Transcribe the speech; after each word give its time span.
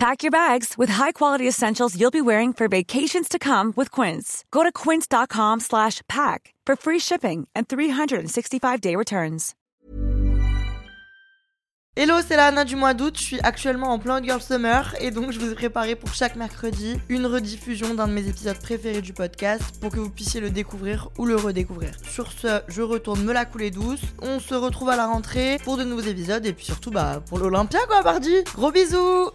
Pack 0.00 0.22
your 0.22 0.30
bags 0.30 0.78
with 0.78 0.88
high-quality 0.88 1.46
essentials 1.46 1.94
you'll 1.94 2.10
be 2.10 2.22
wearing 2.22 2.54
for 2.54 2.68
vacations 2.68 3.28
to 3.28 3.38
come 3.38 3.74
with 3.76 3.90
Quince. 3.90 4.46
Go 4.50 4.62
to 4.62 4.72
quince.com 4.72 5.60
slash 5.60 6.00
pack 6.08 6.54
for 6.64 6.74
free 6.74 6.98
shipping 6.98 7.46
and 7.54 7.68
365-day 7.68 8.96
returns. 8.96 9.54
Hello, 11.96 12.14
c'est 12.26 12.36
la 12.36 12.46
Anna 12.46 12.64
du 12.64 12.76
mois 12.76 12.94
d'août. 12.94 13.14
Je 13.18 13.22
suis 13.22 13.40
actuellement 13.40 13.88
en 13.88 13.98
plein 13.98 14.22
Girl 14.22 14.40
Summer 14.40 14.94
et 15.02 15.10
donc 15.10 15.32
je 15.32 15.38
vous 15.38 15.52
ai 15.52 15.54
préparé 15.54 15.96
pour 15.96 16.14
chaque 16.14 16.34
mercredi 16.34 16.96
une 17.10 17.26
rediffusion 17.26 17.92
d'un 17.92 18.08
de 18.08 18.14
mes 18.14 18.26
épisodes 18.26 18.58
préférés 18.58 19.02
du 19.02 19.12
podcast 19.12 19.62
pour 19.82 19.90
que 19.90 19.98
vous 20.00 20.08
puissiez 20.08 20.40
le 20.40 20.48
découvrir 20.48 21.10
ou 21.18 21.26
le 21.26 21.36
redécouvrir. 21.36 21.90
Sur 22.08 22.32
ce, 22.32 22.62
je 22.68 22.80
retourne 22.80 23.22
me 23.22 23.34
la 23.34 23.44
couler 23.44 23.70
douce. 23.70 24.00
On 24.22 24.40
se 24.40 24.54
retrouve 24.54 24.88
à 24.88 24.96
la 24.96 25.08
rentrée 25.08 25.58
pour 25.62 25.76
de 25.76 25.84
nouveaux 25.84 26.00
épisodes 26.00 26.46
et 26.46 26.54
puis 26.54 26.64
surtout 26.64 26.90
bah 26.90 27.20
pour 27.28 27.38
l'Olympia 27.38 27.80
quoi, 27.86 28.02
pardi. 28.02 28.44
Gros 28.54 28.72
bisous 28.72 29.28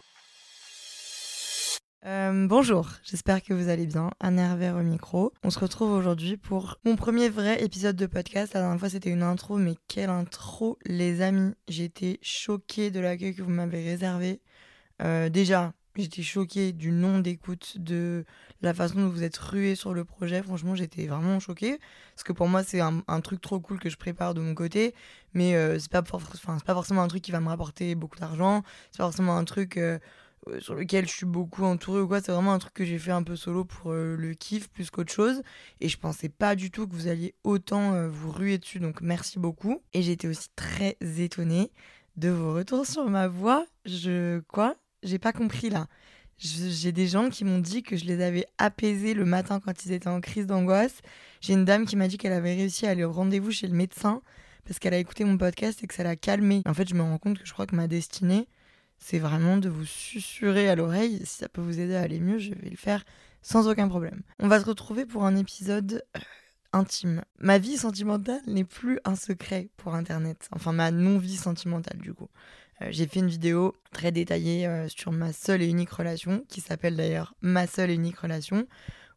euh, 2.06 2.46
bonjour, 2.48 2.90
j'espère 3.04 3.42
que 3.42 3.54
vous 3.54 3.70
allez 3.70 3.88
bien. 3.88 4.12
Un 4.20 4.38
Hervé 4.38 4.70
au 4.70 4.84
micro. 4.84 5.34
On 5.44 5.50
se 5.50 5.58
retrouve 5.58 5.92
aujourd'hui 5.92 6.38
pour 6.38 6.78
mon 6.86 6.96
premier 6.96 7.30
vrai 7.30 7.64
épisode 7.64 7.96
de 7.96 8.06
podcast. 8.06 8.54
La 8.54 8.62
dernière 8.62 8.80
fois 8.80 8.90
c'était 8.90 9.10
une 9.10 9.24
intro, 9.24 9.58
mais 9.58 9.74
quelle 9.88 10.12
intro 10.12 10.78
les 10.86 11.22
amis. 11.22 11.54
J'étais 11.68 12.20
choquée 12.22 12.92
de 12.92 13.00
l'accueil 13.00 13.34
que 13.34 13.42
vous 13.42 13.50
m'avez 13.50 13.84
réservé. 13.84 14.40
Euh, 15.02 15.30
déjà, 15.30 15.74
j'étais 15.96 16.22
choquée 16.22 16.74
du 16.74 16.92
nom 16.92 17.20
d'écoute, 17.20 17.78
de 17.80 18.24
la 18.62 18.76
façon 18.76 19.00
dont 19.00 19.10
vous 19.10 19.24
êtes 19.24 19.38
rué 19.38 19.74
sur 19.74 19.96
le 19.96 20.06
projet. 20.06 20.44
Franchement, 20.44 20.76
j'étais 20.76 21.08
vraiment 21.08 21.40
choquée. 21.40 21.80
Parce 22.14 22.24
que 22.24 22.34
pour 22.34 22.48
moi, 22.48 22.64
c'est 22.64 22.82
un, 22.82 23.22
truc 23.22 23.42
trop 23.42 23.60
cool 23.60 23.80
que 23.80 23.90
je 23.90 23.98
prépare 23.98 24.36
de 24.36 24.42
mon 24.42 24.54
côté. 24.54 24.94
Mais 25.34 25.56
euh, 25.56 25.80
c'est 25.80 25.92
pas, 25.92 26.04
forcément 26.04 27.02
un 27.02 27.08
truc 27.08 27.24
qui 27.24 27.32
va 27.32 27.40
me 27.40 27.50
rapporter 27.50 27.96
beaucoup 27.96 28.20
d'argent. 28.20 28.62
C'est 28.92 29.00
pas 29.00 29.06
forcément 29.06 29.38
un 29.38 29.44
truc 29.44 29.80
sur 30.60 30.76
lequel 30.76 31.08
je 31.08 31.14
suis 31.14 31.26
beaucoup 31.26 31.64
entourée 31.64 32.02
ou 32.02 32.08
quoi. 32.08 32.22
C'est 32.22 32.32
vraiment 32.32 32.54
un 32.54 32.60
truc 32.60 32.74
que 32.74 32.86
j'ai 32.86 32.98
fait 32.98 33.12
un 33.12 33.24
peu 33.24 33.36
solo 33.36 33.66
pour 33.66 33.92
euh, 33.92 34.16
le 34.16 34.34
kiff 34.34 34.70
plus 34.70 34.90
qu'autre 34.90 35.12
chose. 35.12 35.42
Et 35.82 35.90
je 35.90 35.98
pensais 35.98 36.30
pas 36.30 36.56
du 36.56 36.72
tout 36.72 36.88
que 36.88 36.94
vous 36.94 37.08
alliez 37.08 37.36
autant 37.44 37.94
euh, 37.94 38.08
vous 38.08 38.32
ruer 38.32 38.58
dessus. 38.58 38.80
Donc 38.80 39.02
merci 39.02 39.40
beaucoup. 39.40 39.82
Et 39.94 40.02
j'étais 40.02 40.28
aussi 40.28 40.50
très 40.56 40.98
étonnée 41.18 41.72
de 42.18 42.30
vos 42.30 42.54
retours 42.54 42.86
sur 42.86 43.10
ma 43.10 43.28
voix. 43.28 43.66
Je. 43.86 44.40
Quoi? 44.48 44.76
J'ai 45.04 45.20
pas 45.20 45.34
compris 45.34 45.70
là. 45.70 45.88
J'ai 46.38 46.92
des 46.92 47.08
gens 47.08 47.30
qui 47.30 47.46
m'ont 47.46 47.60
dit 47.60 47.82
que 47.82 47.96
je 47.96 48.04
les 48.04 48.22
avais 48.22 48.46
apaisés 48.58 49.14
le 49.14 49.24
matin 49.24 49.62
quand 49.62 49.86
ils 49.86 49.94
étaient 49.94 50.10
en 50.10 50.20
crise 50.20 50.48
d'angoisse. 50.48 51.02
J'ai 51.40 51.54
une 51.54 51.64
dame 51.64 51.86
qui 51.86 51.96
m'a 51.96 52.10
dit 52.10 52.18
qu'elle 52.18 52.34
avait 52.34 52.56
réussi 52.56 52.86
à 52.86 52.90
aller 52.90 53.06
au 53.06 53.12
rendez-vous 53.12 53.52
chez 53.52 53.68
le 53.68 53.74
médecin 53.74 54.22
parce 54.66 54.80
qu'elle 54.80 54.94
a 54.94 54.98
écouté 54.98 55.24
mon 55.24 55.38
podcast 55.38 55.82
et 55.84 55.88
que 55.88 55.94
ça 55.94 56.04
l'a 56.04 56.18
calmée. 56.18 56.62
En 56.66 56.74
fait, 56.74 56.90
je 56.90 56.96
me 56.96 57.02
rends 57.02 57.18
compte 57.20 57.40
que 57.40 57.46
je 57.46 57.54
crois 57.54 57.68
que 57.68 57.76
ma 57.76 57.88
destinée, 57.88 58.48
c'est 59.06 59.20
vraiment 59.20 59.58
de 59.58 59.70
vous 59.70 59.86
susurrer 59.86 60.68
à 60.68 60.76
l'oreille. 60.76 61.22
Si 61.26 61.38
ça 61.38 61.48
peut 61.48 61.62
vous 61.62 61.80
aider 61.80 61.94
à 61.94 62.02
aller 62.02 62.20
mieux, 62.20 62.40
je 62.40 62.56
vais 62.56 62.72
le 62.72 62.76
faire 62.76 63.06
sans 63.44 63.68
aucun 63.68 63.88
problème. 63.88 64.24
On 64.40 64.48
va 64.48 64.60
se 64.60 64.66
retrouver 64.66 65.06
pour 65.06 65.26
un 65.26 65.36
épisode 65.36 66.04
euh, 66.18 66.20
intime. 66.74 67.22
Ma 67.38 67.60
vie 67.60 67.78
sentimentale 67.78 68.42
n'est 68.48 68.64
plus 68.64 69.00
un 69.06 69.16
secret 69.16 69.70
pour 69.78 69.94
Internet. 69.94 70.50
Enfin, 70.52 70.72
ma 70.72 70.90
non-vie 70.90 71.36
sentimentale, 71.36 72.00
du 72.00 72.16
coup. 72.16 72.30
Euh, 72.82 72.88
j'ai 72.90 73.06
fait 73.06 73.20
une 73.20 73.28
vidéo 73.28 73.76
très 73.92 74.12
détaillée 74.12 74.66
euh, 74.66 74.88
sur 74.90 75.12
ma 75.12 75.34
seule 75.34 75.62
et 75.62 75.68
unique 75.68 75.92
relation, 75.92 76.44
qui 76.50 76.60
s'appelle 76.60 76.96
d'ailleurs 76.96 77.36
Ma 77.42 77.68
seule 77.68 77.92
et 77.92 77.94
unique 77.94 78.18
relation, 78.18 78.66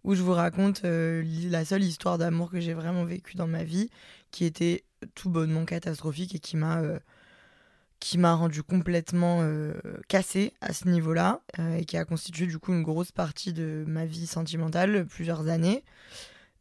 où 0.04 0.14
je 0.14 0.20
vous 0.20 0.34
raconte 0.34 0.82
la 0.84 1.64
seule 1.64 1.82
histoire 1.82 2.18
d'amour 2.18 2.50
que 2.50 2.60
j'ai 2.60 2.74
vraiment 2.74 3.06
vécue 3.06 3.38
dans 3.38 3.48
ma 3.48 3.64
vie, 3.64 3.88
qui 4.32 4.44
était 4.44 4.84
tout 5.14 5.30
bonnement 5.30 5.64
catastrophique 5.64 6.34
et 6.34 6.40
qui 6.40 6.58
m'a 6.58 6.82
qui 8.00 8.18
m'a 8.18 8.34
rendu 8.34 8.62
complètement 8.62 9.40
euh, 9.42 9.74
cassée 10.08 10.52
à 10.60 10.72
ce 10.72 10.88
niveau-là 10.88 11.40
euh, 11.58 11.76
et 11.76 11.84
qui 11.84 11.96
a 11.96 12.04
constitué 12.04 12.46
du 12.46 12.58
coup 12.58 12.72
une 12.72 12.82
grosse 12.82 13.12
partie 13.12 13.52
de 13.52 13.84
ma 13.86 14.06
vie 14.06 14.26
sentimentale, 14.26 15.06
plusieurs 15.06 15.48
années. 15.48 15.84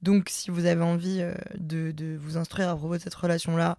Donc 0.01 0.29
si 0.29 0.51
vous 0.51 0.65
avez 0.65 0.81
envie 0.81 1.19
euh, 1.21 1.33
de, 1.57 2.17
vous 2.19 2.37
instruire 2.37 2.69
à 2.69 2.75
propos 2.75 2.97
de 2.97 3.01
cette 3.01 3.15
relation-là, 3.15 3.77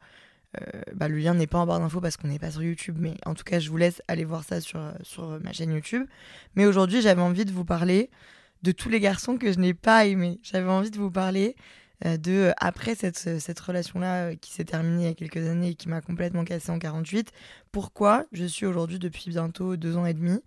bah, 0.94 1.08
le 1.08 1.18
lien 1.18 1.34
n'est 1.34 1.46
pas 1.46 1.58
en 1.58 1.66
barre 1.66 1.78
d'infos 1.78 2.00
parce 2.00 2.16
qu'on 2.16 2.28
n'est 2.28 2.38
pas 2.38 2.50
sur 2.50 2.62
YouTube, 2.62 2.96
mais 2.98 3.14
en 3.26 3.34
tout 3.34 3.44
cas 3.44 3.58
je 3.60 3.68
vous 3.68 3.76
laisse 3.76 4.00
aller 4.08 4.24
voir 4.24 4.44
ça 4.44 4.62
sur, 4.62 4.80
sur 5.02 5.38
ma 5.40 5.52
chaîne 5.52 5.70
YouTube. 5.70 6.06
Mais 6.54 6.64
aujourd'hui 6.64 7.02
j'avais 7.02 7.20
envie 7.20 7.44
de 7.44 7.52
vous 7.52 7.66
parler 7.66 8.08
de 8.62 8.72
tous 8.72 8.88
les 8.88 8.98
garçons 8.98 9.36
que 9.36 9.52
je 9.52 9.58
n'ai 9.58 9.74
pas 9.74 10.06
aimés. 10.06 10.40
J'avais 10.42 10.70
envie 10.70 10.90
de 10.90 10.96
vous 10.96 11.10
parler 11.10 11.54
de 12.04 12.32
euh, 12.32 12.52
après 12.58 12.94
cette, 12.94 13.24
euh, 13.26 13.38
cette 13.40 13.58
relation-là 13.58 14.36
qui 14.36 14.52
s'est 14.52 14.64
terminée 14.64 15.04
il 15.04 15.08
y 15.08 15.10
a 15.10 15.14
quelques 15.14 15.48
années 15.48 15.70
et 15.70 15.74
qui 15.74 15.88
m'a 15.88 16.00
complètement 16.00 16.44
cassé 16.44 16.70
en 16.70 16.78
48, 16.78 17.32
pourquoi 17.72 18.24
je 18.32 18.44
suis 18.44 18.66
aujourd'hui 18.66 18.98
depuis 18.98 19.30
bientôt 19.30 19.76
deux 19.76 19.96
ans 19.96 20.06
et 20.06 20.14
demi 20.14 20.40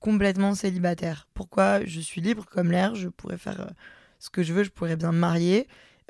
complètement 0.00 0.54
célibataire? 0.54 1.28
Pourquoi 1.34 1.84
je 1.84 2.00
suis 2.00 2.20
libre 2.20 2.46
comme 2.46 2.70
l'air, 2.70 2.94
je 2.94 3.08
pourrais 3.08 3.38
faire 3.38 3.70
ce 4.18 4.30
que 4.30 4.42
je 4.42 4.52
veux, 4.52 4.64
je 4.64 4.70
pourrais 4.70 4.96
bien 4.96 5.12
me 5.12 5.18
marier, 5.18 5.68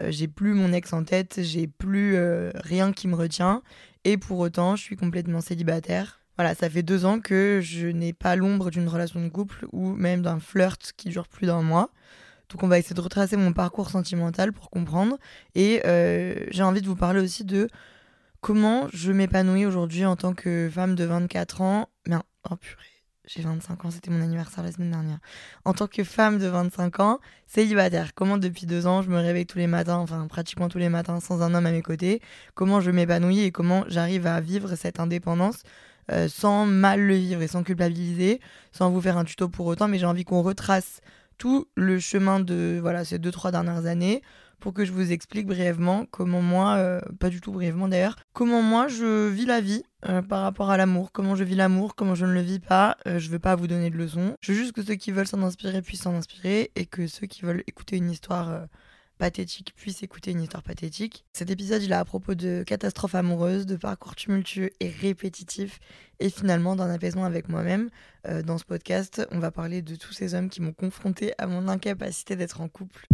j'ai 0.08 0.28
plus 0.28 0.54
mon 0.54 0.72
ex 0.72 0.92
en 0.92 1.04
tête, 1.04 1.40
j'ai 1.42 1.66
plus 1.66 2.18
rien 2.54 2.92
qui 2.92 3.08
me 3.08 3.14
retient 3.14 3.62
et 4.04 4.16
pour 4.16 4.38
autant 4.38 4.76
je 4.76 4.82
suis 4.82 4.96
complètement 4.96 5.40
célibataire. 5.40 6.20
Voilà, 6.36 6.54
ça 6.54 6.70
fait 6.70 6.84
deux 6.84 7.04
ans 7.04 7.18
que 7.18 7.60
je 7.60 7.88
n'ai 7.88 8.12
pas 8.12 8.36
l'ombre 8.36 8.70
d'une 8.70 8.86
relation 8.86 9.20
de 9.20 9.28
couple 9.28 9.66
ou 9.72 9.94
même 9.94 10.22
d'un 10.22 10.38
flirt 10.38 10.92
qui 10.96 11.08
dure 11.08 11.26
plus 11.26 11.46
d'un 11.46 11.62
mois. 11.62 11.90
Donc 12.48 12.62
on 12.62 12.68
va 12.68 12.78
essayer 12.78 12.94
de 12.94 13.00
retracer 13.00 13.36
mon 13.36 13.52
parcours 13.52 13.90
sentimental 13.90 14.52
pour 14.52 14.70
comprendre. 14.70 15.18
Et 15.54 15.82
euh, 15.86 16.46
j'ai 16.50 16.62
envie 16.62 16.82
de 16.82 16.86
vous 16.86 16.96
parler 16.96 17.20
aussi 17.20 17.44
de 17.44 17.68
comment 18.40 18.88
je 18.92 19.12
m'épanouis 19.12 19.66
aujourd'hui 19.66 20.04
en 20.04 20.16
tant 20.16 20.34
que 20.34 20.70
femme 20.72 20.94
de 20.94 21.04
24 21.04 21.60
ans. 21.60 21.88
Bien, 22.06 22.22
oh 22.50 22.56
purée, 22.56 22.84
j'ai 23.26 23.42
25 23.42 23.84
ans, 23.84 23.90
c'était 23.90 24.10
mon 24.10 24.22
anniversaire 24.22 24.64
la 24.64 24.72
semaine 24.72 24.90
dernière. 24.90 25.18
En 25.66 25.74
tant 25.74 25.86
que 25.86 26.02
femme 26.04 26.38
de 26.38 26.46
25 26.46 27.00
ans, 27.00 27.18
célibataire. 27.46 28.14
Comment 28.14 28.38
depuis 28.38 28.64
deux 28.64 28.86
ans 28.86 29.02
je 29.02 29.10
me 29.10 29.18
réveille 29.18 29.46
tous 29.46 29.58
les 29.58 29.66
matins, 29.66 29.98
enfin 29.98 30.26
pratiquement 30.26 30.68
tous 30.68 30.78
les 30.78 30.88
matins 30.88 31.20
sans 31.20 31.42
un 31.42 31.54
homme 31.54 31.66
à 31.66 31.70
mes 31.70 31.82
côtés? 31.82 32.22
Comment 32.54 32.80
je 32.80 32.90
m'épanouis 32.90 33.40
et 33.40 33.50
comment 33.50 33.84
j'arrive 33.88 34.26
à 34.26 34.40
vivre 34.40 34.74
cette 34.76 34.98
indépendance. 35.00 35.62
Euh, 36.10 36.26
sans 36.26 36.64
mal 36.64 37.00
le 37.02 37.16
vivre 37.16 37.42
et 37.42 37.48
sans 37.48 37.62
culpabiliser, 37.62 38.40
sans 38.72 38.90
vous 38.90 39.02
faire 39.02 39.18
un 39.18 39.24
tuto 39.24 39.50
pour 39.50 39.66
autant, 39.66 39.88
mais 39.88 39.98
j'ai 39.98 40.06
envie 40.06 40.24
qu'on 40.24 40.40
retrace 40.40 41.02
tout 41.38 41.68
le 41.76 41.98
chemin 41.98 42.40
de 42.40 42.78
voilà 42.80 43.04
ces 43.04 43.18
deux 43.18 43.30
trois 43.30 43.50
dernières 43.50 43.86
années 43.86 44.22
pour 44.60 44.74
que 44.74 44.84
je 44.84 44.92
vous 44.92 45.12
explique 45.12 45.46
brièvement 45.46 46.06
comment 46.10 46.42
moi, 46.42 46.76
euh, 46.76 47.00
pas 47.20 47.30
du 47.30 47.40
tout 47.40 47.52
brièvement 47.52 47.88
d'ailleurs, 47.88 48.16
comment 48.32 48.62
moi 48.62 48.88
je 48.88 49.28
vis 49.28 49.46
la 49.46 49.60
vie 49.60 49.84
euh, 50.08 50.22
par 50.22 50.42
rapport 50.42 50.70
à 50.70 50.76
l'amour, 50.76 51.12
comment 51.12 51.34
je 51.34 51.44
vis 51.44 51.54
l'amour, 51.54 51.94
comment 51.94 52.14
je 52.14 52.26
ne 52.26 52.32
le 52.32 52.40
vis 52.40 52.60
pas. 52.60 52.96
Euh, 53.06 53.18
je 53.18 53.30
veux 53.30 53.38
pas 53.38 53.56
vous 53.56 53.66
donner 53.66 53.90
de 53.90 53.96
leçons. 53.96 54.36
Je 54.40 54.52
veux 54.52 54.58
juste 54.58 54.72
que 54.72 54.82
ceux 54.82 54.94
qui 54.94 55.12
veulent 55.12 55.26
s'en 55.26 55.42
inspirer 55.42 55.82
puissent 55.82 56.02
s'en 56.02 56.14
inspirer 56.14 56.70
et 56.76 56.86
que 56.86 57.06
ceux 57.06 57.26
qui 57.26 57.42
veulent 57.42 57.62
écouter 57.66 57.96
une 57.96 58.10
histoire 58.10 58.66
pathétique 59.18 59.74
puisse 59.76 60.02
écouter 60.02 60.30
une 60.30 60.40
histoire 60.40 60.62
pathétique. 60.62 61.24
Cet 61.32 61.50
épisode, 61.50 61.82
il 61.82 61.92
est 61.92 61.96
à 61.96 62.04
propos 62.04 62.34
de 62.34 62.62
catastrophes 62.66 63.14
amoureuses, 63.14 63.66
de 63.66 63.76
parcours 63.76 64.14
tumultueux 64.14 64.70
et 64.80 64.88
répétitifs, 64.88 65.80
et 66.20 66.30
finalement 66.30 66.76
d'un 66.76 66.90
apaisement 66.90 67.24
avec 67.24 67.48
moi-même. 67.48 67.90
Euh, 68.26 68.42
dans 68.42 68.58
ce 68.58 68.64
podcast, 68.64 69.26
on 69.30 69.38
va 69.38 69.50
parler 69.50 69.82
de 69.82 69.96
tous 69.96 70.12
ces 70.12 70.34
hommes 70.34 70.48
qui 70.48 70.62
m'ont 70.62 70.72
confronté 70.72 71.34
à 71.38 71.46
mon 71.46 71.68
incapacité 71.68 72.36
d'être 72.36 72.60
en 72.60 72.68
couple. 72.68 73.06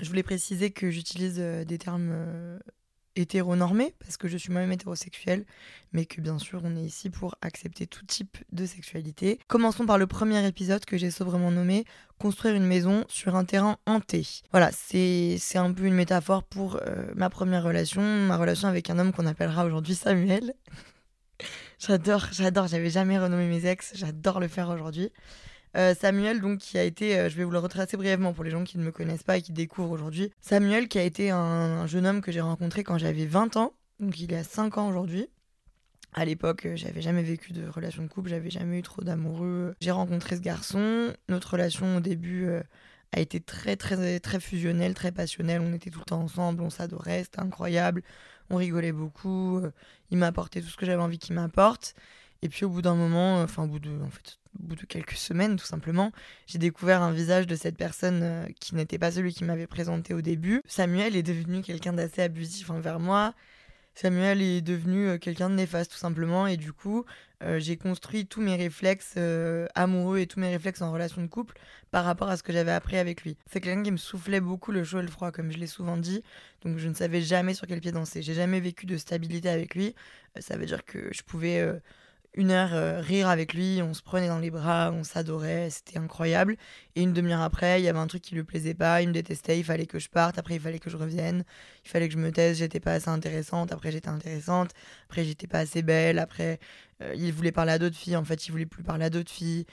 Je 0.00 0.08
voulais 0.08 0.22
préciser 0.22 0.70
que 0.70 0.90
j'utilise 0.90 1.38
euh, 1.40 1.64
des 1.64 1.76
termes 1.76 2.10
euh, 2.12 2.58
hétéronormés 3.16 3.94
parce 3.98 4.16
que 4.16 4.28
je 4.28 4.36
suis 4.36 4.52
moi-même 4.52 4.70
hétérosexuelle, 4.70 5.44
mais 5.92 6.06
que 6.06 6.20
bien 6.20 6.38
sûr 6.38 6.60
on 6.62 6.76
est 6.76 6.84
ici 6.84 7.10
pour 7.10 7.34
accepter 7.42 7.88
tout 7.88 8.06
type 8.06 8.38
de 8.52 8.64
sexualité. 8.64 9.40
Commençons 9.48 9.86
par 9.86 9.98
le 9.98 10.06
premier 10.06 10.46
épisode 10.46 10.84
que 10.84 10.96
j'ai 10.96 11.10
sobrement 11.10 11.50
nommé 11.50 11.84
Construire 12.18 12.54
une 12.54 12.66
maison 12.66 13.04
sur 13.08 13.34
un 13.36 13.44
terrain 13.44 13.78
hanté. 13.86 14.26
Voilà, 14.52 14.70
c'est 14.72 15.38
un 15.54 15.72
peu 15.72 15.84
une 15.84 15.94
métaphore 15.94 16.42
pour 16.44 16.76
euh, 16.76 17.12
ma 17.14 17.30
première 17.30 17.64
relation, 17.64 18.02
ma 18.02 18.36
relation 18.36 18.68
avec 18.68 18.90
un 18.90 18.98
homme 18.98 19.12
qu'on 19.12 19.26
appellera 19.26 19.64
aujourd'hui 19.64 19.96
Samuel. 19.96 20.54
j'adore, 21.80 22.26
j'adore, 22.32 22.68
j'avais 22.68 22.90
jamais 22.90 23.18
renommé 23.18 23.48
mes 23.48 23.66
ex, 23.66 23.92
j'adore 23.94 24.38
le 24.38 24.48
faire 24.48 24.68
aujourd'hui. 24.70 25.10
Euh, 25.76 25.94
Samuel, 25.94 26.40
donc, 26.40 26.58
qui 26.58 26.78
a 26.78 26.84
été, 26.84 27.18
euh, 27.18 27.28
je 27.28 27.36
vais 27.36 27.44
vous 27.44 27.50
le 27.50 27.58
retracer 27.58 27.96
brièvement 27.96 28.32
pour 28.32 28.44
les 28.44 28.50
gens 28.50 28.64
qui 28.64 28.78
ne 28.78 28.84
me 28.84 28.90
connaissent 28.90 29.22
pas 29.22 29.38
et 29.38 29.42
qui 29.42 29.52
découvrent 29.52 29.90
aujourd'hui. 29.90 30.32
Samuel, 30.40 30.88
qui 30.88 30.98
a 30.98 31.02
été 31.02 31.30
un, 31.30 31.86
jeune 31.86 32.06
homme 32.06 32.20
que 32.20 32.32
j'ai 32.32 32.40
rencontré 32.40 32.84
quand 32.84 32.98
j'avais 32.98 33.26
20 33.26 33.56
ans, 33.56 33.74
donc 34.00 34.18
il 34.20 34.32
y 34.32 34.34
a 34.34 34.44
5 34.44 34.78
ans 34.78 34.88
aujourd'hui. 34.88 35.28
À 36.14 36.24
l'époque, 36.24 36.64
euh, 36.66 36.76
j'avais 36.76 37.02
jamais 37.02 37.22
vécu 37.22 37.52
de 37.52 37.68
relation 37.68 38.02
de 38.02 38.08
couple, 38.08 38.30
j'avais 38.30 38.50
jamais 38.50 38.78
eu 38.78 38.82
trop 38.82 39.02
d'amoureux. 39.02 39.74
J'ai 39.80 39.90
rencontré 39.90 40.36
ce 40.36 40.40
garçon. 40.40 41.12
Notre 41.28 41.52
relation 41.52 41.96
au 41.96 42.00
début 42.00 42.48
a 43.12 43.20
été 43.20 43.40
très, 43.40 43.76
très, 43.76 44.18
très 44.20 44.40
fusionnelle, 44.40 44.94
très 44.94 45.12
passionnelle. 45.12 45.60
On 45.60 45.74
était 45.74 45.90
tout 45.90 45.98
le 45.98 46.06
temps 46.06 46.22
ensemble, 46.22 46.62
on 46.62 46.70
s'adorait, 46.70 47.24
c'était 47.24 47.40
incroyable. 47.40 48.02
On 48.48 48.56
rigolait 48.56 48.92
beaucoup. 48.92 49.60
Il 50.10 50.16
m'a 50.16 50.28
apporté 50.28 50.62
tout 50.62 50.68
ce 50.68 50.76
que 50.78 50.86
j'avais 50.86 51.02
envie 51.02 51.18
qu'il 51.18 51.34
m'apporte. 51.34 51.94
Et 52.40 52.48
puis 52.48 52.64
au 52.64 52.70
bout 52.70 52.82
d'un 52.82 52.94
moment, 52.94 53.42
enfin 53.42 53.64
au 53.64 53.66
bout 53.66 53.80
de, 53.80 53.90
en 54.00 54.10
fait, 54.10 54.38
au 54.60 54.68
bout 54.68 54.76
de 54.76 54.86
quelques 54.86 55.16
semaines 55.16 55.56
tout 55.56 55.66
simplement, 55.66 56.12
j'ai 56.46 56.58
découvert 56.58 57.02
un 57.02 57.12
visage 57.12 57.46
de 57.46 57.56
cette 57.56 57.76
personne 57.76 58.20
euh, 58.22 58.46
qui 58.60 58.74
n'était 58.74 58.98
pas 58.98 59.12
celui 59.12 59.32
qui 59.32 59.44
m'avait 59.44 59.66
présenté 59.66 60.14
au 60.14 60.20
début. 60.20 60.62
Samuel 60.66 61.16
est 61.16 61.22
devenu 61.22 61.62
quelqu'un 61.62 61.92
d'assez 61.92 62.22
abusif 62.22 62.70
envers 62.70 63.00
moi. 63.00 63.34
Samuel 63.94 64.42
est 64.42 64.60
devenu 64.60 65.08
euh, 65.08 65.18
quelqu'un 65.18 65.50
de 65.50 65.54
néfaste 65.54 65.92
tout 65.92 65.98
simplement 65.98 66.46
et 66.46 66.56
du 66.56 66.72
coup 66.72 67.04
euh, 67.42 67.58
j'ai 67.58 67.76
construit 67.76 68.26
tous 68.26 68.40
mes 68.40 68.56
réflexes 68.56 69.16
amoureux 69.74 70.18
et 70.18 70.26
tous 70.26 70.40
mes 70.40 70.50
réflexes 70.50 70.82
en 70.82 70.92
relation 70.92 71.22
de 71.22 71.28
couple 71.28 71.56
par 71.90 72.04
rapport 72.04 72.28
à 72.28 72.36
ce 72.36 72.42
que 72.42 72.52
j'avais 72.52 72.72
appris 72.72 72.96
avec 72.96 73.22
lui. 73.22 73.36
C'est 73.50 73.60
quelqu'un 73.60 73.82
qui 73.82 73.92
me 73.92 73.96
soufflait 73.96 74.40
beaucoup 74.40 74.72
le 74.72 74.82
chaud 74.84 74.98
et 74.98 75.02
le 75.02 75.08
froid 75.08 75.30
comme 75.30 75.52
je 75.52 75.58
l'ai 75.58 75.66
souvent 75.66 75.96
dit 75.96 76.22
donc 76.62 76.78
je 76.78 76.88
ne 76.88 76.94
savais 76.94 77.22
jamais 77.22 77.54
sur 77.54 77.66
quel 77.66 77.80
pied 77.80 77.92
danser. 77.92 78.22
J'ai 78.22 78.34
jamais 78.34 78.60
vécu 78.60 78.86
de 78.86 78.96
stabilité 78.96 79.48
avec 79.48 79.74
lui. 79.74 79.94
ça 80.40 80.56
veut 80.56 80.66
dire 80.66 80.84
que 80.84 81.12
je 81.12 81.22
pouvais 81.22 81.80
une 82.34 82.50
heure 82.50 82.74
euh, 82.74 83.00
rire 83.00 83.28
avec 83.28 83.54
lui, 83.54 83.80
on 83.82 83.94
se 83.94 84.02
prenait 84.02 84.28
dans 84.28 84.38
les 84.38 84.50
bras, 84.50 84.92
on 84.92 85.02
s'adorait, 85.02 85.70
c'était 85.70 85.98
incroyable. 85.98 86.56
Et 86.94 87.02
une 87.02 87.12
demi-heure 87.12 87.40
après, 87.40 87.80
il 87.80 87.84
y 87.84 87.88
avait 87.88 87.98
un 87.98 88.06
truc 88.06 88.22
qui 88.22 88.34
lui 88.34 88.44
plaisait 88.44 88.74
pas, 88.74 89.02
il 89.02 89.08
me 89.08 89.12
détestait, 89.12 89.58
il 89.58 89.64
fallait 89.64 89.86
que 89.86 89.98
je 89.98 90.08
parte, 90.08 90.38
après 90.38 90.54
il 90.54 90.60
fallait 90.60 90.78
que 90.78 90.90
je 90.90 90.96
revienne, 90.96 91.44
il 91.84 91.88
fallait 91.88 92.08
que 92.08 92.14
je 92.14 92.18
me 92.18 92.30
taise, 92.30 92.58
j'étais 92.58 92.80
pas 92.80 92.92
assez 92.92 93.08
intéressante, 93.08 93.72
après 93.72 93.90
j'étais 93.92 94.08
intéressante, 94.08 94.70
après 95.08 95.24
j'étais 95.24 95.46
pas 95.46 95.60
assez 95.60 95.82
belle, 95.82 96.18
après 96.18 96.58
euh, 97.02 97.14
il 97.16 97.32
voulait 97.32 97.52
parler 97.52 97.72
à 97.72 97.78
d'autres 97.78 97.96
filles, 97.96 98.16
en 98.16 98.24
fait 98.24 98.46
il 98.46 98.52
voulait 98.52 98.66
plus 98.66 98.82
parler 98.82 99.06
à 99.06 99.10
d'autres 99.10 99.32
filles. 99.32 99.66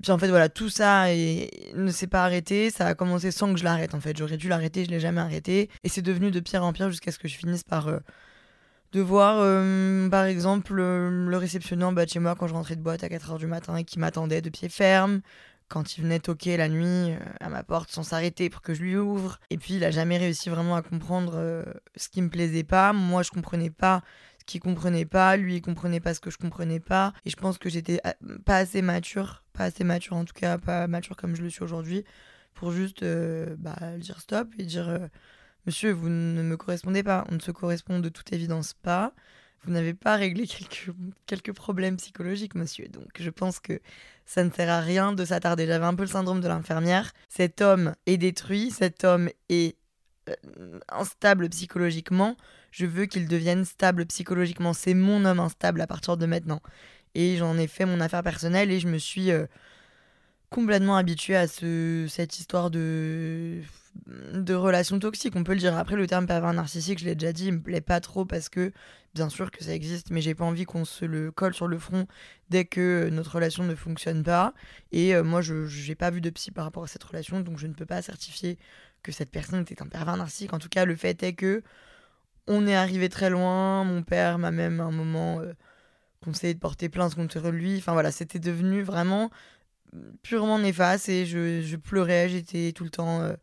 Puis 0.00 0.12
en 0.12 0.18
fait 0.18 0.28
voilà, 0.28 0.48
tout 0.48 0.70
ça 0.70 1.12
et 1.12 1.50
ne 1.74 1.90
s'est 1.90 2.06
pas 2.06 2.24
arrêté, 2.24 2.70
ça 2.70 2.86
a 2.86 2.94
commencé 2.94 3.30
sans 3.30 3.52
que 3.52 3.58
je 3.58 3.64
l'arrête 3.64 3.94
en 3.94 4.00
fait. 4.00 4.16
J'aurais 4.16 4.38
dû 4.38 4.48
l'arrêter, 4.48 4.84
je 4.84 4.90
l'ai 4.90 5.00
jamais 5.00 5.20
arrêté. 5.20 5.68
Et 5.84 5.88
c'est 5.90 6.02
devenu 6.02 6.30
de 6.30 6.40
pire 6.40 6.64
en 6.64 6.72
pire 6.72 6.88
jusqu'à 6.88 7.12
ce 7.12 7.18
que 7.18 7.28
je 7.28 7.36
finisse 7.36 7.64
par... 7.64 7.88
Euh, 7.88 7.98
de 8.92 9.00
voir 9.00 9.38
euh, 9.38 10.08
par 10.08 10.24
exemple 10.24 10.74
euh, 10.78 11.28
le 11.28 11.36
réceptionnant 11.36 11.92
bas 11.92 12.06
chez 12.06 12.18
moi 12.18 12.34
quand 12.34 12.48
je 12.48 12.54
rentrais 12.54 12.76
de 12.76 12.82
boîte 12.82 13.04
à 13.04 13.08
4h 13.08 13.38
du 13.38 13.46
matin 13.46 13.76
et 13.76 13.84
qui 13.84 13.98
m'attendait 13.98 14.42
de 14.42 14.50
pied 14.50 14.68
ferme. 14.68 15.20
Quand 15.68 15.96
il 15.96 16.02
venait 16.02 16.18
toquer 16.18 16.56
la 16.56 16.68
nuit 16.68 17.12
euh, 17.12 17.18
à 17.38 17.48
ma 17.48 17.62
porte 17.62 17.90
sans 17.90 18.02
s'arrêter 18.02 18.50
pour 18.50 18.60
que 18.60 18.74
je 18.74 18.82
lui 18.82 18.96
ouvre. 18.96 19.38
Et 19.50 19.58
puis 19.58 19.74
il 19.74 19.84
a 19.84 19.92
jamais 19.92 20.18
réussi 20.18 20.50
vraiment 20.50 20.74
à 20.74 20.82
comprendre 20.82 21.64
ce 21.94 22.08
qui 22.08 22.20
me 22.22 22.28
plaisait 22.28 22.64
pas. 22.64 22.92
Moi 22.92 23.22
je 23.22 23.30
comprenais 23.30 23.70
pas 23.70 24.02
ce 24.40 24.44
qu'il 24.44 24.60
comprenait 24.60 25.04
pas. 25.04 25.36
Lui 25.36 25.56
il 25.56 25.62
comprenait 25.62 26.00
pas 26.00 26.12
ce 26.14 26.20
que 26.20 26.30
je 26.30 26.38
comprenais 26.38 26.80
pas. 26.80 27.12
Et 27.24 27.30
je 27.30 27.36
pense 27.36 27.58
que 27.58 27.68
j'étais 27.68 28.00
pas 28.44 28.56
assez 28.56 28.82
mature 28.82 29.44
pas 29.52 29.64
assez 29.64 29.84
mature 29.84 30.16
en 30.16 30.24
tout 30.24 30.34
cas 30.34 30.58
pas 30.58 30.86
mature 30.88 31.16
comme 31.16 31.36
je 31.36 31.42
le 31.42 31.50
suis 31.50 31.62
aujourd'hui 31.62 32.04
pour 32.54 32.72
juste 32.72 33.04
bah, 33.58 33.76
dire 33.98 34.20
stop 34.20 34.48
et 34.58 34.64
dire 34.64 35.08
Monsieur, 35.66 35.92
vous 35.92 36.08
ne 36.08 36.42
me 36.42 36.56
correspondez 36.56 37.02
pas. 37.02 37.26
On 37.30 37.34
ne 37.34 37.40
se 37.40 37.50
correspond 37.50 37.98
de 37.98 38.08
toute 38.08 38.32
évidence 38.32 38.74
pas. 38.74 39.12
Vous 39.64 39.72
n'avez 39.72 39.92
pas 39.92 40.16
réglé 40.16 40.46
quelques, 41.26 41.52
problèmes 41.52 41.96
psychologiques, 41.98 42.54
monsieur. 42.54 42.88
Donc 42.88 43.08
je 43.18 43.28
pense 43.28 43.60
que 43.60 43.80
ça 44.24 44.42
ne 44.42 44.50
sert 44.50 44.70
à 44.70 44.80
rien 44.80 45.12
de 45.12 45.24
s'attarder. 45.24 45.66
J'avais 45.66 45.84
un 45.84 45.94
peu 45.94 46.04
le 46.04 46.08
syndrome 46.08 46.40
de 46.40 46.48
l'infirmière. 46.48 47.12
Cet 47.28 47.60
homme 47.60 47.94
est 48.06 48.16
détruit, 48.16 48.70
cet 48.70 49.04
homme 49.04 49.28
est 49.50 49.76
euh, 50.30 50.80
instable 50.88 51.50
psychologiquement. 51.50 52.36
Je 52.70 52.86
veux 52.86 53.04
qu'il 53.04 53.28
devienne 53.28 53.66
stable 53.66 54.06
psychologiquement. 54.06 54.72
C'est 54.72 54.94
mon 54.94 55.26
homme 55.26 55.40
instable 55.40 55.82
à 55.82 55.86
partir 55.86 56.16
de 56.16 56.24
maintenant. 56.24 56.62
Et 57.14 57.36
j'en 57.36 57.58
ai 57.58 57.66
fait 57.66 57.84
mon 57.84 58.00
affaire 58.00 58.22
personnelle 58.22 58.70
et 58.70 58.80
je 58.80 58.88
me 58.88 58.98
suis 58.98 59.30
euh, 59.30 59.46
complètement 60.48 60.96
habituée 60.96 61.36
à 61.36 61.48
ce, 61.48 62.06
cette 62.08 62.38
histoire 62.38 62.70
de 62.70 63.60
de 64.06 64.54
relations 64.54 64.98
toxiques, 64.98 65.34
on 65.36 65.44
peut 65.44 65.52
le 65.52 65.58
dire. 65.58 65.76
Après, 65.76 65.96
le 65.96 66.06
terme 66.06 66.26
pervers 66.26 66.52
narcissique, 66.52 66.98
je 66.98 67.04
l'ai 67.04 67.14
déjà 67.14 67.32
dit, 67.32 67.46
il 67.46 67.54
me 67.54 67.60
plaît 67.60 67.80
pas 67.80 68.00
trop 68.00 68.24
parce 68.24 68.48
que, 68.48 68.72
bien 69.14 69.28
sûr 69.28 69.50
que 69.50 69.62
ça 69.64 69.74
existe, 69.74 70.10
mais 70.10 70.20
j'ai 70.20 70.34
pas 70.34 70.44
envie 70.44 70.64
qu'on 70.64 70.84
se 70.84 71.04
le 71.04 71.30
colle 71.30 71.54
sur 71.54 71.66
le 71.66 71.78
front 71.78 72.06
dès 72.48 72.64
que 72.64 73.08
notre 73.10 73.34
relation 73.34 73.64
ne 73.64 73.74
fonctionne 73.74 74.22
pas. 74.22 74.54
Et 74.92 75.14
euh, 75.14 75.22
moi, 75.22 75.42
je 75.42 75.88
n'ai 75.88 75.94
pas 75.94 76.10
vu 76.10 76.20
de 76.20 76.30
psy 76.30 76.50
par 76.50 76.64
rapport 76.64 76.84
à 76.84 76.86
cette 76.86 77.04
relation, 77.04 77.40
donc 77.40 77.58
je 77.58 77.66
ne 77.66 77.72
peux 77.72 77.86
pas 77.86 78.02
certifier 78.02 78.58
que 79.02 79.12
cette 79.12 79.30
personne 79.30 79.62
était 79.62 79.82
un 79.82 79.86
pervers 79.86 80.16
narcissique. 80.16 80.52
En 80.52 80.58
tout 80.58 80.68
cas, 80.68 80.84
le 80.84 80.96
fait 80.96 81.22
est 81.22 81.34
que 81.34 81.62
on 82.46 82.66
est 82.66 82.74
arrivé 82.74 83.08
très 83.08 83.30
loin. 83.30 83.84
Mon 83.84 84.02
père 84.02 84.38
m'a 84.38 84.50
même 84.50 84.80
un 84.80 84.90
moment 84.90 85.40
euh, 85.40 85.52
conseillé 86.24 86.54
de 86.54 86.58
porter 86.58 86.88
plainte 86.88 87.14
contre 87.14 87.50
lui. 87.50 87.78
Enfin 87.78 87.92
voilà, 87.92 88.10
c'était 88.12 88.38
devenu 88.38 88.82
vraiment 88.82 89.30
purement 90.22 90.58
néfaste 90.58 91.08
et 91.08 91.26
je, 91.26 91.76
pleurais, 91.76 92.28
j'étais 92.28 92.72
tout 92.72 92.84
le 92.84 92.90
temps. 92.90 93.22
Euh, 93.22 93.34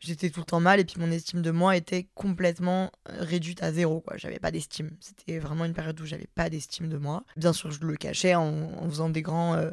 j'étais 0.00 0.30
tout 0.30 0.40
le 0.40 0.46
temps 0.46 0.60
mal 0.60 0.80
et 0.80 0.84
puis 0.84 0.96
mon 0.98 1.10
estime 1.10 1.42
de 1.42 1.50
moi 1.50 1.76
était 1.76 2.08
complètement 2.14 2.90
euh, 3.08 3.18
réduite 3.20 3.62
à 3.62 3.72
zéro 3.72 4.00
quoi. 4.00 4.16
J'avais 4.16 4.38
pas 4.38 4.50
d'estime. 4.50 4.90
C'était 5.00 5.38
vraiment 5.38 5.64
une 5.64 5.74
période 5.74 6.00
où 6.00 6.06
j'avais 6.06 6.28
pas 6.34 6.50
d'estime 6.50 6.88
de 6.88 6.96
moi. 6.96 7.24
Bien 7.36 7.52
sûr 7.52 7.70
je 7.70 7.84
le 7.84 7.96
cachais 7.96 8.34
en, 8.34 8.88
faisant 8.88 9.10
des 9.10 9.22
grands 9.22 9.54
euh, 9.54 9.70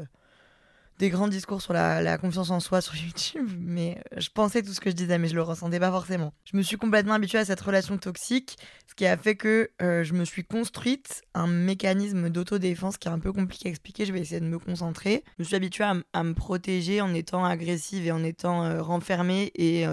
des 0.97 1.09
grands 1.09 1.27
discours 1.27 1.61
sur 1.61 1.73
la, 1.73 2.17
confiance 2.17 2.49
en 2.49 2.59
soi 2.59 2.81
sur 2.81 2.95
YouTube, 3.05 3.49
mais 3.59 4.01
euh, 4.13 4.19
je 4.19 4.29
pensais 4.29 4.61
tout 4.61 4.73
ce 4.73 4.79
que 4.79 4.89
je 4.89 4.95
disais, 4.95 5.17
mais 5.17 5.27
je 5.27 5.35
le 5.35 5.41
ressentais 5.41 5.79
pas 5.79 5.91
forcément. 5.91 6.33
Je 6.45 6.57
me 6.57 6.61
suis 6.61 6.77
complètement 6.77 7.13
habituée 7.13 7.39
à 7.39 7.45
cette 7.45 7.61
relation 7.61 7.97
toxique, 7.97 8.57
ce 8.88 8.95
qui 8.95 9.05
a 9.05 9.17
fait 9.17 9.35
que 9.35 9.69
je 9.79 10.13
me 10.13 10.25
suis 10.25 10.44
construite 10.44 11.21
un 11.33 11.47
mécanisme 11.47 12.29
d'autodéfense 12.29 12.97
qui 12.97 13.07
est 13.07 13.11
un 13.11 13.19
peu 13.19 13.31
compliqué 13.31 13.67
à 13.67 13.69
expliquer, 13.69 14.05
je 14.05 14.13
vais 14.13 14.19
essayer 14.19 14.39
de 14.39 14.45
me 14.45 14.59
concentrer. 14.59 15.23
Je 15.38 15.44
me 15.44 15.45
suis 15.45 15.55
habituée 15.55 15.83
à, 15.83 16.23
me 16.23 16.33
protéger 16.33 17.01
en 17.01 17.13
étant 17.13 17.45
agressive 17.45 18.05
et 18.07 18.11
en 18.11 18.23
étant 18.23 18.83
renfermée 18.83 19.51
et 19.55 19.85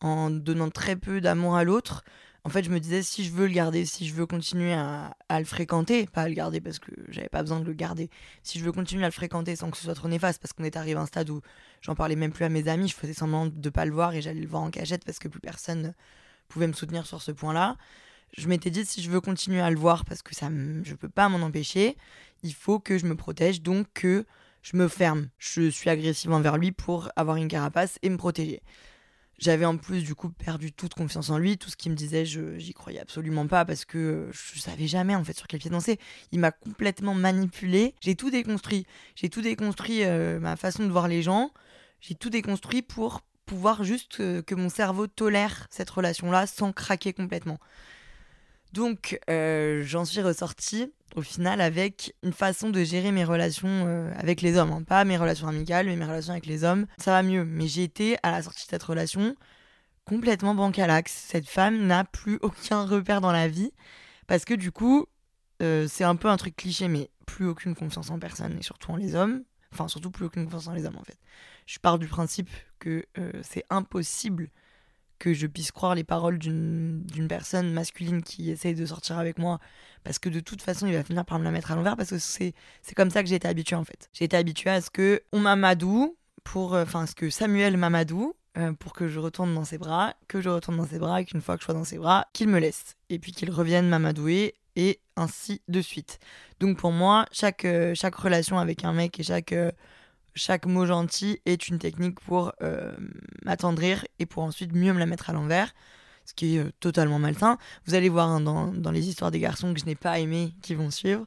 en 0.00 0.30
donnant 0.30 0.70
très 0.70 0.96
peu 0.96 1.20
d'amour 1.20 1.56
à 1.56 1.64
l'autre 1.64 2.04
en 2.46 2.50
fait, 2.50 2.62
je 2.62 2.70
me 2.70 2.78
disais, 2.78 3.02
si 3.02 3.24
je 3.24 3.32
veux 3.32 3.46
le 3.46 3.54
garder, 3.54 3.86
si 3.86 4.06
je 4.06 4.12
veux 4.12 4.26
continuer 4.26 4.74
à, 4.74 5.16
le 5.30 5.46
fréquenter, 5.46 6.06
pas 6.06 6.22
à 6.22 6.28
le 6.28 6.34
garder 6.34 6.60
parce 6.60 6.78
que 6.78 6.90
j'avais 7.08 7.30
pas 7.30 7.40
besoin 7.40 7.58
de 7.58 7.64
le 7.64 7.72
garder, 7.72 8.10
si 8.42 8.58
je 8.58 8.64
veux 8.64 8.72
continuer 8.72 9.02
à 9.02 9.08
le 9.08 9.12
fréquenter 9.12 9.56
sans 9.56 9.70
que 9.70 9.78
ce 9.78 9.84
soit 9.84 9.94
trop 9.94 10.08
néfaste, 10.08 10.42
parce 10.42 10.52
qu'on 10.52 10.64
est 10.64 10.76
arrivé 10.76 10.98
à 10.98 11.00
un 11.00 11.06
stade 11.06 11.30
où 11.30 11.40
j'en 11.80 11.94
parlais 11.94 12.16
même 12.16 12.32
plus 12.32 12.44
à 12.44 12.50
mes 12.50 12.68
amis, 12.68 12.88
je 12.88 12.94
faisais 12.94 13.14
semblant 13.14 13.46
de 13.46 13.70
pas 13.70 13.86
le 13.86 13.92
voir 13.92 14.14
et 14.14 14.20
j'allais 14.20 14.42
le 14.42 14.46
voir 14.46 14.62
en 14.62 14.70
cachette 14.70 15.06
parce 15.06 15.18
que 15.18 15.28
plus 15.28 15.40
personne 15.40 15.94
pouvait 16.48 16.66
me 16.66 16.74
soutenir 16.74 17.06
sur 17.06 17.22
ce 17.22 17.32
point-là. 17.32 17.78
Je 18.36 18.46
m'étais 18.46 18.70
dit, 18.70 18.84
si 18.84 19.02
je 19.02 19.10
veux 19.10 19.22
continuer 19.22 19.62
à 19.62 19.70
le 19.70 19.78
voir 19.78 20.04
parce 20.04 20.20
que 20.20 20.34
ça, 20.34 20.50
je 20.82 20.94
peux 20.94 21.08
pas 21.08 21.30
m'en 21.30 21.40
empêcher, 21.40 21.96
il 22.42 22.52
faut 22.52 22.78
que 22.78 22.98
je 22.98 23.06
me 23.06 23.16
protège, 23.16 23.62
donc 23.62 23.86
que 23.94 24.26
je 24.60 24.76
me 24.76 24.88
ferme. 24.88 25.28
Je 25.38 25.70
suis 25.70 25.88
agressive 25.88 26.32
envers 26.32 26.58
lui 26.58 26.72
pour 26.72 27.10
avoir 27.16 27.36
une 27.36 27.48
carapace 27.48 27.98
et 28.02 28.10
me 28.10 28.18
protéger. 28.18 28.60
J'avais 29.44 29.66
en 29.66 29.76
plus 29.76 30.04
du 30.04 30.14
coup 30.14 30.30
perdu 30.30 30.72
toute 30.72 30.94
confiance 30.94 31.28
en 31.28 31.36
lui, 31.36 31.58
tout 31.58 31.68
ce 31.68 31.76
qu'il 31.76 31.92
me 31.92 31.96
disait, 31.96 32.24
je 32.24 32.56
j'y 32.56 32.72
croyais 32.72 32.98
absolument 32.98 33.46
pas 33.46 33.66
parce 33.66 33.84
que 33.84 34.30
je 34.32 34.58
savais 34.58 34.86
jamais 34.86 35.14
en 35.14 35.22
fait 35.22 35.36
sur 35.36 35.46
quel 35.46 35.60
pied 35.60 35.68
danser. 35.68 35.98
Il 36.32 36.38
m'a 36.38 36.50
complètement 36.50 37.12
manipulé, 37.12 37.94
j'ai 38.00 38.14
tout 38.14 38.30
déconstruit, 38.30 38.86
j'ai 39.14 39.28
tout 39.28 39.42
déconstruit 39.42 40.02
euh, 40.02 40.40
ma 40.40 40.56
façon 40.56 40.86
de 40.86 40.90
voir 40.90 41.08
les 41.08 41.20
gens, 41.20 41.50
j'ai 42.00 42.14
tout 42.14 42.30
déconstruit 42.30 42.80
pour 42.80 43.20
pouvoir 43.44 43.84
juste 43.84 44.20
euh, 44.20 44.40
que 44.40 44.54
mon 44.54 44.70
cerveau 44.70 45.08
tolère 45.08 45.66
cette 45.68 45.90
relation-là 45.90 46.46
sans 46.46 46.72
craquer 46.72 47.12
complètement. 47.12 47.58
Donc 48.74 49.20
euh, 49.30 49.84
j'en 49.84 50.04
suis 50.04 50.20
ressortie 50.20 50.92
au 51.14 51.22
final 51.22 51.60
avec 51.60 52.12
une 52.24 52.32
façon 52.32 52.70
de 52.70 52.82
gérer 52.82 53.12
mes 53.12 53.22
relations 53.22 53.68
euh, 53.68 54.12
avec 54.16 54.42
les 54.42 54.58
hommes. 54.58 54.72
Hein. 54.72 54.82
Pas 54.82 55.04
mes 55.04 55.16
relations 55.16 55.46
amicales, 55.46 55.86
mais 55.86 55.94
mes 55.94 56.04
relations 56.04 56.32
avec 56.32 56.46
les 56.46 56.64
hommes. 56.64 56.86
Ça 56.98 57.12
va 57.12 57.22
mieux. 57.22 57.44
Mais 57.44 57.68
j'ai 57.68 57.84
été 57.84 58.16
à 58.24 58.32
la 58.32 58.42
sortie 58.42 58.66
de 58.66 58.70
cette 58.70 58.82
relation 58.82 59.36
complètement 60.06 60.56
bancalax. 60.56 61.12
Cette 61.12 61.48
femme 61.48 61.86
n'a 61.86 62.02
plus 62.02 62.40
aucun 62.42 62.84
repère 62.84 63.20
dans 63.20 63.30
la 63.30 63.46
vie. 63.46 63.70
Parce 64.26 64.44
que 64.44 64.54
du 64.54 64.72
coup, 64.72 65.06
euh, 65.62 65.86
c'est 65.88 66.02
un 66.02 66.16
peu 66.16 66.26
un 66.26 66.36
truc 66.36 66.56
cliché, 66.56 66.88
mais 66.88 67.10
plus 67.26 67.46
aucune 67.46 67.76
confiance 67.76 68.10
en 68.10 68.18
personne, 68.18 68.58
et 68.58 68.62
surtout 68.64 68.90
en 68.90 68.96
les 68.96 69.14
hommes. 69.14 69.44
Enfin, 69.72 69.86
surtout 69.86 70.10
plus 70.10 70.24
aucune 70.24 70.46
confiance 70.46 70.66
en 70.66 70.72
les 70.72 70.84
hommes, 70.84 70.98
en 70.98 71.04
fait. 71.04 71.18
Je 71.66 71.78
pars 71.78 72.00
du 72.00 72.08
principe 72.08 72.50
que 72.80 73.06
c'est 73.42 73.64
impossible 73.70 74.50
que 75.18 75.34
je 75.34 75.46
puisse 75.46 75.72
croire 75.72 75.94
les 75.94 76.04
paroles 76.04 76.38
d'une 76.38 77.26
personne 77.28 77.72
masculine 77.72 78.22
qui 78.22 78.50
essaye 78.50 78.74
de 78.74 78.86
sortir 78.86 79.18
avec 79.18 79.38
moi 79.38 79.58
parce 80.02 80.18
que 80.18 80.28
de 80.28 80.40
toute 80.40 80.62
façon 80.62 80.86
il 80.86 80.94
va 80.94 81.02
finir 81.02 81.24
par 81.24 81.38
me 81.38 81.44
la 81.44 81.50
mettre 81.50 81.72
à 81.72 81.76
l'envers 81.76 81.96
parce 81.96 82.10
que 82.10 82.18
c'est 82.18 82.54
comme 82.94 83.10
ça 83.10 83.22
que 83.22 83.28
j'ai 83.28 83.36
été 83.36 83.48
habituée 83.48 83.76
en 83.76 83.84
fait. 83.84 84.08
J'ai 84.12 84.24
été 84.24 84.36
habituée 84.36 84.70
à 84.70 84.80
ce 84.80 84.90
que 84.90 85.22
on 85.32 85.40
m'amadoue 85.40 86.16
pour 86.42 86.74
euh, 86.74 86.82
enfin 86.82 87.06
ce 87.06 87.14
que 87.14 87.30
Samuel 87.30 87.76
m'amadoue 87.76 88.34
euh, 88.56 88.72
pour 88.72 88.92
que 88.92 89.08
je 89.08 89.18
retourne 89.18 89.54
dans 89.54 89.64
ses 89.64 89.78
bras, 89.78 90.14
que 90.28 90.40
je 90.40 90.48
retourne 90.48 90.76
dans 90.76 90.86
ses 90.86 90.98
bras 90.98 91.20
et 91.20 91.24
qu'une 91.24 91.40
fois 91.40 91.56
que 91.56 91.62
je 91.62 91.64
sois 91.64 91.74
dans 91.74 91.84
ses 91.84 91.98
bras, 91.98 92.26
qu'il 92.32 92.48
me 92.48 92.58
laisse 92.58 92.96
et 93.08 93.18
puis 93.18 93.32
qu'il 93.32 93.50
revienne 93.50 93.88
m'amadouer 93.88 94.54
et 94.76 95.00
ainsi 95.16 95.62
de 95.68 95.80
suite. 95.80 96.18
Donc 96.60 96.78
pour 96.78 96.92
moi, 96.92 97.26
chaque, 97.32 97.64
euh, 97.64 97.94
chaque 97.94 98.14
relation 98.14 98.58
avec 98.58 98.84
un 98.84 98.92
mec 98.92 99.18
et 99.18 99.22
chaque 99.22 99.54
chaque 100.34 100.66
mot 100.66 100.86
gentil 100.86 101.40
est 101.46 101.68
une 101.68 101.78
technique 101.78 102.20
pour 102.20 102.52
euh, 102.62 102.92
m'attendrir 103.44 104.04
et 104.18 104.26
pour 104.26 104.42
ensuite 104.42 104.72
mieux 104.74 104.92
me 104.92 104.98
la 104.98 105.06
mettre 105.06 105.30
à 105.30 105.32
l'envers, 105.32 105.74
ce 106.24 106.34
qui 106.34 106.56
est 106.56 106.60
euh, 106.60 106.72
totalement 106.80 107.18
malsain. 107.18 107.58
Vous 107.86 107.94
allez 107.94 108.08
voir 108.08 108.28
hein, 108.28 108.40
dans, 108.40 108.72
dans, 108.72 108.90
les 108.90 109.08
histoires 109.08 109.30
des 109.30 109.40
garçons 109.40 109.72
que 109.72 109.80
je 109.80 109.86
n'ai 109.86 109.94
pas 109.94 110.18
aimé 110.18 110.54
qui 110.62 110.74
vont 110.74 110.90
suivre, 110.90 111.26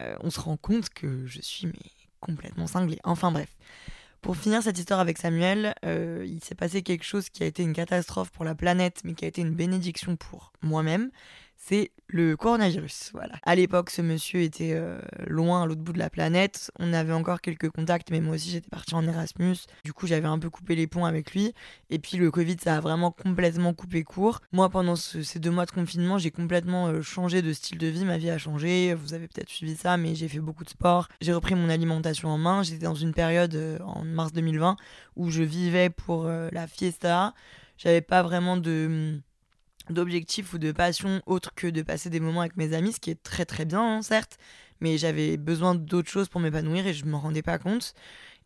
euh, 0.00 0.16
on 0.20 0.30
se 0.30 0.40
rend 0.40 0.56
compte 0.56 0.88
que 0.90 1.26
je 1.26 1.40
suis 1.40 1.66
mais, 1.66 1.90
complètement 2.20 2.66
cinglée. 2.66 2.98
Enfin 3.04 3.30
bref. 3.30 3.56
Pour 4.20 4.36
finir 4.36 4.64
cette 4.64 4.76
histoire 4.76 4.98
avec 4.98 5.16
Samuel, 5.16 5.76
il 5.84 6.42
s'est 6.42 6.56
passé 6.56 6.82
quelque 6.82 7.04
chose 7.04 7.28
qui 7.30 7.44
a 7.44 7.46
été 7.46 7.62
une 7.62 7.72
catastrophe 7.72 8.32
pour 8.32 8.44
la 8.44 8.56
planète, 8.56 9.02
mais 9.04 9.14
qui 9.14 9.24
a 9.24 9.28
été 9.28 9.42
une 9.42 9.54
bénédiction 9.54 10.16
pour 10.16 10.52
moi-même 10.60 11.12
c'est 11.58 11.90
le 12.06 12.36
coronavirus. 12.36 13.10
Voilà. 13.12 13.34
À 13.42 13.54
l'époque, 13.54 13.90
ce 13.90 14.00
monsieur 14.00 14.40
était 14.40 14.72
euh, 14.72 15.00
loin 15.26 15.62
à 15.62 15.66
l'autre 15.66 15.82
bout 15.82 15.92
de 15.92 15.98
la 15.98 16.08
planète. 16.08 16.70
On 16.78 16.92
avait 16.92 17.12
encore 17.12 17.40
quelques 17.40 17.68
contacts, 17.68 18.10
mais 18.10 18.20
moi 18.20 18.36
aussi 18.36 18.50
j'étais 18.50 18.70
partie 18.70 18.94
en 18.94 19.06
Erasmus. 19.06 19.56
Du 19.84 19.92
coup, 19.92 20.06
j'avais 20.06 20.28
un 20.28 20.38
peu 20.38 20.48
coupé 20.48 20.76
les 20.76 20.86
ponts 20.86 21.04
avec 21.04 21.34
lui. 21.34 21.52
Et 21.90 21.98
puis 21.98 22.16
le 22.16 22.30
Covid, 22.30 22.56
ça 22.62 22.76
a 22.76 22.80
vraiment 22.80 23.10
complètement 23.10 23.74
coupé 23.74 24.04
court. 24.04 24.40
Moi, 24.52 24.70
pendant 24.70 24.96
ces 24.96 25.38
deux 25.38 25.50
mois 25.50 25.66
de 25.66 25.72
confinement, 25.72 26.16
j'ai 26.16 26.30
complètement 26.30 26.86
euh, 26.86 27.02
changé 27.02 27.42
de 27.42 27.52
style 27.52 27.76
de 27.76 27.88
vie. 27.88 28.04
Ma 28.04 28.16
vie 28.16 28.30
a 28.30 28.38
changé. 28.38 28.94
Vous 28.94 29.12
avez 29.12 29.26
peut-être 29.26 29.50
suivi 29.50 29.76
ça, 29.76 29.96
mais 29.96 30.14
j'ai 30.14 30.28
fait 30.28 30.40
beaucoup 30.40 30.64
de 30.64 30.70
sport. 30.70 31.08
J'ai 31.20 31.34
repris 31.34 31.56
mon 31.56 31.68
alimentation 31.68 32.30
en 32.30 32.38
main. 32.38 32.62
J'étais 32.62 32.86
dans 32.86 32.94
une 32.94 33.12
période 33.12 33.54
euh, 33.56 33.78
en 33.80 34.04
mars 34.04 34.32
2020 34.32 34.76
où 35.16 35.30
je 35.30 35.42
vivais 35.42 35.90
pour 35.90 36.28
la 36.28 36.66
fiesta. 36.68 37.34
J'avais 37.76 38.00
pas 38.00 38.22
vraiment 38.22 38.56
de 38.56 39.20
d'objectifs 39.90 40.52
ou 40.52 40.58
de 40.58 40.72
passion 40.72 41.22
autre 41.26 41.54
que 41.54 41.66
de 41.66 41.82
passer 41.82 42.10
des 42.10 42.20
moments 42.20 42.40
avec 42.40 42.56
mes 42.56 42.74
amis, 42.74 42.92
ce 42.92 43.00
qui 43.00 43.10
est 43.10 43.22
très 43.22 43.44
très 43.44 43.64
bien, 43.64 43.98
hein, 43.98 44.02
certes, 44.02 44.38
mais 44.80 44.98
j'avais 44.98 45.36
besoin 45.36 45.74
d'autres 45.74 46.10
choses 46.10 46.28
pour 46.28 46.40
m'épanouir 46.40 46.86
et 46.86 46.94
je 46.94 47.04
ne 47.04 47.10
m'en 47.10 47.20
rendais 47.20 47.42
pas 47.42 47.58
compte. 47.58 47.94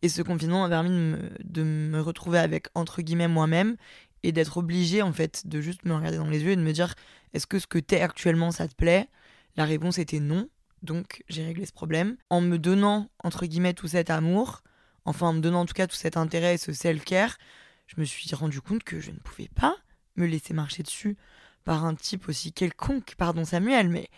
Et 0.02 0.08
ce 0.08 0.22
confinement 0.22 0.62
m'a 0.62 0.68
permis 0.68 0.90
de 0.90 0.94
me, 0.94 1.18
de 1.44 1.62
me, 1.62 2.00
retrouver 2.00 2.38
avec, 2.38 2.66
entre 2.74 3.02
guillemets, 3.02 3.28
moi-même 3.28 3.76
et 4.22 4.32
d'être 4.32 4.56
obligée, 4.56 5.02
en 5.02 5.12
fait, 5.12 5.46
de 5.46 5.60
juste 5.60 5.84
me 5.84 5.94
regarder 5.94 6.16
dans 6.16 6.28
les 6.28 6.42
yeux 6.42 6.52
et 6.52 6.56
de 6.56 6.62
me 6.62 6.72
dire 6.72 6.94
est-ce 7.34 7.46
que 7.46 7.58
ce 7.58 7.66
que 7.66 7.78
t'es 7.78 8.00
actuellement, 8.00 8.50
ça 8.50 8.68
te 8.68 8.74
plaît? 8.74 9.08
La 9.56 9.64
réponse 9.64 9.98
était 9.98 10.20
non. 10.20 10.48
Donc 10.82 11.22
j'ai 11.28 11.44
réglé 11.44 11.64
ce 11.64 11.72
problème 11.72 12.16
en 12.28 12.40
me 12.40 12.58
donnant, 12.58 13.08
entre 13.22 13.46
guillemets, 13.46 13.74
tout 13.74 13.86
cet 13.86 14.10
amour, 14.10 14.62
enfin 15.04 15.28
en 15.28 15.32
me 15.32 15.40
donnant 15.40 15.60
en 15.60 15.66
tout 15.66 15.74
cas 15.74 15.86
tout 15.86 15.96
cet 15.96 16.16
intérêt 16.16 16.54
et 16.54 16.58
ce 16.58 16.72
self-care, 16.72 17.38
je 17.86 18.00
me 18.00 18.04
suis 18.04 18.34
rendu 18.34 18.60
compte 18.60 18.82
que 18.82 19.00
je 19.00 19.12
ne 19.12 19.18
pouvais 19.18 19.48
pas 19.54 19.76
me 20.16 20.26
laisser 20.26 20.54
marcher 20.54 20.82
dessus 20.82 21.16
par 21.64 21.84
un 21.84 21.94
type 21.94 22.28
aussi 22.28 22.52
quelconque, 22.52 23.14
pardon 23.16 23.44
Samuel, 23.44 23.88
mais 23.88 24.08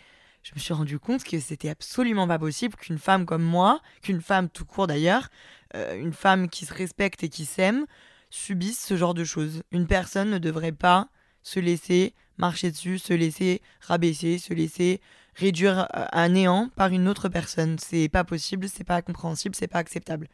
je 0.43 0.51
me 0.53 0.59
suis 0.59 0.73
rendu 0.73 0.99
compte 0.99 1.23
que 1.23 1.39
c'était 1.39 1.69
absolument 1.69 2.27
pas 2.27 2.39
possible 2.39 2.75
qu'une 2.75 2.99
femme 2.99 3.25
comme 3.25 3.43
moi, 3.43 3.81
qu'une 4.01 4.21
femme 4.21 4.49
tout 4.49 4.65
court 4.65 4.87
d'ailleurs, 4.87 5.29
euh, 5.75 5.97
une 5.97 6.13
femme 6.13 6.49
qui 6.49 6.65
se 6.65 6.73
respecte 6.73 7.23
et 7.23 7.29
qui 7.29 7.45
s'aime, 7.45 7.85
subisse 8.29 8.83
ce 8.83 8.95
genre 8.95 9.13
de 9.13 9.23
choses. 9.23 9.63
Une 9.71 9.87
personne 9.87 10.29
ne 10.29 10.37
devrait 10.37 10.71
pas 10.71 11.09
se 11.41 11.59
laisser 11.59 12.13
marcher 12.37 12.71
dessus, 12.71 12.99
se 12.99 13.13
laisser 13.13 13.61
rabaisser, 13.79 14.37
se 14.37 14.53
laisser 14.53 15.01
réduire 15.35 15.79
euh, 15.79 16.05
à 16.11 16.29
néant 16.29 16.69
par 16.75 16.89
une 16.89 17.07
autre 17.07 17.29
personne. 17.29 17.77
C'est 17.79 18.09
pas 18.09 18.23
possible, 18.23 18.69
c'est 18.69 18.83
pas 18.83 19.01
compréhensible, 19.01 19.55
c'est 19.55 19.67
pas 19.67 19.79
acceptable. 19.79 20.27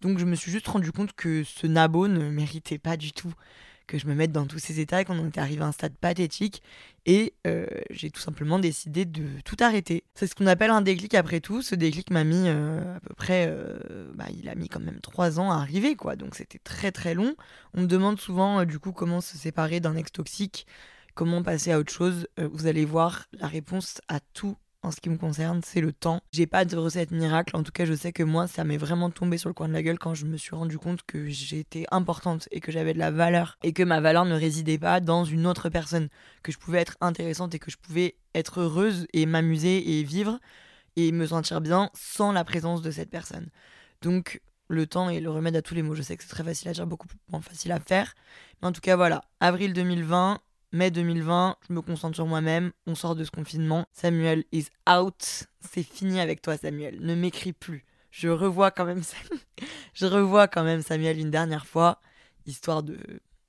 Donc 0.00 0.18
je 0.18 0.24
me 0.24 0.34
suis 0.34 0.50
juste 0.50 0.68
rendu 0.68 0.92
compte 0.92 1.12
que 1.12 1.44
ce 1.44 1.66
nabo 1.66 2.08
ne 2.08 2.30
méritait 2.30 2.78
pas 2.78 2.96
du 2.96 3.12
tout 3.12 3.34
que 3.90 3.98
je 3.98 4.06
me 4.06 4.14
mette 4.14 4.30
dans 4.30 4.46
tous 4.46 4.60
ces 4.60 4.78
états 4.78 5.04
qu'on 5.04 5.26
était 5.26 5.40
arrivé 5.40 5.62
à 5.62 5.66
un 5.66 5.72
stade 5.72 5.96
pathétique. 5.96 6.62
Et 7.06 7.34
euh, 7.46 7.66
j'ai 7.90 8.10
tout 8.10 8.20
simplement 8.20 8.60
décidé 8.60 9.04
de 9.04 9.24
tout 9.44 9.56
arrêter. 9.58 10.04
C'est 10.14 10.28
ce 10.28 10.36
qu'on 10.36 10.46
appelle 10.46 10.70
un 10.70 10.80
déclic 10.80 11.14
après 11.14 11.40
tout. 11.40 11.60
Ce 11.60 11.74
déclic 11.74 12.10
m'a 12.10 12.22
mis 12.22 12.44
euh, 12.46 12.96
à 12.96 13.00
peu 13.00 13.14
près. 13.14 13.46
Euh, 13.48 14.12
bah, 14.14 14.26
il 14.32 14.48
a 14.48 14.54
mis 14.54 14.68
quand 14.68 14.80
même 14.80 15.00
trois 15.00 15.40
ans 15.40 15.50
à 15.50 15.56
arriver, 15.56 15.96
quoi. 15.96 16.14
Donc 16.14 16.36
c'était 16.36 16.60
très 16.60 16.92
très 16.92 17.14
long. 17.14 17.34
On 17.74 17.82
me 17.82 17.86
demande 17.86 18.20
souvent, 18.20 18.64
du 18.64 18.78
coup, 18.78 18.92
comment 18.92 19.20
se 19.20 19.36
séparer 19.36 19.80
d'un 19.80 19.96
ex 19.96 20.12
toxique, 20.12 20.68
comment 21.14 21.42
passer 21.42 21.72
à 21.72 21.78
autre 21.80 21.92
chose. 21.92 22.28
vous 22.38 22.66
allez 22.66 22.84
voir, 22.84 23.26
la 23.32 23.48
réponse 23.48 24.00
à 24.06 24.20
tout 24.20 24.56
en 24.82 24.90
ce 24.90 25.00
qui 25.00 25.10
me 25.10 25.18
concerne, 25.18 25.60
c'est 25.64 25.80
le 25.80 25.92
temps. 25.92 26.20
J'ai 26.32 26.46
pas 26.46 26.64
de 26.64 26.76
recette 26.76 27.10
miracle, 27.10 27.56
en 27.56 27.62
tout 27.62 27.72
cas 27.72 27.84
je 27.84 27.94
sais 27.94 28.12
que 28.12 28.22
moi 28.22 28.46
ça 28.46 28.64
m'est 28.64 28.76
vraiment 28.76 29.10
tombé 29.10 29.36
sur 29.38 29.48
le 29.48 29.54
coin 29.54 29.68
de 29.68 29.72
la 29.72 29.82
gueule 29.82 29.98
quand 29.98 30.14
je 30.14 30.26
me 30.26 30.36
suis 30.36 30.54
rendu 30.54 30.78
compte 30.78 31.02
que 31.06 31.28
j'étais 31.28 31.84
importante 31.90 32.48
et 32.50 32.60
que 32.60 32.72
j'avais 32.72 32.94
de 32.94 32.98
la 32.98 33.10
valeur 33.10 33.58
et 33.62 33.72
que 33.72 33.82
ma 33.82 34.00
valeur 34.00 34.24
ne 34.24 34.34
résidait 34.34 34.78
pas 34.78 35.00
dans 35.00 35.24
une 35.24 35.46
autre 35.46 35.68
personne, 35.68 36.08
que 36.42 36.52
je 36.52 36.58
pouvais 36.58 36.78
être 36.78 36.96
intéressante 37.00 37.54
et 37.54 37.58
que 37.58 37.70
je 37.70 37.76
pouvais 37.76 38.16
être 38.34 38.60
heureuse 38.60 39.06
et 39.12 39.26
m'amuser 39.26 39.98
et 39.98 40.02
vivre 40.02 40.38
et 40.96 41.12
me 41.12 41.26
sentir 41.26 41.60
bien 41.60 41.90
sans 41.94 42.32
la 42.32 42.44
présence 42.44 42.82
de 42.82 42.90
cette 42.90 43.10
personne. 43.10 43.50
Donc 44.02 44.40
le 44.68 44.86
temps 44.86 45.10
est 45.10 45.20
le 45.20 45.30
remède 45.30 45.56
à 45.56 45.62
tous 45.62 45.74
les 45.74 45.82
maux. 45.82 45.94
Je 45.94 46.02
sais 46.02 46.16
que 46.16 46.22
c'est 46.22 46.30
très 46.30 46.44
facile 46.44 46.68
à 46.68 46.72
dire, 46.72 46.86
beaucoup 46.86 47.08
moins 47.28 47.42
facile 47.42 47.72
à 47.72 47.80
faire. 47.80 48.14
Mais 48.62 48.68
en 48.68 48.72
tout 48.72 48.80
cas 48.80 48.96
voilà, 48.96 49.22
avril 49.40 49.72
2020, 49.72 50.40
mai 50.72 50.90
2020, 50.90 51.56
je 51.68 51.72
me 51.72 51.82
concentre 51.82 52.14
sur 52.14 52.26
moi-même, 52.26 52.72
on 52.86 52.94
sort 52.94 53.14
de 53.14 53.24
ce 53.24 53.30
confinement. 53.30 53.86
Samuel 53.92 54.44
is 54.52 54.66
out. 54.88 55.46
C'est 55.60 55.82
fini 55.82 56.20
avec 56.20 56.42
toi, 56.42 56.56
Samuel. 56.56 57.00
Ne 57.00 57.14
m'écris 57.14 57.52
plus. 57.52 57.84
Je 58.12 58.28
revois 58.28 58.70
quand 58.70 58.84
même 58.84 59.02
Samuel 60.82 61.18
une 61.18 61.30
dernière 61.30 61.66
fois, 61.66 62.00
histoire 62.46 62.82
de 62.82 62.98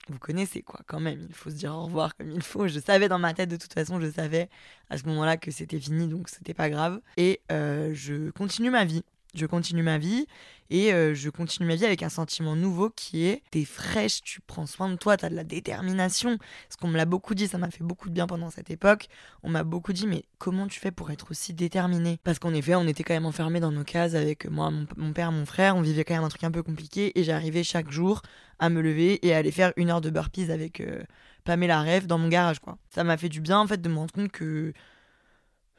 vous 0.09 0.19
connaissez 0.19 0.61
quoi 0.61 0.81
quand 0.87 0.99
même, 0.99 1.25
il 1.29 1.33
faut 1.33 1.49
se 1.49 1.55
dire 1.55 1.73
au 1.73 1.85
revoir 1.85 2.15
comme 2.15 2.31
il 2.31 2.41
faut. 2.41 2.67
Je 2.67 2.79
savais 2.79 3.07
dans 3.07 3.19
ma 3.19 3.33
tête 3.33 3.49
de 3.49 3.57
toute 3.57 3.73
façon, 3.73 3.99
je 3.99 4.09
savais 4.09 4.49
à 4.89 4.97
ce 4.97 5.05
moment-là 5.05 5.37
que 5.37 5.51
c'était 5.51 5.79
fini, 5.79 6.07
donc 6.07 6.29
c'était 6.29 6.53
pas 6.53 6.69
grave. 6.69 7.01
Et 7.17 7.41
euh, 7.51 7.91
je 7.93 8.31
continue 8.31 8.71
ma 8.71 8.83
vie 8.83 9.03
je 9.33 9.45
continue 9.45 9.83
ma 9.83 9.97
vie 9.97 10.25
et 10.69 10.93
euh, 10.93 11.13
je 11.13 11.29
continue 11.29 11.67
ma 11.67 11.75
vie 11.75 11.85
avec 11.85 12.01
un 12.03 12.09
sentiment 12.09 12.55
nouveau 12.55 12.89
qui 12.89 13.25
est 13.25 13.43
t'es 13.51 13.65
fraîche, 13.65 14.21
tu 14.21 14.39
prends 14.41 14.65
soin 14.65 14.89
de 14.89 14.95
toi, 14.95 15.17
t'as 15.17 15.29
de 15.29 15.35
la 15.35 15.43
détermination. 15.43 16.37
Parce 16.37 16.77
qu'on 16.79 16.87
me 16.87 16.97
l'a 16.97 17.05
beaucoup 17.05 17.35
dit, 17.35 17.47
ça 17.47 17.57
m'a 17.57 17.69
fait 17.69 17.83
beaucoup 17.83 18.09
de 18.09 18.13
bien 18.13 18.27
pendant 18.27 18.49
cette 18.49 18.69
époque. 18.69 19.07
On 19.43 19.49
m'a 19.49 19.63
beaucoup 19.63 19.93
dit, 19.93 20.07
mais 20.07 20.23
comment 20.37 20.67
tu 20.67 20.79
fais 20.79 20.91
pour 20.91 21.11
être 21.11 21.31
aussi 21.31 21.53
déterminée? 21.53 22.19
Parce 22.23 22.39
qu'en 22.39 22.53
effet, 22.53 22.75
on 22.75 22.87
était 22.87 23.03
quand 23.03 23.13
même 23.13 23.25
enfermés 23.25 23.59
dans 23.59 23.71
nos 23.71 23.83
cases 23.83 24.15
avec 24.15 24.49
moi, 24.49 24.71
mon, 24.71 25.13
père, 25.13 25.31
mon 25.31 25.45
frère. 25.45 25.75
On 25.75 25.81
vivait 25.81 26.05
quand 26.05 26.13
même 26.13 26.23
un 26.23 26.29
truc 26.29 26.43
un 26.43 26.51
peu 26.51 26.63
compliqué 26.63 27.17
et 27.19 27.23
j'arrivais 27.23 27.63
chaque 27.63 27.91
jour 27.91 28.21
à 28.59 28.69
me 28.69 28.81
lever 28.81 29.25
et 29.25 29.33
à 29.33 29.37
aller 29.37 29.51
faire 29.51 29.73
une 29.75 29.89
heure 29.89 30.01
de 30.01 30.09
burpees 30.09 30.51
avec 30.51 30.79
euh, 30.79 31.03
Pamela 31.43 31.81
Rêve 31.81 32.07
dans 32.07 32.17
mon 32.17 32.29
garage, 32.29 32.59
quoi. 32.59 32.77
Ça 32.89 33.03
m'a 33.03 33.17
fait 33.17 33.29
du 33.29 33.41
bien 33.41 33.59
en 33.59 33.67
fait 33.67 33.81
de 33.81 33.89
me 33.89 33.95
rendre 33.95 34.13
compte 34.13 34.31
que 34.31 34.73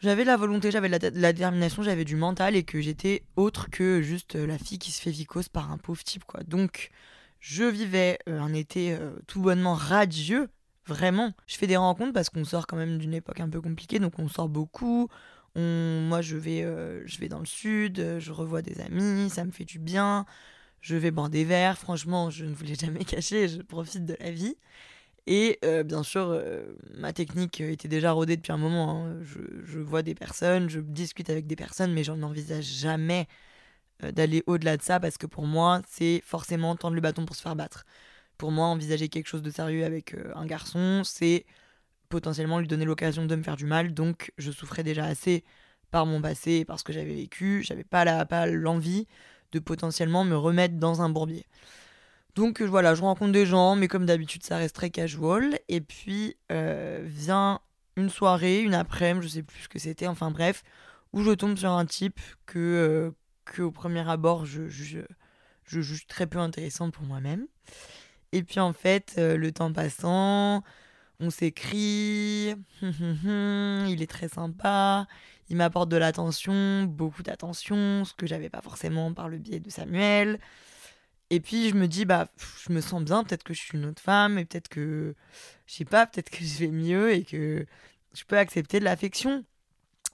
j'avais 0.02 0.24
la 0.24 0.36
volonté, 0.36 0.70
j'avais 0.70 0.88
la, 0.88 0.98
la, 0.98 1.32
détermination, 1.32 1.82
j'avais 1.82 2.04
du 2.04 2.16
mental 2.16 2.56
et 2.56 2.64
que 2.64 2.80
j'étais 2.80 3.22
autre 3.36 3.70
que 3.70 4.02
juste 4.02 4.36
euh, 4.36 4.46
la 4.46 4.58
fille 4.58 4.78
qui 4.78 4.90
se 4.90 5.00
fait 5.00 5.10
vicose 5.10 5.48
par 5.48 5.70
un 5.70 5.78
pauvre 5.78 6.02
type, 6.02 6.24
quoi. 6.24 6.42
Donc, 6.42 6.90
je 7.38 7.64
vivais 7.64 8.18
euh, 8.28 8.40
un 8.40 8.52
été 8.52 8.94
euh, 8.94 9.12
tout 9.28 9.40
bonnement 9.40 9.74
radieux, 9.74 10.48
vraiment. 10.86 11.32
Je 11.46 11.56
fais 11.56 11.68
des 11.68 11.76
rencontres 11.76 12.12
parce 12.12 12.30
qu'on 12.30 12.44
sort 12.44 12.66
quand 12.66 12.76
même 12.76 12.98
d'une 12.98 13.14
époque 13.14 13.40
un 13.40 13.48
peu 13.48 13.60
compliquée, 13.60 14.00
donc 14.00 14.18
on 14.18 14.28
sort 14.28 14.48
beaucoup. 14.48 15.08
On... 15.54 16.00
Moi, 16.08 16.20
je 16.20 16.36
vais, 16.36 16.62
je 17.04 17.18
vais 17.18 17.28
dans 17.28 17.38
le 17.40 17.46
sud, 17.46 18.18
je 18.18 18.32
revois 18.32 18.62
des 18.62 18.80
amis, 18.80 19.30
ça 19.30 19.44
me 19.44 19.52
fait 19.52 19.64
du 19.64 19.78
bien. 19.78 20.26
Je 20.80 20.96
vais 20.96 21.12
boire 21.12 21.30
des 21.30 21.44
verres, 21.44 21.78
franchement, 21.78 22.28
je 22.30 22.44
ne 22.44 22.54
voulais 22.54 22.74
jamais 22.74 23.04
cacher, 23.04 23.46
je 23.46 23.62
profite 23.62 24.04
de 24.04 24.16
la 24.18 24.32
vie. 24.32 24.56
Et 25.26 25.58
euh, 25.64 25.84
bien 25.84 26.02
sûr, 26.02 26.28
euh, 26.30 26.64
ma 26.96 27.12
technique 27.12 27.60
était 27.60 27.88
déjà 27.88 28.12
rodée 28.12 28.36
depuis 28.36 28.52
un 28.52 28.56
moment. 28.56 29.06
Hein. 29.06 29.20
Je, 29.22 29.78
vois 29.78 30.02
des 30.02 30.14
personnes, 30.14 30.68
je 30.68 30.80
discute 30.80 31.30
avec 31.30 31.46
des 31.46 31.56
personnes, 31.56 31.92
mais 31.92 32.02
je 32.04 32.12
n'envisage 32.12 32.64
jamais 32.64 33.28
euh, 34.04 34.12
d'aller 34.12 34.42
au-delà 34.46 34.76
de 34.76 34.82
ça 34.82 35.00
parce 35.00 35.18
que 35.18 35.26
pour 35.26 35.46
moi, 35.46 35.82
c'est 35.88 36.22
forcément 36.24 36.76
tendre 36.76 36.96
le 36.96 37.00
bâton 37.00 37.24
pour 37.26 37.36
se 37.36 37.42
faire 37.42 37.56
battre. 37.56 37.84
Pour 38.38 38.50
moi, 38.52 38.66
envisager 38.66 39.08
quelque 39.08 39.28
chose 39.28 39.42
de 39.42 39.50
sérieux 39.50 39.84
avec 39.84 40.16
un 40.34 40.46
garçon, 40.46 41.02
c'est 41.04 41.46
potentiellement 42.08 42.58
lui 42.58 42.68
donner 42.68 42.84
l'occasion 42.84 43.26
de 43.26 43.36
me 43.36 43.42
faire 43.42 43.56
du 43.56 43.66
mal. 43.66 43.94
Donc, 43.94 44.32
je 44.38 44.50
souffrais 44.50 44.82
déjà 44.82 45.04
assez 45.04 45.44
par 45.90 46.06
mon 46.06 46.20
passé 46.22 46.52
et 46.54 46.64
par 46.64 46.78
ce 46.78 46.84
que 46.84 46.92
j'avais 46.92 47.14
vécu. 47.14 47.62
J'avais 47.64 47.84
pas 47.84 48.46
l'envie 48.46 49.06
de 49.52 49.58
potentiellement 49.60 50.24
me 50.24 50.36
remettre 50.36 50.76
dans 50.76 51.02
un 51.02 51.10
bourbier. 51.10 51.46
Donc 52.34 52.62
euh, 52.62 52.64
voilà, 52.64 52.94
je 52.94 53.02
rencontre 53.02 53.32
des 53.32 53.46
gens, 53.46 53.76
mais 53.76 53.88
comme 53.88 54.06
d'habitude, 54.06 54.42
ça 54.42 54.56
reste 54.56 54.74
très 54.74 54.90
casual. 54.90 55.58
Et 55.68 55.80
puis 55.80 56.36
euh, 56.50 57.00
vient 57.04 57.60
une 57.96 58.08
soirée, 58.08 58.60
une 58.62 58.74
après-midi, 58.74 59.26
je 59.26 59.32
sais 59.32 59.42
plus 59.42 59.62
ce 59.62 59.68
que 59.68 59.78
c'était, 59.78 60.06
enfin 60.06 60.30
bref, 60.30 60.62
où 61.12 61.22
je 61.22 61.32
tombe 61.32 61.56
sur 61.58 61.70
un 61.70 61.84
type 61.84 62.20
que, 62.46 62.58
euh, 62.58 63.10
que 63.44 63.62
au 63.62 63.70
premier 63.70 64.08
abord, 64.08 64.46
je, 64.46 64.68
je, 64.68 65.00
je, 65.64 65.80
juge 65.80 66.06
très 66.06 66.26
peu 66.26 66.38
intéressant 66.38 66.90
pour 66.90 67.04
moi-même. 67.04 67.46
Et 68.32 68.42
puis 68.42 68.60
en 68.60 68.72
fait, 68.72 69.16
le 69.18 69.52
temps 69.52 69.70
passant, 69.74 70.62
on 71.20 71.28
s'écrit, 71.28 72.54
il 72.80 74.02
est 74.02 74.10
très 74.10 74.28
sympa, 74.28 75.06
il 75.50 75.56
m'apporte 75.56 75.90
de 75.90 75.98
l'attention, 75.98 76.84
beaucoup 76.84 77.22
d'attention, 77.22 78.06
ce 78.06 78.14
que 78.14 78.26
j'avais 78.26 78.48
pas 78.48 78.62
forcément 78.62 79.12
par 79.12 79.28
le 79.28 79.36
biais 79.36 79.60
de 79.60 79.68
Samuel. 79.68 80.40
Et 81.32 81.40
puis 81.40 81.70
je 81.70 81.74
me 81.74 81.88
dis, 81.88 82.04
bah, 82.04 82.28
je 82.62 82.72
me 82.72 82.82
sens 82.82 83.02
bien, 83.02 83.24
peut-être 83.24 83.42
que 83.42 83.54
je 83.54 83.60
suis 83.60 83.78
une 83.78 83.86
autre 83.86 84.02
femme, 84.02 84.38
et 84.38 84.44
peut-être 84.44 84.68
que, 84.68 85.14
je 85.66 85.74
sais 85.74 85.86
pas, 85.86 86.06
peut-être 86.06 86.28
que 86.30 86.44
je 86.44 86.58
vais 86.58 86.68
mieux 86.68 87.12
et 87.14 87.24
que 87.24 87.66
je 88.12 88.24
peux 88.24 88.36
accepter 88.36 88.80
de 88.80 88.84
l'affection. 88.84 89.42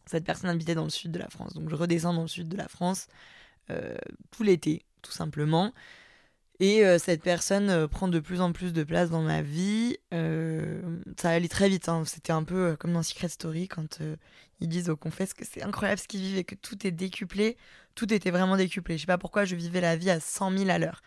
Cette 0.07 0.25
personne 0.25 0.49
habitait 0.49 0.77
dans 0.77 0.85
le 0.85 0.91
sud 0.91 1.11
de 1.11 1.19
la 1.19 1.29
France, 1.29 1.55
donc 1.55 1.69
je 1.71 1.75
redescends 1.75 2.15
dans 2.15 2.23
le 2.23 2.29
sud 2.29 2.49
de 2.49 2.57
la 2.57 2.69
France. 2.69 3.09
tout 4.31 4.43
l'été, 4.45 4.85
tout 5.03 5.13
simplement. 5.13 5.73
Et 6.61 6.83
cette 6.99 7.23
personne 7.23 7.87
prend 7.87 8.09
de 8.09 8.19
plus 8.19 8.41
en 8.41 8.53
plus 8.53 8.73
de 8.73 8.83
place 8.83 9.11
dans 9.11 9.23
ma 9.23 9.43
vie. 9.43 9.97
ça 10.11 11.31
allait 11.31 11.49
très 11.49 11.69
vite. 11.69 11.89
Hein. 11.89 12.03
C'était 12.05 12.33
un 12.33 12.43
peu 12.43 12.77
comme 12.77 12.93
dans 12.93 13.03
Secret 13.03 13.29
Story 13.29 13.69
quand 13.69 14.01
ils 14.61 14.69
disent 14.69 14.91
aux 14.91 14.97
confesses 14.97 15.35
que 15.35 15.45
c'est 15.45 15.63
incroyable 15.63 16.01
ce 16.01 16.09
qu'ils 16.09 16.21
vivent 16.21 16.39
et 16.39 16.45
que 16.45 16.57
tout 16.57 16.85
est 16.85 16.91
décuplé. 16.91 17.57
Tout 17.95 18.13
était 18.13 18.33
vraiment 18.33 18.57
décuplé. 18.57 18.97
Je 18.97 19.03
sais 19.03 19.07
pas 19.07 19.19
pourquoi 19.19 19.45
je 19.45 19.55
vivais 19.55 19.81
la 19.81 19.95
vie 19.97 20.11
à 20.11 20.19
100 20.19 20.59
000 20.59 20.71
à 20.71 20.79
l'heure. 20.79 21.03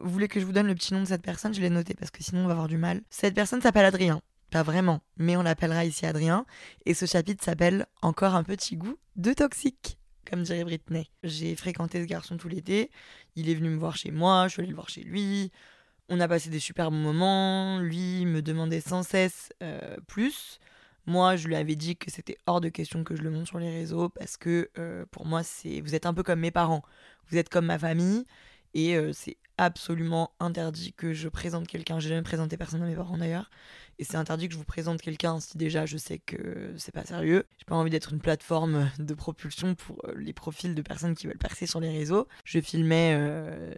vous 0.00 0.10
voulez 0.10 0.26
que 0.26 0.40
je 0.40 0.44
vous 0.44 0.52
donne 0.52 0.66
le 0.66 0.74
petit 0.74 0.94
nom 0.94 1.00
de 1.00 1.06
cette 1.06 1.22
personne? 1.22 1.54
Je 1.54 1.60
l'ai 1.60 1.70
noté 1.70 1.94
parce 1.94 2.10
que 2.10 2.24
sinon 2.24 2.42
on 2.42 2.46
va 2.46 2.52
avoir 2.52 2.68
du 2.68 2.76
mal. 2.76 3.02
Cette 3.08 3.34
personne 3.34 3.60
s'appelle 3.60 3.84
Adrien. 3.84 4.20
Pas 4.50 4.62
vraiment, 4.62 5.00
mais 5.16 5.36
on 5.36 5.42
l'appellera 5.42 5.84
ici 5.86 6.04
Adrien. 6.04 6.44
Et 6.84 6.92
ce 6.92 7.06
chapitre 7.06 7.42
s'appelle 7.42 7.86
Encore 8.02 8.34
un 8.34 8.42
petit 8.42 8.76
goût 8.76 8.98
de 9.16 9.32
toxique 9.32 9.96
comme 10.28 10.42
dirait 10.42 10.64
Britney. 10.64 11.10
J'ai 11.22 11.54
fréquenté 11.56 12.02
ce 12.02 12.06
garçon 12.06 12.36
tout 12.36 12.48
l'été. 12.48 12.90
Il 13.36 13.48
est 13.48 13.54
venu 13.54 13.70
me 13.70 13.78
voir 13.78 13.96
chez 13.96 14.10
moi, 14.10 14.46
je 14.48 14.52
suis 14.52 14.60
allée 14.60 14.70
le 14.70 14.74
voir 14.74 14.88
chez 14.88 15.02
lui. 15.02 15.50
On 16.08 16.20
a 16.20 16.28
passé 16.28 16.50
des 16.50 16.58
super 16.58 16.90
bons 16.90 16.98
moments. 16.98 17.78
Lui 17.78 18.26
me 18.26 18.42
demandait 18.42 18.80
sans 18.80 19.02
cesse 19.02 19.52
euh, 19.62 19.96
plus. 20.06 20.58
Moi, 21.06 21.36
je 21.36 21.48
lui 21.48 21.56
avais 21.56 21.74
dit 21.74 21.96
que 21.96 22.10
c'était 22.10 22.36
hors 22.46 22.60
de 22.60 22.68
question 22.68 23.02
que 23.02 23.16
je 23.16 23.22
le 23.22 23.30
montre 23.30 23.48
sur 23.48 23.58
les 23.58 23.70
réseaux 23.70 24.08
parce 24.08 24.36
que 24.36 24.70
euh, 24.78 25.04
pour 25.10 25.26
moi, 25.26 25.42
c'est 25.42 25.80
vous 25.80 25.94
êtes 25.94 26.06
un 26.06 26.14
peu 26.14 26.22
comme 26.22 26.40
mes 26.40 26.50
parents. 26.50 26.82
Vous 27.28 27.38
êtes 27.38 27.48
comme 27.48 27.66
ma 27.66 27.78
famille 27.78 28.24
et 28.74 28.96
euh, 28.96 29.12
c'est 29.12 29.36
absolument 29.64 30.32
interdit 30.40 30.92
que 30.92 31.12
je 31.12 31.28
présente 31.28 31.66
quelqu'un. 31.66 31.98
J'ai 31.98 32.08
jamais 32.08 32.22
présenté 32.22 32.56
personne 32.56 32.82
à 32.82 32.86
mes 32.86 32.94
parents 32.94 33.18
d'ailleurs. 33.18 33.50
Et 33.98 34.04
c'est 34.04 34.16
interdit 34.16 34.48
que 34.48 34.54
je 34.54 34.58
vous 34.58 34.64
présente 34.64 35.00
quelqu'un 35.00 35.38
si 35.38 35.58
déjà 35.58 35.86
je 35.86 35.96
sais 35.96 36.18
que 36.18 36.74
c'est 36.76 36.92
pas 36.92 37.04
sérieux. 37.04 37.46
J'ai 37.58 37.64
pas 37.66 37.76
envie 37.76 37.90
d'être 37.90 38.12
une 38.12 38.20
plateforme 38.20 38.90
de 38.98 39.14
propulsion 39.14 39.74
pour 39.74 39.98
euh, 40.06 40.14
les 40.16 40.32
profils 40.32 40.74
de 40.74 40.82
personnes 40.82 41.14
qui 41.14 41.26
veulent 41.26 41.38
percer 41.38 41.66
sur 41.66 41.78
les 41.78 41.90
réseaux. 41.90 42.26
Je 42.44 42.60
filmais 42.60 43.12
euh, 43.14 43.74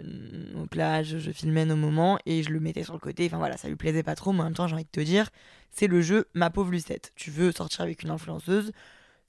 nos 0.54 0.66
plages, 0.66 1.18
je 1.18 1.30
filmais 1.30 1.64
nos 1.64 1.76
moments 1.76 2.18
et 2.26 2.42
je 2.42 2.50
le 2.50 2.60
mettais 2.60 2.84
sur 2.84 2.94
le 2.94 3.00
côté. 3.00 3.26
Enfin 3.26 3.38
voilà, 3.38 3.56
ça 3.56 3.68
lui 3.68 3.76
plaisait 3.76 4.02
pas 4.02 4.14
trop, 4.14 4.32
mais 4.32 4.40
en 4.40 4.44
même 4.44 4.54
temps, 4.54 4.66
j'ai 4.66 4.74
envie 4.74 4.84
de 4.84 4.90
te 4.90 5.00
dire, 5.00 5.28
c'est 5.70 5.88
le 5.88 6.00
jeu 6.00 6.26
ma 6.34 6.50
pauvre 6.50 6.70
Lucette. 6.70 7.12
Tu 7.16 7.30
veux 7.30 7.52
sortir 7.52 7.82
avec 7.82 8.02
une 8.02 8.10
influenceuse 8.10 8.72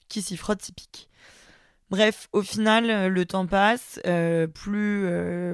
qui 0.08 0.22
s'y 0.22 0.38
frotte, 0.38 0.62
s'y 0.62 0.72
pique. 0.72 1.10
Bref, 1.92 2.28
au 2.32 2.42
final, 2.42 3.08
le 3.08 3.26
temps 3.26 3.46
passe, 3.46 4.00
euh, 4.06 4.48
plus, 4.48 5.08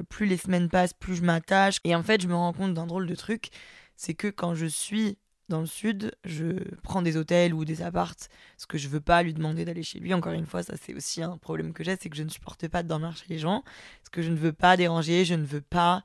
plus 0.08 0.26
les 0.26 0.36
semaines 0.38 0.68
passent, 0.68 0.94
plus 0.94 1.16
je 1.16 1.22
m'attache. 1.22 1.76
Et 1.84 1.94
en 1.94 2.02
fait, 2.02 2.22
je 2.22 2.28
me 2.28 2.34
rends 2.34 2.52
compte 2.52 2.74
d'un 2.74 2.86
drôle 2.86 3.06
de 3.06 3.14
truc, 3.14 3.50
c'est 3.96 4.14
que 4.14 4.28
quand 4.28 4.54
je 4.54 4.66
suis 4.66 5.18
dans 5.48 5.60
le 5.60 5.66
sud, 5.66 6.12
je 6.24 6.54
prends 6.82 7.02
des 7.02 7.18
hôtels 7.18 7.52
ou 7.52 7.66
des 7.66 7.82
appartes, 7.82 8.30
parce 8.56 8.64
que 8.64 8.78
je 8.78 8.88
veux 8.88 9.00
pas 9.00 9.22
lui 9.22 9.34
demander 9.34 9.66
d'aller 9.66 9.82
chez 9.82 9.98
lui. 10.00 10.14
Encore 10.14 10.32
une 10.32 10.46
fois, 10.46 10.62
ça 10.62 10.74
c'est 10.80 10.94
aussi 10.94 11.22
un 11.22 11.36
problème 11.36 11.74
que 11.74 11.84
j'ai, 11.84 11.96
c'est 12.00 12.08
que 12.08 12.16
je 12.16 12.22
ne 12.22 12.30
supporte 12.30 12.66
pas 12.68 12.82
de 12.82 12.88
dormir 12.88 13.14
chez 13.14 13.26
les 13.28 13.38
gens, 13.38 13.62
parce 14.00 14.08
que 14.10 14.22
je 14.22 14.30
ne 14.30 14.36
veux 14.36 14.54
pas 14.54 14.78
déranger, 14.78 15.26
je 15.26 15.34
ne 15.34 15.44
veux 15.44 15.60
pas, 15.60 16.04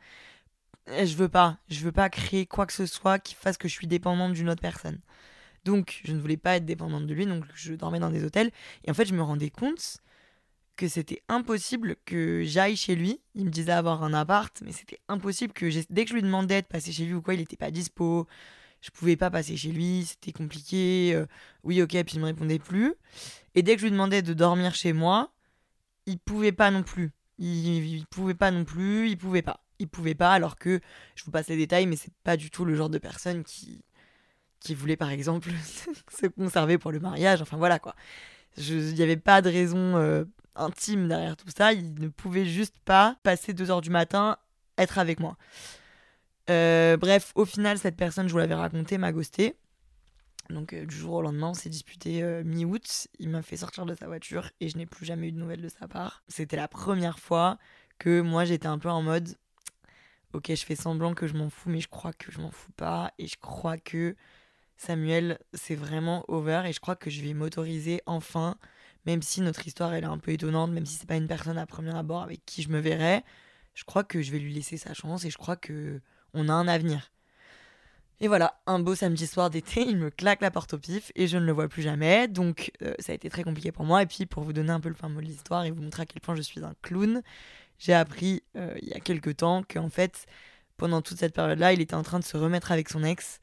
je 0.88 1.16
veux 1.16 1.30
pas, 1.30 1.60
je 1.70 1.80
veux 1.80 1.94
pas 1.94 2.10
créer 2.10 2.46
quoi 2.46 2.66
que 2.66 2.74
ce 2.74 2.86
soit 2.86 3.20
qui 3.20 3.36
fasse 3.36 3.58
que 3.58 3.70
je 3.70 3.74
suis 3.74 3.88
dépendante 3.88 4.34
d'une 4.34 4.50
autre 4.50 4.62
personne. 4.62 5.00
Donc, 5.64 6.02
je 6.04 6.14
ne 6.14 6.20
voulais 6.20 6.38
pas 6.38 6.58
être 6.58 6.66
dépendante 6.66 7.08
de 7.08 7.14
lui, 7.14 7.26
donc 7.26 7.46
je 7.56 7.74
dormais 7.74 8.00
dans 8.00 8.12
des 8.12 8.24
hôtels. 8.26 8.52
Et 8.84 8.92
en 8.92 8.94
fait, 8.94 9.06
je 9.06 9.14
me 9.14 9.22
rendais 9.22 9.50
compte 9.50 10.00
que 10.78 10.88
c'était 10.88 11.24
impossible 11.28 11.98
que 12.06 12.44
j'aille 12.44 12.78
chez 12.78 12.96
lui. 12.96 13.20
Il 13.36 13.46
me 13.46 13.50
disait 13.50 13.74
avoir 13.74 14.04
un 14.04 14.14
appart, 14.14 14.62
mais 14.64 14.72
c'était 14.72 15.00
impossible 15.10 15.52
que 15.52 15.66
dès 15.92 16.06
que 16.06 16.10
je 16.10 16.16
lui 16.16 16.22
demandais 16.22 16.62
de 16.62 16.68
passer 16.68 16.94
chez 16.94 17.06
lui 17.06 17.16
ou 17.16 17.22
quoi, 17.22 17.34
il 17.34 17.40
n'était 17.40 17.58
pas 17.58 17.72
dispo 17.72 18.28
je 18.82 18.92
pouvais 18.92 19.16
pas 19.16 19.30
passer 19.30 19.58
chez 19.58 19.72
lui, 19.72 20.06
c'était 20.08 20.32
compliqué. 20.32 21.12
Euh, 21.14 21.26
oui, 21.64 21.82
ok, 21.82 21.90
puis 21.90 22.16
il 22.16 22.20
me 22.20 22.26
répondait 22.26 22.60
plus. 22.60 22.94
Et 23.56 23.64
dès 23.64 23.76
que 23.76 23.82
je 23.82 23.86
lui 23.86 23.92
demandais 23.92 24.22
de 24.22 24.34
dormir 24.34 24.76
chez 24.76 24.94
moi, 24.94 25.32
il 26.06 26.20
pouvait 26.20 26.52
pas 26.52 26.72
non 26.72 26.84
plus. 26.84 27.12
Il, 27.40 28.06
pouvait 28.10 28.34
pas 28.34 28.52
non 28.52 28.66
plus, 28.66 29.10
il 29.10 29.18
pouvait 29.18 29.42
pas. 29.42 29.64
Il 29.80 29.88
pouvait 29.88 30.16
pas, 30.16 30.32
alors 30.32 30.56
que 30.58 30.80
je 31.16 31.24
vous 31.24 31.32
passe 31.32 31.48
les 31.50 31.58
détails, 31.58 31.86
mais 31.86 31.96
c'est 31.96 32.14
pas 32.24 32.38
du 32.38 32.50
tout 32.50 32.66
le 32.66 32.76
genre 32.76 32.90
de 32.90 32.98
personne 32.98 33.44
qui, 33.44 33.84
qui 34.60 34.74
voulait 34.74 34.98
par 34.98 35.12
exemple 35.12 35.52
se 36.12 36.28
conserver 36.28 36.78
pour 36.78 36.92
le 36.92 37.00
mariage. 37.00 37.42
Enfin 37.42 37.58
voilà 37.58 37.80
quoi. 37.80 37.96
Il 38.58 38.96
n'y 38.96 39.04
avait 39.04 39.18
pas 39.18 39.42
de 39.44 39.50
raison 39.50 39.98
euh, 39.98 40.26
intime 40.58 41.08
derrière 41.08 41.38
tout 41.38 41.50
ça. 41.56 41.74
Il 41.74 41.96
ne 41.96 42.08
pouvait 42.08 42.46
juste 42.46 42.76
pas 42.86 43.18
passer 43.24 43.54
deux 43.54 43.72
heures 43.72 43.82
du 43.82 43.90
matin, 43.90 44.38
être 44.78 44.98
avec 44.98 45.20
moi. 45.20 45.38
Euh, 46.50 46.98
bref, 46.98 47.32
au 47.36 47.46
final, 47.46 47.78
cette 47.78 47.98
personne, 47.98 48.28
je 48.28 48.32
vous 48.32 48.40
l'avais 48.40 48.56
raconté, 48.56 48.98
m'a 48.98 49.12
ghosté. 49.12 49.56
Donc 50.50 50.74
euh, 50.74 50.86
du 50.86 50.96
jour 50.96 51.16
au 51.16 51.22
lendemain, 51.22 51.50
on 51.50 51.54
s'est 51.54 51.70
disputé 51.70 52.24
euh, 52.24 52.44
mi-août. 52.44 53.08
Il 53.20 53.30
m'a 53.30 53.42
fait 53.42 53.58
sortir 53.58 53.86
de 53.86 53.96
sa 53.96 54.08
voiture 54.08 54.50
et 54.60 54.70
je 54.70 54.78
n'ai 54.78 54.86
plus 54.86 55.06
jamais 55.06 55.28
eu 55.28 55.32
de 55.32 55.40
nouvelles 55.40 55.62
de 55.62 55.70
sa 55.70 55.88
part. 55.88 56.24
C'était 56.28 56.56
la 56.56 56.68
première 56.68 57.20
fois 57.20 57.58
que 58.00 58.22
moi 58.22 58.46
j'étais 58.46 58.68
un 58.68 58.80
peu 58.80 58.90
en 58.90 59.02
mode 59.02 59.36
ok, 60.34 60.50
je 60.50 60.66
fais 60.66 60.76
semblant 60.76 61.14
que 61.14 61.28
je 61.28 61.34
m'en 61.34 61.50
fous, 61.50 61.70
mais 61.70 61.82
je 61.82 61.88
crois 61.88 62.14
que 62.14 62.32
je 62.32 62.40
m'en 62.40 62.52
fous 62.52 62.72
pas 62.74 63.12
et 63.18 63.28
je 63.28 63.38
crois 63.38 63.78
que 63.78 64.16
Samuel 64.78 65.40
c'est 65.54 65.76
vraiment 65.76 66.24
over 66.28 66.64
et 66.66 66.74
je 66.74 66.80
crois 66.80 66.96
que 66.96 67.10
je 67.10 67.22
vais 67.22 67.34
m'autoriser 67.34 68.02
enfin, 68.06 68.58
même 69.08 69.22
si 69.24 69.42
notre 69.42 69.66
histoire 69.66 69.94
elle 69.94 70.04
est 70.04 70.08
un 70.08 70.20
peu 70.20 70.32
étonnante, 70.32 70.72
même 70.72 70.86
si 70.86 70.96
c'est 70.96 71.08
pas 71.08 71.16
une 71.16 71.28
personne 71.28 71.58
à 71.58 71.66
premier 71.66 71.96
abord 71.96 72.22
avec 72.22 72.46
qui 72.46 72.62
je 72.62 72.70
me 72.70 72.80
verrais, 72.80 73.24
je 73.74 73.86
crois 73.86 74.04
que 74.04 74.22
je 74.22 74.32
vais 74.32 74.40
lui 74.40 74.54
laisser 74.54 74.78
sa 74.78 74.94
chance 74.94 75.26
et 75.26 75.30
je 75.30 75.38
crois 75.38 75.56
que 75.56 76.02
on 76.34 76.50
a 76.50 76.54
un 76.54 76.68
avenir. 76.68 77.12
Et 78.20 78.28
voilà, 78.28 78.60
un 78.66 78.80
beau 78.80 78.96
samedi 78.96 79.28
soir 79.28 79.50
d'été, 79.50 79.82
il 79.82 79.98
me 79.98 80.10
claque 80.10 80.42
la 80.42 80.52
porte 80.52 80.74
au 80.74 80.78
pif 80.80 81.12
et 81.16 81.28
je 81.28 81.38
ne 81.38 81.46
le 81.46 81.52
vois 81.52 81.68
plus 81.70 81.84
jamais. 81.84 82.28
Donc 82.28 82.72
euh, 82.82 82.94
ça 83.00 83.14
a 83.14 83.16
été 83.16 83.30
très 83.30 83.44
compliqué 83.44 83.72
pour 83.72 83.86
moi. 83.86 84.02
Et 84.02 84.08
puis 84.08 84.26
pour 84.26 84.44
vous 84.44 84.54
donner 84.54 84.72
un 84.72 84.80
peu 84.80 84.90
le 84.90 84.96
fin 84.96 85.08
mot 85.08 85.22
de 85.22 85.26
l'histoire 85.26 85.64
et 85.64 85.72
vous 85.72 85.82
montrer 85.82 86.02
à 86.04 86.06
quel 86.06 86.22
point 86.22 86.36
je 86.36 86.42
suis 86.42 86.64
un 86.64 86.74
clown, 86.82 87.22
j'ai 87.80 87.94
appris 87.94 88.44
euh, 88.58 88.76
il 88.82 88.90
y 88.90 88.94
a 88.94 89.00
quelques 89.00 89.38
temps 89.38 89.64
qu'en 89.64 89.90
fait, 89.90 90.26
pendant 90.76 91.02
toute 91.02 91.20
cette 91.20 91.34
période-là, 91.34 91.74
il 91.74 91.80
était 91.80 91.94
en 91.94 92.04
train 92.04 92.20
de 92.20 92.26
se 92.26 92.36
remettre 92.36 92.72
avec 92.72 92.90
son 92.90 93.04
ex 93.04 93.40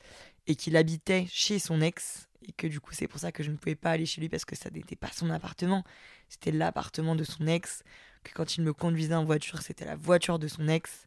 et 0.46 0.56
qu'il 0.56 0.76
habitait 0.76 1.26
chez 1.30 1.58
son 1.58 1.80
ex. 1.80 2.28
Et 2.46 2.52
que 2.52 2.66
du 2.66 2.80
coup, 2.80 2.92
c'est 2.92 3.08
pour 3.08 3.20
ça 3.20 3.32
que 3.32 3.42
je 3.42 3.50
ne 3.50 3.56
pouvais 3.56 3.74
pas 3.74 3.90
aller 3.90 4.06
chez 4.06 4.20
lui 4.20 4.28
parce 4.28 4.44
que 4.44 4.56
ça 4.56 4.70
n'était 4.70 4.96
pas 4.96 5.10
son 5.12 5.30
appartement. 5.30 5.82
C'était 6.28 6.52
l'appartement 6.52 7.16
de 7.16 7.24
son 7.24 7.46
ex. 7.46 7.82
Que 8.22 8.32
quand 8.32 8.56
il 8.56 8.64
me 8.64 8.72
conduisait 8.72 9.14
en 9.14 9.24
voiture, 9.24 9.62
c'était 9.62 9.84
la 9.84 9.96
voiture 9.96 10.38
de 10.38 10.48
son 10.48 10.68
ex 10.68 11.06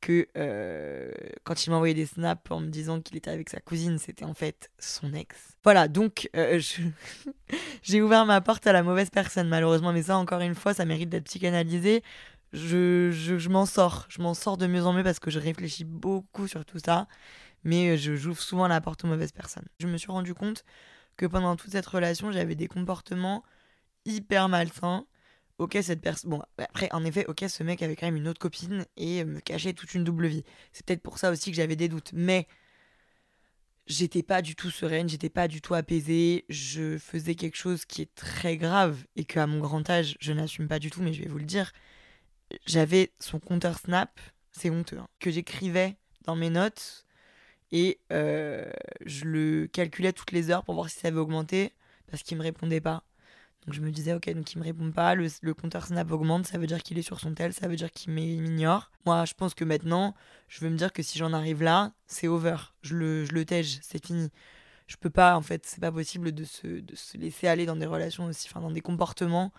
que 0.00 0.28
euh, 0.36 1.10
quand 1.44 1.66
il 1.66 1.70
m'envoyait 1.70 1.94
des 1.94 2.06
snaps 2.06 2.50
en 2.50 2.60
me 2.60 2.68
disant 2.68 3.00
qu'il 3.00 3.16
était 3.16 3.30
avec 3.30 3.50
sa 3.50 3.60
cousine, 3.60 3.98
c'était 3.98 4.24
en 4.24 4.34
fait 4.34 4.70
son 4.78 5.12
ex. 5.12 5.36
Voilà, 5.62 5.88
donc 5.88 6.28
euh, 6.36 6.60
j'ai 7.82 8.02
ouvert 8.02 8.26
ma 8.26 8.40
porte 8.40 8.66
à 8.66 8.72
la 8.72 8.82
mauvaise 8.82 9.10
personne 9.10 9.48
malheureusement, 9.48 9.92
mais 9.92 10.04
ça 10.04 10.16
encore 10.16 10.40
une 10.40 10.54
fois, 10.54 10.74
ça 10.74 10.84
mérite 10.84 11.10
d'être 11.10 11.24
psychanalysé. 11.24 12.02
Je, 12.52 13.10
je, 13.12 13.38
je 13.38 13.48
m'en 13.48 13.64
sors, 13.64 14.06
je 14.08 14.20
m'en 14.20 14.34
sors 14.34 14.56
de 14.56 14.66
mieux 14.66 14.84
en 14.84 14.92
mieux 14.92 15.04
parce 15.04 15.20
que 15.20 15.30
je 15.30 15.38
réfléchis 15.38 15.84
beaucoup 15.84 16.48
sur 16.48 16.64
tout 16.64 16.80
ça, 16.84 17.06
mais 17.64 17.96
je 17.96 18.16
j'ouvre 18.16 18.40
souvent 18.40 18.68
la 18.68 18.80
porte 18.80 19.04
aux 19.04 19.08
mauvaises 19.08 19.32
personnes. 19.32 19.66
Je 19.78 19.86
me 19.86 19.96
suis 19.96 20.10
rendu 20.10 20.34
compte 20.34 20.64
que 21.16 21.26
pendant 21.26 21.56
toute 21.56 21.72
cette 21.72 21.86
relation, 21.86 22.32
j'avais 22.32 22.54
des 22.54 22.68
comportements 22.68 23.44
hyper 24.04 24.48
malsains 24.48 25.06
ok, 25.60 25.78
cette 25.82 26.00
personne. 26.00 26.30
Bon, 26.30 26.42
après, 26.58 26.88
en 26.92 27.04
effet, 27.04 27.26
ok, 27.26 27.44
ce 27.48 27.62
mec 27.62 27.82
avait 27.82 27.94
quand 27.94 28.06
même 28.06 28.16
une 28.16 28.28
autre 28.28 28.40
copine 28.40 28.86
et 28.96 29.24
me 29.24 29.40
cachait 29.40 29.74
toute 29.74 29.94
une 29.94 30.04
double 30.04 30.26
vie. 30.26 30.44
C'est 30.72 30.84
peut-être 30.84 31.02
pour 31.02 31.18
ça 31.18 31.30
aussi 31.30 31.50
que 31.50 31.56
j'avais 31.56 31.76
des 31.76 31.88
doutes. 31.88 32.10
Mais 32.14 32.46
j'étais 33.86 34.22
pas 34.22 34.42
du 34.42 34.54
tout 34.56 34.70
sereine, 34.70 35.08
j'étais 35.08 35.28
pas 35.28 35.48
du 35.48 35.60
tout 35.60 35.74
apaisée. 35.74 36.46
Je 36.48 36.98
faisais 36.98 37.34
quelque 37.34 37.56
chose 37.56 37.84
qui 37.84 38.02
est 38.02 38.14
très 38.14 38.56
grave 38.56 39.04
et 39.16 39.24
qu'à 39.24 39.46
mon 39.46 39.60
grand 39.60 39.88
âge, 39.90 40.16
je 40.20 40.32
n'assume 40.32 40.66
pas 40.66 40.78
du 40.78 40.90
tout, 40.90 41.02
mais 41.02 41.12
je 41.12 41.22
vais 41.22 41.28
vous 41.28 41.38
le 41.38 41.44
dire. 41.44 41.72
J'avais 42.66 43.12
son 43.20 43.38
compteur 43.38 43.78
Snap, 43.78 44.18
c'est 44.50 44.70
honteux, 44.70 44.98
hein, 44.98 45.08
que 45.20 45.30
j'écrivais 45.30 45.96
dans 46.24 46.36
mes 46.36 46.50
notes 46.50 47.06
et 47.72 47.98
euh, 48.12 48.70
je 49.04 49.24
le 49.24 49.66
calculais 49.66 50.12
toutes 50.12 50.32
les 50.32 50.50
heures 50.50 50.64
pour 50.64 50.74
voir 50.74 50.88
si 50.88 50.98
ça 50.98 51.08
avait 51.08 51.18
augmenté 51.18 51.72
parce 52.10 52.22
qu'il 52.22 52.36
me 52.36 52.42
répondait 52.42 52.80
pas. 52.80 53.04
Donc 53.66 53.74
je 53.74 53.80
me 53.82 53.90
disais, 53.90 54.14
ok, 54.14 54.30
donc 54.30 54.52
il 54.52 54.58
me 54.58 54.64
répond 54.64 54.90
pas, 54.90 55.14
le, 55.14 55.28
compteur 55.52 55.86
Snap 55.86 56.10
augmente, 56.10 56.46
ça 56.46 56.56
veut 56.56 56.66
dire 56.66 56.82
qu'il 56.82 56.98
est 56.98 57.02
sur 57.02 57.20
son 57.20 57.34
tel, 57.34 57.52
ça 57.52 57.68
veut 57.68 57.76
dire 57.76 57.90
qu'il 57.90 58.12
m'ignore. 58.12 58.90
Moi, 59.04 59.26
je 59.26 59.34
pense 59.34 59.54
que 59.54 59.64
maintenant, 59.64 60.14
je 60.48 60.60
veux 60.60 60.70
me 60.70 60.76
dire 60.76 60.92
que 60.92 61.02
si 61.02 61.18
j'en 61.18 61.34
arrive 61.34 61.62
là, 61.62 61.92
c'est 62.06 62.26
over. 62.26 62.56
Je 62.82 62.96
le, 62.96 63.24
je 63.26 63.32
le 63.32 63.44
tège, 63.44 63.78
c'est 63.82 64.04
fini. 64.04 64.30
Je 64.86 64.96
peux 64.96 65.10
pas, 65.10 65.36
en 65.36 65.42
fait, 65.42 65.66
c'est 65.66 65.80
pas 65.80 65.92
possible 65.92 66.32
de 66.32 66.44
se, 66.44 66.66
de 66.66 66.96
se 66.96 67.18
laisser 67.18 67.48
aller 67.48 67.66
dans 67.66 67.76
des 67.76 67.86
relations 67.86 68.24
aussi, 68.24 68.48
enfin, 68.50 68.60
dans 68.60 68.70
des 68.70 68.80
comportements 68.80 69.52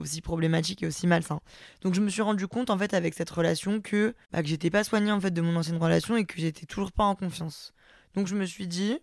aussi 0.00 0.20
problématiques 0.20 0.82
et 0.82 0.86
aussi 0.86 1.06
malsains. 1.06 1.40
Donc 1.82 1.94
je 1.94 2.00
me 2.00 2.08
suis 2.08 2.22
rendu 2.22 2.46
compte, 2.46 2.70
en 2.70 2.78
fait, 2.78 2.94
avec 2.94 3.14
cette 3.14 3.30
relation 3.30 3.80
que, 3.80 4.14
bah, 4.32 4.42
que 4.42 4.48
j'étais 4.48 4.70
pas 4.70 4.84
soignée, 4.84 5.12
en 5.12 5.20
fait, 5.20 5.30
de 5.30 5.40
mon 5.40 5.56
ancienne 5.56 5.78
relation 5.78 6.16
et 6.16 6.24
que 6.24 6.40
j'étais 6.40 6.66
toujours 6.66 6.92
pas 6.92 7.04
en 7.04 7.14
confiance. 7.14 7.72
Donc 8.14 8.26
je 8.26 8.34
me 8.34 8.44
suis 8.44 8.66
dit, 8.66 8.98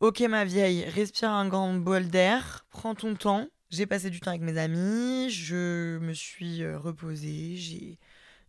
Ok 0.00 0.20
ma 0.20 0.44
vieille, 0.44 0.84
respire 0.84 1.30
un 1.30 1.48
grand 1.48 1.72
bol 1.72 2.08
d'air, 2.08 2.66
prends 2.68 2.94
ton 2.94 3.14
temps. 3.14 3.46
J'ai 3.70 3.86
passé 3.86 4.10
du 4.10 4.20
temps 4.20 4.28
avec 4.28 4.42
mes 4.42 4.58
amis, 4.58 5.30
je 5.30 5.96
me 5.98 6.12
suis 6.12 6.62
euh, 6.62 6.78
reposée, 6.78 7.56
j'ai 7.56 7.98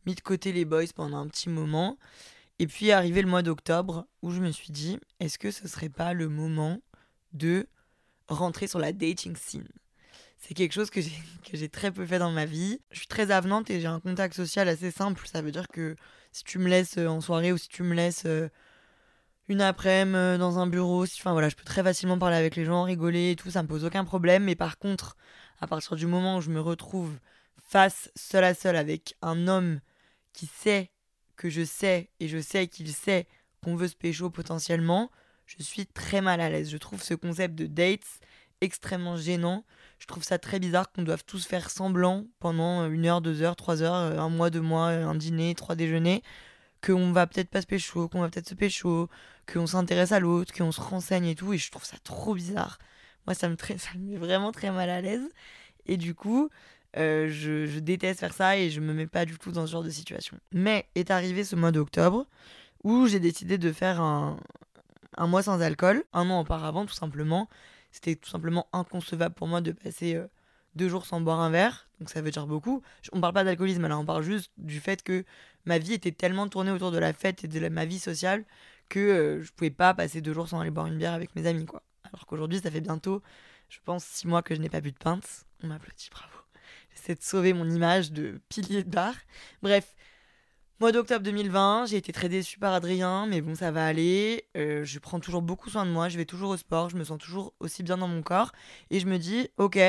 mis 0.05 0.13
de 0.13 0.19
côté 0.19 0.51
les 0.51 0.65
boys 0.65 0.83
pendant 0.93 1.17
un 1.17 1.27
petit 1.27 1.47
moment. 1.47 1.97
Et 2.59 2.67
puis 2.67 2.91
arrivé 2.91 3.21
le 3.21 3.29
mois 3.29 3.43
d'octobre 3.43 4.07
où 4.21 4.31
je 4.31 4.41
me 4.41 4.51
suis 4.51 4.71
dit, 4.71 4.99
est-ce 5.21 5.39
que 5.39 5.49
ce 5.49 5.69
serait 5.69 5.87
pas 5.87 6.13
le 6.13 6.27
moment 6.27 6.81
de 7.31 7.69
rentrer 8.27 8.67
sur 8.67 8.79
la 8.79 8.91
dating 8.91 9.37
scene? 9.37 9.69
C'est 10.37 10.53
quelque 10.53 10.73
chose 10.73 10.89
que 10.91 11.01
j'ai, 11.53 11.69
très 11.69 11.91
peu 11.91 12.05
fait 12.05 12.19
dans 12.19 12.31
ma 12.31 12.45
vie. 12.45 12.79
Je 12.91 12.99
suis 12.99 13.07
très 13.07 13.31
avenante 13.31 13.69
et 13.69 13.79
j'ai 13.79 13.87
un 13.87 13.99
contact 13.99 14.33
social 14.33 14.67
assez 14.67 14.91
simple. 14.91 15.27
Ça 15.27 15.41
veut 15.41 15.51
dire 15.51 15.67
que 15.67 15.95
si 16.31 16.43
tu 16.43 16.59
me 16.59 16.69
laisses 16.69 16.97
euh, 16.97 17.07
en 17.07 17.21
soirée 17.21 17.51
ou 17.51 17.57
si 17.57 17.67
tu 17.67 17.83
me 17.83 17.95
laisses 17.95 18.25
euh, 18.25 18.49
une 19.49 19.61
après-midi 19.61 20.15
euh, 20.15 20.37
dans 20.37 20.59
un 20.59 20.67
bureau, 20.67 21.05
si, 21.05 21.19
enfin 21.21 21.31
voilà, 21.31 21.49
je 21.49 21.55
peux 21.55 21.63
très 21.63 21.83
facilement 21.83 22.19
parler 22.19 22.37
avec 22.37 22.55
les 22.55 22.65
gens, 22.65 22.83
rigoler 22.83 23.31
et 23.31 23.35
tout, 23.35 23.51
ça 23.51 23.63
me 23.63 23.67
pose 23.67 23.85
aucun 23.85 24.05
problème. 24.05 24.43
Mais 24.43 24.55
par 24.55 24.77
contre, 24.77 25.17
à 25.59 25.67
partir 25.67 25.95
du 25.95 26.05
moment 26.05 26.37
où 26.37 26.41
je 26.41 26.51
me 26.51 26.61
retrouve 26.61 27.17
face 27.67 28.11
seul 28.15 28.43
à 28.43 28.53
seul 28.53 28.75
avec 28.75 29.15
un 29.21 29.47
homme 29.47 29.79
qui 30.33 30.45
sait 30.45 30.91
que 31.35 31.49
je 31.49 31.63
sais 31.63 32.09
et 32.19 32.27
je 32.27 32.39
sais 32.39 32.67
qu'il 32.67 32.93
sait 32.93 33.27
qu'on 33.63 33.75
veut 33.75 33.87
se 33.87 33.95
pécho 33.95 34.29
potentiellement, 34.29 35.11
je 35.45 35.63
suis 35.63 35.85
très 35.85 36.21
mal 36.21 36.41
à 36.41 36.49
l'aise. 36.49 36.69
Je 36.69 36.77
trouve 36.77 37.01
ce 37.01 37.13
concept 37.13 37.55
de 37.55 37.67
dates 37.67 38.19
extrêmement 38.61 39.17
gênant. 39.17 39.65
Je 39.99 40.05
trouve 40.05 40.23
ça 40.23 40.37
très 40.37 40.59
bizarre 40.59 40.91
qu'on 40.91 41.03
doive 41.03 41.23
tous 41.25 41.45
faire 41.45 41.69
semblant 41.69 42.25
pendant 42.39 42.89
une 42.89 43.05
heure, 43.05 43.21
deux 43.21 43.41
heures, 43.41 43.55
trois 43.55 43.81
heures, 43.81 43.95
un 43.95 44.29
mois, 44.29 44.49
deux 44.49 44.61
mois, 44.61 44.87
un 44.87 45.15
dîner, 45.15 45.55
trois 45.55 45.75
déjeuners, 45.75 46.21
qu'on 46.85 47.11
va 47.11 47.25
peut-être 47.27 47.49
pas 47.49 47.61
se 47.61 47.67
pécho, 47.67 48.07
qu'on 48.07 48.21
va 48.21 48.29
peut-être 48.29 48.49
se 48.49 48.55
pécho, 48.55 49.09
qu'on 49.51 49.65
s'intéresse 49.65 50.11
à 50.11 50.19
l'autre, 50.19 50.53
qu'on 50.53 50.71
se 50.71 50.81
renseigne 50.81 51.25
et 51.25 51.35
tout. 51.35 51.53
Et 51.53 51.57
je 51.57 51.71
trouve 51.71 51.85
ça 51.85 51.97
trop 52.03 52.35
bizarre. 52.35 52.77
Moi, 53.25 53.33
ça 53.33 53.49
me, 53.49 53.55
ça 53.77 53.89
me 53.95 54.11
met 54.11 54.17
vraiment 54.17 54.51
très 54.51 54.71
mal 54.71 54.89
à 54.89 55.01
l'aise. 55.01 55.27
Et 55.87 55.97
du 55.97 56.13
coup, 56.13 56.49
euh, 56.97 57.27
je, 57.29 57.65
je, 57.65 57.79
déteste 57.79 58.19
faire 58.19 58.33
ça 58.33 58.57
et 58.57 58.69
je 58.69 58.81
me 58.81 58.93
mets 58.93 59.07
pas 59.07 59.25
du 59.25 59.37
tout 59.37 59.51
dans 59.51 59.65
ce 59.65 59.71
genre 59.71 59.83
de 59.83 59.89
situation. 59.89 60.37
Mais 60.51 60.87
est 60.95 61.11
arrivé 61.11 61.43
ce 61.43 61.55
mois 61.55 61.71
d'octobre 61.71 62.25
où 62.83 63.07
j'ai 63.07 63.19
décidé 63.19 63.57
de 63.57 63.71
faire 63.71 63.99
un, 64.01 64.37
un 65.17 65.27
mois 65.27 65.43
sans 65.43 65.61
alcool, 65.61 66.03
un 66.13 66.29
an 66.29 66.41
auparavant 66.41 66.85
tout 66.85 66.93
simplement. 66.93 67.49
C'était 67.91 68.15
tout 68.15 68.29
simplement 68.29 68.67
inconcevable 68.73 69.35
pour 69.35 69.47
moi 69.47 69.61
de 69.61 69.71
passer 69.71 70.15
euh, 70.15 70.27
deux 70.75 70.89
jours 70.89 71.05
sans 71.05 71.21
boire 71.21 71.39
un 71.39 71.49
verre, 71.49 71.89
donc 71.99 72.09
ça 72.09 72.21
veut 72.21 72.31
dire 72.31 72.47
beaucoup. 72.47 72.81
On 73.11 73.21
parle 73.21 73.33
pas 73.33 73.43
d'alcoolisme 73.43 73.87
là, 73.87 73.97
on 73.97 74.05
parle 74.05 74.23
juste 74.23 74.51
du 74.57 74.79
fait 74.79 75.03
que 75.03 75.25
ma 75.65 75.77
vie 75.79 75.93
était 75.93 76.11
tellement 76.11 76.47
tournée 76.47 76.71
autour 76.71 76.91
de 76.91 76.97
la 76.97 77.13
fête 77.13 77.43
et 77.43 77.47
de 77.47 77.69
ma 77.69 77.85
vie 77.85 77.99
sociale 77.99 78.45
que 78.89 78.99
euh, 78.99 79.43
je 79.43 79.51
pouvais 79.51 79.71
pas 79.71 79.93
passer 79.93 80.21
deux 80.21 80.33
jours 80.33 80.47
sans 80.47 80.59
aller 80.59 80.71
boire 80.71 80.87
une 80.87 80.97
bière 80.97 81.13
avec 81.13 81.35
mes 81.35 81.47
amis 81.47 81.65
quoi. 81.65 81.83
Alors 82.03 82.25
qu'aujourd'hui 82.25 82.59
ça 82.59 82.71
fait 82.71 82.81
bientôt, 82.81 83.21
je 83.69 83.79
pense, 83.83 84.05
six 84.05 84.27
mois 84.27 84.41
que 84.41 84.55
je 84.55 84.61
n'ai 84.61 84.69
pas 84.69 84.81
bu 84.81 84.91
de 84.91 84.97
pinte. 84.97 85.45
On 85.63 85.67
m'applaudit, 85.67 86.09
bravo. 86.11 86.37
J'essaie 86.95 87.15
de 87.15 87.23
sauver 87.23 87.53
mon 87.53 87.69
image 87.69 88.11
de 88.11 88.39
pilier 88.49 88.83
de 88.83 88.89
bar. 88.89 89.13
Bref, 89.61 89.95
Mois 90.79 90.91
d'octobre 90.91 91.23
2020, 91.23 91.87
j'ai 91.87 91.97
été 91.97 92.13
très 92.13 92.29
déçue 92.29 92.59
par 92.59 92.71
Adrien, 92.71 93.25
mais 93.25 93.41
bon, 93.41 93.55
ça 93.55 93.71
va 93.71 93.83
aller. 93.83 94.47
Euh, 94.55 94.85
je 94.85 94.99
prends 94.99 95.19
toujours 95.19 95.41
beaucoup 95.41 95.71
soin 95.71 95.87
de 95.87 95.89
moi, 95.89 96.07
je 96.07 96.17
vais 96.17 96.25
toujours 96.25 96.51
au 96.51 96.57
sport, 96.57 96.91
je 96.91 96.97
me 96.97 97.03
sens 97.03 97.17
toujours 97.17 97.55
aussi 97.59 97.81
bien 97.81 97.97
dans 97.97 98.07
mon 98.07 98.21
corps. 98.21 98.51
Et 98.91 98.99
je 98.99 99.07
me 99.07 99.17
dis, 99.17 99.49
ok, 99.57 99.79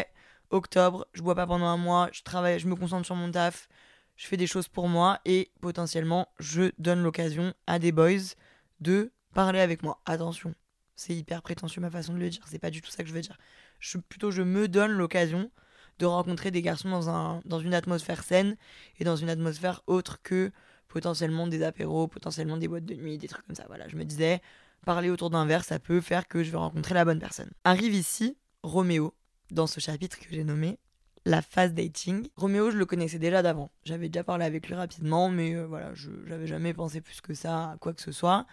octobre, 0.48 1.06
je 1.12 1.20
bois 1.20 1.34
pas 1.34 1.46
pendant 1.46 1.66
un 1.66 1.76
mois, 1.76 2.08
je 2.12 2.22
travaille, 2.22 2.58
je 2.58 2.66
me 2.66 2.74
concentre 2.74 3.04
sur 3.04 3.16
mon 3.16 3.30
taf, 3.30 3.68
je 4.16 4.26
fais 4.26 4.38
des 4.38 4.46
choses 4.46 4.68
pour 4.68 4.88
moi 4.88 5.20
et 5.26 5.50
potentiellement, 5.60 6.26
je 6.38 6.72
donne 6.78 7.02
l'occasion 7.02 7.52
à 7.66 7.78
des 7.78 7.92
boys 7.92 8.32
de 8.80 9.12
parler 9.34 9.60
avec 9.60 9.82
moi. 9.82 10.00
Attention, 10.06 10.54
c'est 10.96 11.14
hyper 11.14 11.42
prétentieux 11.42 11.82
ma 11.82 11.90
façon 11.90 12.14
de 12.14 12.18
le 12.18 12.30
dire, 12.30 12.46
c'est 12.46 12.58
pas 12.58 12.70
du 12.70 12.80
tout 12.80 12.90
ça 12.90 13.02
que 13.02 13.10
je 13.10 13.14
veux 13.14 13.20
dire. 13.20 13.36
Je, 13.78 13.98
plutôt, 13.98 14.30
je 14.30 14.40
me 14.40 14.68
donne 14.68 14.92
l'occasion 14.92 15.50
de 15.98 16.06
rencontrer 16.06 16.50
des 16.50 16.62
garçons 16.62 16.88
dans, 16.88 17.10
un, 17.10 17.42
dans 17.44 17.60
une 17.60 17.74
atmosphère 17.74 18.22
saine 18.24 18.56
et 18.98 19.04
dans 19.04 19.16
une 19.16 19.28
atmosphère 19.28 19.82
autre 19.86 20.22
que 20.22 20.50
potentiellement 20.88 21.46
des 21.46 21.62
apéros, 21.62 22.08
potentiellement 22.08 22.56
des 22.56 22.68
boîtes 22.68 22.84
de 22.84 22.94
nuit, 22.94 23.18
des 23.18 23.28
trucs 23.28 23.46
comme 23.46 23.56
ça. 23.56 23.64
Voilà, 23.68 23.86
je 23.88 23.96
me 23.96 24.04
disais, 24.04 24.40
parler 24.84 25.10
autour 25.10 25.30
d'un 25.30 25.46
verre, 25.46 25.64
ça 25.64 25.78
peut 25.78 26.00
faire 26.00 26.26
que 26.28 26.42
je 26.42 26.50
vais 26.50 26.56
rencontrer 26.56 26.94
la 26.94 27.04
bonne 27.04 27.18
personne. 27.18 27.50
Arrive 27.64 27.94
ici 27.94 28.36
Roméo, 28.62 29.14
dans 29.50 29.66
ce 29.66 29.80
chapitre 29.80 30.18
que 30.18 30.26
j'ai 30.30 30.44
nommé 30.44 30.78
la 31.24 31.42
phase 31.42 31.74
dating. 31.74 32.28
Roméo, 32.36 32.70
je 32.70 32.78
le 32.78 32.86
connaissais 32.86 33.18
déjà 33.18 33.42
d'avant. 33.42 33.70
J'avais 33.84 34.08
déjà 34.08 34.24
parlé 34.24 34.44
avec 34.44 34.66
lui 34.66 34.74
rapidement, 34.74 35.28
mais 35.28 35.54
euh, 35.54 35.66
voilà, 35.66 35.92
je 35.94 36.10
n'avais 36.10 36.46
jamais 36.46 36.72
pensé 36.72 37.00
plus 37.00 37.20
que 37.20 37.34
ça 37.34 37.72
à 37.72 37.76
quoi 37.76 37.92
que 37.92 38.00
ce 38.00 38.12
soit. 38.12 38.46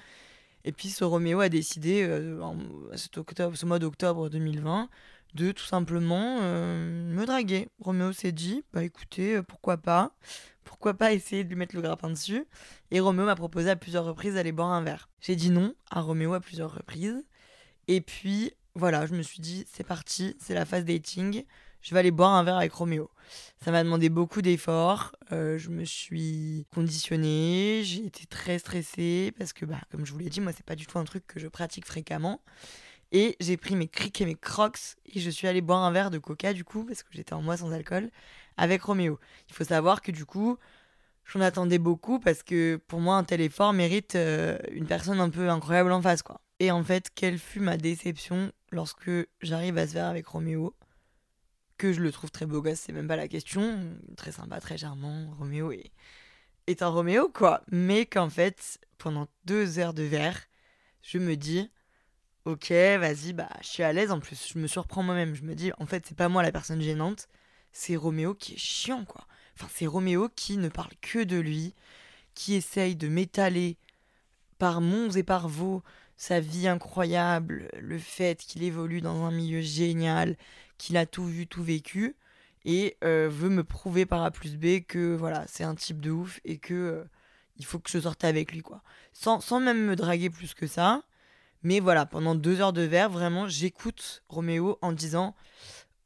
Et 0.66 0.72
puis 0.72 0.90
ce 0.90 1.04
Roméo 1.04 1.40
a 1.40 1.50
décidé, 1.50 2.04
euh, 2.04 2.42
en, 2.42 2.58
ce 2.96 3.66
mois 3.66 3.80
d'octobre 3.80 4.30
2020, 4.30 4.90
de 5.36 5.52
tout 5.52 5.66
simplement 5.66 6.40
euh, 6.42 7.14
me 7.14 7.26
draguer. 7.26 7.70
Roméo 7.80 8.12
s'est 8.12 8.32
dit, 8.32 8.64
bah 8.74 8.84
écoutez, 8.84 9.42
pourquoi 9.44 9.78
pas? 9.78 10.12
Pourquoi 10.66 10.96
pas 10.96 11.14
essayer 11.14 11.46
de 11.46 11.50
lui 11.50 11.56
mettre 11.56 11.76
le 11.76 11.82
grappin 11.82 12.10
dessus 12.10 12.46
Et 12.92 13.00
Roméo 13.00 13.26
m'a 13.26 13.36
proposé 13.36 13.70
à 13.70 13.78
plusieurs 13.78 14.04
reprises 14.04 14.34
d'aller 14.34 14.52
boire 14.52 14.72
un 14.72 14.82
verre. 14.82 15.10
J'ai 15.22 15.38
dit 15.38 15.52
non 15.52 15.74
à 15.90 16.02
Roméo 16.02 16.34
à 16.34 16.42
plusieurs 16.42 16.74
reprises. 16.74 17.24
Et 17.88 18.02
puis 18.02 18.52
voilà, 18.74 19.06
je 19.06 19.14
me 19.14 19.22
suis 19.22 19.40
dit 19.40 19.66
c'est 19.72 19.86
parti, 19.86 20.36
c'est 20.40 20.54
la 20.54 20.66
phase 20.66 20.84
dating, 20.84 21.46
je 21.82 21.94
vais 21.94 22.00
aller 22.00 22.12
boire 22.12 22.34
un 22.34 22.44
verre 22.44 22.58
avec 22.58 22.74
Roméo. 22.74 23.10
Ça 23.64 23.72
m'a 23.72 23.84
demandé 23.84 24.10
beaucoup 24.10 24.42
d'efforts, 24.42 25.16
euh, 25.32 25.58
je 25.58 25.70
me 25.70 25.86
suis 25.86 26.66
conditionnée, 26.74 27.82
j'ai 27.84 28.06
été 28.06 28.26
très 28.26 28.60
stressée 28.60 29.32
parce 29.38 29.54
que 29.54 29.66
bah 29.66 29.80
comme 29.92 30.06
je 30.06 30.12
vous 30.12 30.20
l'ai 30.20 30.30
dit, 30.30 30.42
moi 30.42 30.52
c'est 30.52 30.66
pas 30.66 30.76
du 30.76 30.88
tout 30.88 31.00
un 31.00 31.06
truc 31.06 31.26
que 31.28 31.40
je 31.40 31.48
pratique 31.48 31.86
fréquemment. 31.86 32.42
Et 33.12 33.38
j'ai 33.40 33.56
pris 33.56 33.76
mes 33.76 33.88
crics 33.88 34.20
et 34.20 34.26
mes 34.26 34.36
crocs 34.36 34.98
et 35.06 35.20
je 35.20 35.30
suis 35.30 35.48
allée 35.48 35.62
boire 35.62 35.84
un 35.84 35.92
verre 35.92 36.10
de 36.10 36.18
coca 36.18 36.54
du 36.54 36.66
coup 36.66 36.84
parce 36.84 37.04
que 37.04 37.10
j'étais 37.14 37.34
en 37.34 37.42
mois 37.42 37.56
sans 37.56 37.72
alcool 37.72 38.10
avec 38.58 38.84
Roméo. 38.84 39.20
Il 39.50 39.54
faut 39.54 39.64
savoir 39.64 40.02
que 40.02 40.12
du 40.12 40.26
coup, 40.26 40.58
j'en 41.26 41.42
attendais 41.42 41.80
beaucoup 41.80 42.20
parce 42.20 42.44
que 42.44 42.78
pour 42.88 43.00
moi, 43.00 43.16
un 43.16 43.24
tel 43.24 43.42
effort 43.42 43.74
mérite 43.74 44.16
euh, 44.16 44.58
une 44.72 44.88
personne 44.88 45.20
un 45.20 45.30
peu 45.30 45.50
incroyable 45.50 45.92
en 45.92 46.02
face, 46.02 46.22
quoi. 46.22 46.42
Et 46.60 46.72
en 46.72 46.84
fait, 46.84 47.10
quelle 47.14 47.38
fut 47.38 47.60
ma 47.60 47.78
déception 47.78 48.52
lorsque 48.72 49.12
j'arrive 49.42 49.78
à 49.78 49.88
se 49.88 49.94
faire 49.94 50.06
avec 50.06 50.28
Roméo 50.28 50.76
que 51.78 51.92
je 51.92 52.02
le 52.02 52.12
trouve 52.12 52.32
très 52.32 52.46
beau 52.46 52.62
gosse, 52.62 52.80
c'est 52.80 52.94
même 52.94 53.08
pas 53.08 53.18
la 53.18 53.28
question. 53.28 53.98
Très 54.16 54.32
sympa, 54.32 54.60
très 54.62 54.78
charmant. 54.78 55.30
Roméo 55.38 55.72
est, 55.72 55.92
est 56.68 56.82
un 56.82 56.88
Roméo, 56.88 57.30
quoi. 57.30 57.62
Mais 57.70 58.06
qu'en 58.06 58.30
fait, 58.30 58.80
pendant 58.98 59.28
deux 59.44 59.80
heures 59.80 59.94
de 59.94 60.04
verre, 60.04 60.40
je 61.02 61.18
me 61.18 61.36
dis, 61.36 61.70
ok, 62.46 62.70
vas-y, 62.72 63.34
bah, 63.34 63.50
je 63.62 63.68
suis 63.68 63.84
à 63.84 63.92
l'aise. 63.92 64.12
En 64.12 64.20
plus, 64.22 64.52
je 64.54 64.58
me 64.60 64.68
surprends 64.68 65.04
moi-même. 65.04 65.36
Je 65.36 65.44
me 65.44 65.56
dis, 65.56 65.72
en 65.78 65.86
fait, 65.86 66.06
c'est 66.08 66.18
pas 66.18 66.30
moi 66.30 66.44
la 66.44 66.52
personne 66.54 66.82
gênante 66.82 67.28
c'est 67.76 67.98
Roméo 67.98 68.34
qui 68.34 68.54
est 68.54 68.58
chiant, 68.58 69.04
quoi. 69.04 69.28
Enfin, 69.54 69.68
c'est 69.74 69.86
Roméo 69.86 70.30
qui 70.34 70.56
ne 70.56 70.70
parle 70.70 70.94
que 71.02 71.22
de 71.22 71.36
lui, 71.36 71.74
qui 72.34 72.56
essaye 72.56 72.96
de 72.96 73.10
m'étaler 73.10 73.76
par 74.58 74.80
monts 74.80 75.12
et 75.12 75.24
par 75.24 75.50
vaux 75.50 75.84
sa 76.16 76.40
vie 76.40 76.70
incroyable, 76.70 77.68
le 77.78 78.00
fait 78.00 78.40
qu'il 78.40 78.64
évolue 78.64 79.02
dans 79.02 79.26
un 79.26 79.32
milieu 79.32 79.60
génial, 79.60 80.38
qu'il 80.78 80.96
a 80.96 81.06
tout 81.06 81.26
vu, 81.26 81.48
tout 81.48 81.64
vécu, 81.64 82.16
et 82.64 82.96
euh, 83.04 83.28
veut 83.30 83.50
me 83.50 83.66
prouver 83.66 84.06
par 84.06 84.24
A 84.24 84.32
plus 84.32 84.56
B 84.56 84.80
que 84.88 85.14
voilà, 85.14 85.44
c'est 85.48 85.66
un 85.66 85.76
type 85.76 86.00
de 86.00 86.12
ouf 86.12 86.40
et 86.46 86.58
que 86.58 86.74
euh, 86.74 87.04
il 87.58 87.66
faut 87.66 87.80
que 87.80 87.90
je 87.90 88.00
sorte 88.00 88.24
avec 88.24 88.54
lui, 88.54 88.62
quoi. 88.62 88.84
Sans, 89.12 89.42
sans 89.42 89.60
même 89.60 89.86
me 89.86 89.98
draguer 89.98 90.30
plus 90.30 90.54
que 90.54 90.66
ça. 90.66 91.04
Mais 91.62 91.82
voilà, 91.82 92.06
pendant 92.06 92.36
deux 92.36 92.62
heures 92.62 92.74
de 92.74 92.84
verre, 92.84 93.10
vraiment, 93.10 93.50
j'écoute 93.50 94.24
Roméo 94.30 94.80
en 94.82 94.94
disant 94.94 95.36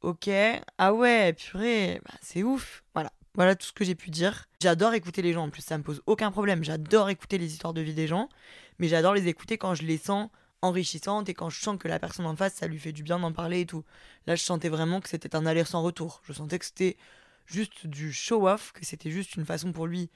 Ok, 0.02 0.30
ah 0.78 0.94
ouais, 0.94 1.34
purée, 1.34 2.00
bah, 2.06 2.14
c'est 2.22 2.42
ouf. 2.42 2.82
Voilà, 2.94 3.12
voilà 3.34 3.54
tout 3.54 3.66
ce 3.66 3.72
que 3.72 3.84
j'ai 3.84 3.94
pu 3.94 4.08
dire. 4.08 4.46
J'adore 4.62 4.94
écouter 4.94 5.20
les 5.20 5.34
gens, 5.34 5.44
en 5.44 5.50
plus 5.50 5.60
ça 5.60 5.76
me 5.76 5.82
pose 5.82 6.02
aucun 6.06 6.30
problème. 6.30 6.64
J'adore 6.64 7.10
écouter 7.10 7.36
les 7.36 7.52
histoires 7.52 7.74
de 7.74 7.82
vie 7.82 7.92
des 7.92 8.06
gens, 8.06 8.30
mais 8.78 8.88
j'adore 8.88 9.12
les 9.12 9.28
écouter 9.28 9.58
quand 9.58 9.74
je 9.74 9.82
les 9.82 9.98
sens 9.98 10.30
enrichissantes 10.62 11.28
et 11.28 11.34
quand 11.34 11.50
je 11.50 11.60
sens 11.60 11.76
que 11.78 11.86
la 11.86 11.98
personne 11.98 12.24
en 12.24 12.34
face, 12.34 12.54
ça 12.54 12.66
lui 12.66 12.78
fait 12.78 12.92
du 12.92 13.02
bien 13.02 13.18
d'en 13.18 13.32
parler 13.32 13.60
et 13.60 13.66
tout. 13.66 13.84
Là, 14.26 14.36
je 14.36 14.42
sentais 14.42 14.70
vraiment 14.70 15.00
que 15.02 15.08
c'était 15.10 15.36
un 15.36 15.44
aller 15.44 15.64
sans 15.64 15.82
retour. 15.82 16.22
Je 16.24 16.32
sentais 16.32 16.58
que 16.58 16.64
c'était 16.64 16.96
juste 17.44 17.86
du 17.86 18.10
show-off, 18.10 18.72
que 18.72 18.86
c'était 18.86 19.10
juste 19.10 19.36
une 19.36 19.44
façon 19.44 19.70
pour 19.72 19.86
lui 19.86 20.08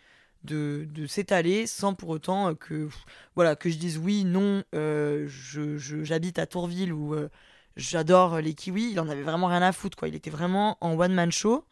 de, 0.44 0.86
de 0.90 1.06
s'étaler 1.06 1.66
sans 1.66 1.92
pour 1.92 2.08
autant 2.08 2.54
que, 2.54 2.88
voilà, 3.34 3.54
que 3.54 3.68
je 3.68 3.76
dise 3.76 3.98
oui, 3.98 4.24
non, 4.24 4.64
euh, 4.74 5.28
j'habite 5.28 6.38
à 6.38 6.46
Tourville 6.46 6.92
ou... 6.94 7.14
Euh, 7.14 7.28
J'adore 7.76 8.40
les 8.40 8.54
kiwis, 8.54 8.92
il 8.92 9.00
en 9.00 9.08
avait 9.08 9.22
vraiment 9.22 9.48
rien 9.48 9.62
à 9.62 9.72
foutre, 9.72 9.96
quoi. 9.96 10.08
Il 10.08 10.14
était 10.14 10.30
vraiment 10.30 10.78
en 10.80 10.98
one-man 10.98 11.32
show. 11.32 11.64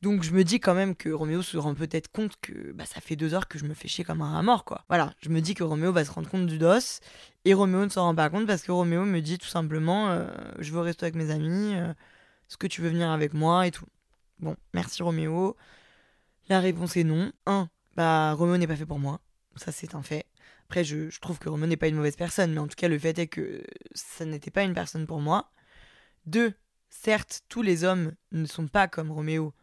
Donc 0.00 0.22
je 0.22 0.32
me 0.32 0.44
dis 0.44 0.60
quand 0.60 0.74
même 0.74 0.94
que 0.94 1.08
Roméo 1.08 1.42
se 1.42 1.56
rend 1.56 1.74
peut-être 1.74 2.10
compte 2.12 2.34
que 2.40 2.72
bah, 2.72 2.84
ça 2.84 3.00
fait 3.00 3.16
deux 3.16 3.34
heures 3.34 3.48
que 3.48 3.58
je 3.58 3.64
me 3.64 3.74
fais 3.74 3.88
chier 3.88 4.04
comme 4.04 4.22
un 4.22 4.32
rat 4.32 4.42
mort, 4.42 4.64
quoi. 4.64 4.84
Voilà, 4.88 5.12
je 5.20 5.28
me 5.28 5.40
dis 5.40 5.54
que 5.54 5.64
Roméo 5.64 5.92
va 5.92 6.04
se 6.04 6.12
rendre 6.12 6.28
compte 6.30 6.46
du 6.46 6.58
dos, 6.58 7.00
et 7.44 7.54
Roméo 7.54 7.84
ne 7.84 7.88
s'en 7.88 8.02
rend 8.02 8.14
pas 8.14 8.30
compte 8.30 8.46
parce 8.46 8.62
que 8.62 8.70
Roméo 8.70 9.04
me 9.04 9.20
dit 9.20 9.38
tout 9.38 9.48
simplement 9.48 10.10
euh, 10.10 10.28
Je 10.58 10.72
veux 10.72 10.80
rester 10.80 11.04
avec 11.04 11.16
mes 11.16 11.30
amis, 11.30 11.74
euh, 11.74 11.90
est-ce 12.48 12.56
que 12.56 12.68
tu 12.68 12.80
veux 12.80 12.90
venir 12.90 13.10
avec 13.10 13.34
moi 13.34 13.66
et 13.66 13.72
tout? 13.72 13.86
Bon, 14.38 14.56
merci 14.72 15.02
Roméo. 15.02 15.56
La 16.48 16.60
réponse 16.60 16.96
est 16.96 17.04
non. 17.04 17.32
Un, 17.46 17.68
bah 17.96 18.34
Roméo 18.34 18.56
n'est 18.56 18.68
pas 18.68 18.76
fait 18.76 18.86
pour 18.86 19.00
moi, 19.00 19.20
ça 19.56 19.72
c'est 19.72 19.96
un 19.96 20.02
fait. 20.02 20.26
Après, 20.68 20.84
je, 20.84 21.18
trouve 21.20 21.38
que 21.38 21.48
Roméo 21.48 21.66
n'est 21.66 21.78
pas 21.78 21.88
une 21.88 21.96
mauvaise 21.96 22.16
personne, 22.16 22.52
mais 22.52 22.58
en 22.58 22.68
tout 22.68 22.76
cas, 22.76 22.88
le 22.88 22.98
fait 22.98 23.18
est 23.18 23.26
que 23.26 23.64
ça 23.94 24.26
n'était 24.26 24.50
pas 24.50 24.64
une 24.64 24.74
personne 24.74 25.06
pour 25.06 25.20
moi. 25.20 25.50
Deux, 26.26 26.52
certes, 26.90 27.40
tous 27.48 27.62
les 27.62 27.84
hommes 27.84 28.12
ne 28.32 28.44
sont 28.44 28.68
pas 28.68 28.86
comme 28.86 29.10
Roméo, 29.10 29.54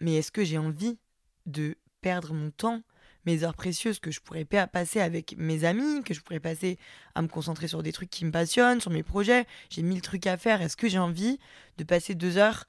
mais 0.00 0.14
est-ce 0.14 0.32
que 0.32 0.42
j'ai 0.42 0.56
envie 0.56 0.98
de 1.44 1.76
perdre 2.00 2.32
mon 2.32 2.50
temps, 2.50 2.82
mes 3.26 3.44
heures 3.44 3.54
précieuses 3.54 3.98
que 3.98 4.10
je 4.10 4.20
pourrais 4.20 4.46
passer 4.46 5.00
avec 5.00 5.34
mes 5.36 5.64
amis, 5.64 6.02
que 6.02 6.14
je 6.14 6.22
pourrais 6.22 6.40
passer 6.40 6.78
à 7.14 7.20
me 7.20 7.28
concentrer 7.28 7.68
sur 7.68 7.82
des 7.82 7.92
trucs 7.92 8.08
qui 8.08 8.24
me 8.24 8.30
passionnent, 8.30 8.80
sur 8.80 8.90
mes 8.90 9.02
projets? 9.02 9.44
J'ai 9.68 9.82
mille 9.82 10.00
trucs 10.00 10.26
à 10.26 10.38
faire. 10.38 10.62
Est-ce 10.62 10.78
que 10.78 10.88
j'ai 10.88 10.98
envie 10.98 11.38
de 11.76 11.84
passer 11.84 12.14
deux 12.14 12.38
heures 12.38 12.64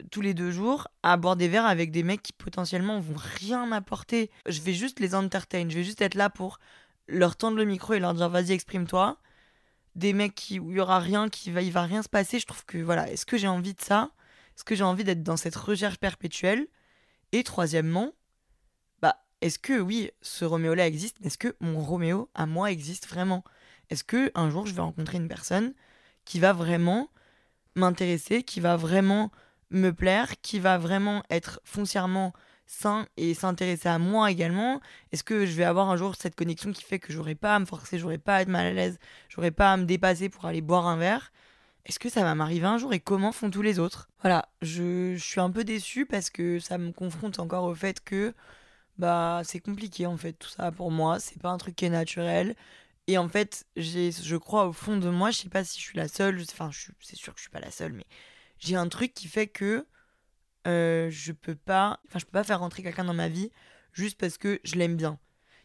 euh, 0.00 0.04
tous 0.12 0.20
les 0.20 0.34
deux 0.34 0.52
jours 0.52 0.86
à 1.02 1.16
boire 1.16 1.36
des 1.36 1.48
verres 1.48 1.66
avec 1.66 1.90
des 1.90 2.04
mecs 2.04 2.22
qui 2.22 2.32
potentiellement 2.32 3.00
vont 3.00 3.16
rien 3.16 3.66
m'apporter? 3.66 4.30
Je 4.46 4.60
vais 4.60 4.74
juste 4.74 5.00
les 5.00 5.16
entertain. 5.16 5.68
Je 5.68 5.74
vais 5.74 5.84
juste 5.84 6.02
être 6.02 6.14
là 6.14 6.30
pour 6.30 6.60
leur 7.12 7.36
tendre 7.36 7.56
le 7.56 7.64
micro 7.64 7.94
et 7.94 8.00
leur 8.00 8.14
dire 8.14 8.28
vas-y 8.28 8.52
exprime-toi. 8.52 9.18
Des 9.94 10.12
mecs 10.14 10.34
qui, 10.34 10.58
où 10.58 10.70
il 10.70 10.78
y 10.78 10.80
aura 10.80 10.98
rien, 10.98 11.28
qui 11.28 11.50
va, 11.50 11.62
il 11.62 11.72
va 11.72 11.82
rien 11.82 12.02
se 12.02 12.08
passer. 12.08 12.38
Je 12.38 12.46
trouve 12.46 12.64
que 12.64 12.78
voilà, 12.78 13.10
est-ce 13.10 13.26
que 13.26 13.36
j'ai 13.36 13.48
envie 13.48 13.74
de 13.74 13.80
ça? 13.82 14.10
Est-ce 14.56 14.64
que 14.64 14.74
j'ai 14.74 14.84
envie 14.84 15.04
d'être 15.04 15.22
dans 15.22 15.36
cette 15.36 15.56
recherche 15.56 15.98
perpétuelle? 15.98 16.66
Et 17.32 17.44
troisièmement, 17.44 18.12
est-ce 19.42 19.58
que 19.58 19.80
oui, 19.80 20.08
ce 20.22 20.44
Roméo-là 20.44 20.86
existe, 20.86 21.16
mais 21.20 21.26
est-ce 21.26 21.36
que 21.36 21.56
mon 21.58 21.80
Roméo 21.80 22.30
à 22.32 22.46
moi 22.46 22.70
existe 22.70 23.08
vraiment? 23.08 23.42
Est-ce 23.90 24.04
que 24.04 24.30
un 24.36 24.50
jour 24.50 24.66
je 24.66 24.72
vais 24.72 24.80
rencontrer 24.80 25.18
une 25.18 25.26
personne 25.26 25.74
qui 26.24 26.38
va 26.38 26.52
vraiment 26.52 27.10
m'intéresser, 27.74 28.44
qui 28.44 28.60
va 28.60 28.76
vraiment 28.76 29.32
me 29.70 29.90
plaire, 29.90 30.40
qui 30.42 30.60
va 30.60 30.78
vraiment 30.78 31.24
être 31.28 31.60
foncièrement 31.64 32.32
sain 32.72 33.06
et 33.16 33.34
s'intéresser 33.34 33.88
à 33.88 33.98
moi 33.98 34.30
également. 34.30 34.80
Est-ce 35.12 35.24
que 35.24 35.46
je 35.46 35.52
vais 35.52 35.64
avoir 35.64 35.90
un 35.90 35.96
jour 35.96 36.14
cette 36.16 36.34
connexion 36.34 36.72
qui 36.72 36.82
fait 36.82 36.98
que 36.98 37.12
j'aurai 37.12 37.34
pas 37.34 37.54
à 37.54 37.58
me 37.58 37.64
forcer, 37.66 37.98
j'aurai 37.98 38.18
pas 38.18 38.36
à 38.36 38.42
être 38.42 38.48
mal 38.48 38.66
à 38.66 38.72
l'aise, 38.72 38.98
j'aurai 39.28 39.50
pas 39.50 39.72
à 39.72 39.76
me 39.76 39.84
dépasser 39.84 40.28
pour 40.28 40.46
aller 40.46 40.60
boire 40.60 40.86
un 40.86 40.96
verre? 40.96 41.32
Est-ce 41.84 41.98
que 41.98 42.08
ça 42.08 42.22
va 42.22 42.34
m'arriver 42.34 42.66
un 42.66 42.78
jour 42.78 42.92
et 42.94 43.00
comment 43.00 43.32
font 43.32 43.50
tous 43.50 43.62
les 43.62 43.78
autres? 43.78 44.08
Voilà, 44.20 44.48
je, 44.62 45.16
suis 45.16 45.40
un 45.40 45.50
peu 45.50 45.64
déçue 45.64 46.06
parce 46.06 46.30
que 46.30 46.60
ça 46.60 46.78
me 46.78 46.92
confronte 46.92 47.38
encore 47.38 47.64
au 47.64 47.74
fait 47.74 48.02
que 48.02 48.34
bah 48.98 49.42
c'est 49.44 49.60
compliqué 49.60 50.06
en 50.06 50.16
fait 50.16 50.34
tout 50.34 50.48
ça 50.48 50.70
pour 50.72 50.90
moi. 50.90 51.18
C'est 51.20 51.40
pas 51.40 51.50
un 51.50 51.58
truc 51.58 51.76
qui 51.76 51.86
est 51.86 51.90
naturel. 51.90 52.54
Et 53.08 53.18
en 53.18 53.28
fait 53.28 53.66
je 53.76 54.36
crois 54.36 54.66
au 54.66 54.72
fond 54.72 54.96
de 54.96 55.10
moi 55.10 55.30
je 55.30 55.38
sais 55.38 55.48
pas 55.48 55.64
si 55.64 55.80
je 55.80 55.84
suis 55.84 55.98
la 55.98 56.08
seule 56.08 56.40
enfin 56.42 56.70
c'est 57.00 57.16
sûr 57.16 57.34
que 57.34 57.40
je 57.40 57.44
suis 57.44 57.50
pas 57.50 57.60
la 57.60 57.72
seule 57.72 57.92
mais 57.92 58.06
j'ai 58.60 58.76
un 58.76 58.88
truc 58.88 59.12
qui 59.12 59.26
fait 59.26 59.48
que 59.48 59.86
euh, 60.66 61.10
je 61.10 61.32
peux 61.32 61.54
pas 61.54 62.00
enfin 62.06 62.18
je 62.18 62.24
peux 62.24 62.32
pas 62.32 62.44
faire 62.44 62.60
rentrer 62.60 62.82
quelqu'un 62.82 63.04
dans 63.04 63.14
ma 63.14 63.28
vie 63.28 63.50
juste 63.92 64.18
parce 64.18 64.38
que 64.38 64.60
je 64.64 64.76
l'aime 64.76 64.96
bien. 64.96 65.18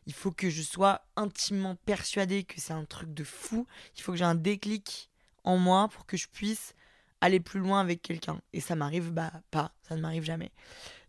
Il 0.06 0.14
faut 0.14 0.32
que 0.32 0.50
je 0.50 0.62
sois 0.62 1.02
intimement 1.18 1.76
persuadée 1.86 2.44
que 2.44 2.62
c'est 2.62 2.74
un 2.74 2.86
truc 2.86 3.14
de 3.14 3.26
fou. 3.26 3.68
Il 3.98 4.02
faut 4.02 4.14
que 4.14 4.18
j'ai 4.18 4.24
un 4.24 4.36
déclic 4.36 5.10
en 5.44 5.58
moi 5.58 5.90
pour 5.90 6.06
que 6.06 6.16
je 6.16 6.28
puisse 6.30 6.74
aller 7.20 7.40
plus 7.40 7.60
loin 7.60 7.82
avec 7.82 8.02
quelqu'un. 8.02 8.40
Et 8.54 8.62
ça 8.62 8.76
m'arrive 8.76 9.12
bah 9.12 9.34
pas. 9.52 9.74
Ça 9.82 9.96
ne 9.96 10.02
m'arrive 10.02 10.24
jamais. 10.24 10.52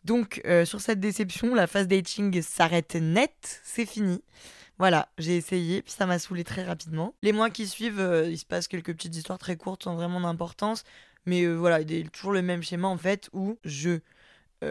Donc, 0.05 0.41
euh, 0.47 0.65
sur 0.65 0.81
cette 0.81 1.01
déception, 1.01 1.55
la 1.55 1.67
phase 1.67 1.87
dating 1.87 2.41
s'arrête 2.43 2.95
net, 2.95 3.61
c'est 3.63 3.87
fini. 3.87 4.23
Voilà, 4.79 5.09
j'ai 5.19 5.37
essayé, 5.37 5.83
puis 5.83 5.93
ça 5.93 6.07
m'a 6.07 6.21
saoulé 6.21 6.45
très 6.45 6.65
rapidement. 6.65 7.15
Les 7.23 7.33
mois 7.33 7.51
qui 7.51 7.67
suivent, 7.67 7.99
euh, 7.99 8.31
il 8.31 8.39
se 8.39 8.47
passe 8.47 8.69
quelques 8.69 8.95
petites 8.95 9.17
histoires 9.17 9.39
très 9.39 9.57
courtes 9.57 9.85
sans 9.85 9.97
vraiment 9.97 10.21
d'importance, 10.21 10.85
mais 11.29 11.43
euh, 11.45 11.55
voilà, 11.55 11.81
il 11.81 12.11
toujours 12.11 12.33
le 12.33 12.43
même 12.43 12.63
schéma 12.63 12.89
en 12.89 12.99
fait, 12.99 13.31
où 13.33 13.59
je 13.65 14.01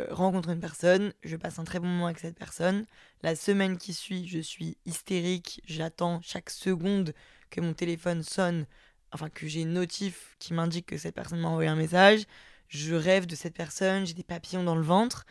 rencontre 0.10 0.50
une 0.50 0.60
personne, 0.60 1.14
je 1.24 1.38
passe 1.38 1.60
un 1.60 1.64
très 1.64 1.80
bon 1.80 1.88
moment 1.88 2.08
avec 2.08 2.20
cette 2.20 2.38
personne. 2.38 2.86
La 3.24 3.38
semaine 3.38 3.78
qui 3.78 3.94
suit, 3.94 4.28
je 4.28 4.40
suis 4.40 4.76
hystérique, 4.86 5.62
j'attends 5.66 6.20
chaque 6.22 6.50
seconde 6.50 7.14
que 7.50 7.62
mon 7.62 7.74
téléphone 7.74 8.22
sonne, 8.22 8.66
enfin 9.14 9.30
que 9.30 9.48
j'ai 9.48 9.62
une 9.62 9.72
notif 9.72 10.36
qui 10.40 10.54
m'indique 10.54 10.88
que 10.88 10.98
cette 10.98 11.16
personne 11.16 11.40
m'a 11.40 11.48
envoyé 11.48 11.70
un 11.70 11.78
message 11.78 12.26
je 12.68 12.96
rêve 12.96 13.26
de 13.26 13.36
cette 13.36 13.56
personne, 13.56 14.06
j'ai 14.06 14.14
des 14.14 14.24
papillons 14.24 14.64
dans 14.64 14.76
le 14.76 14.82
ventre. 14.82 15.26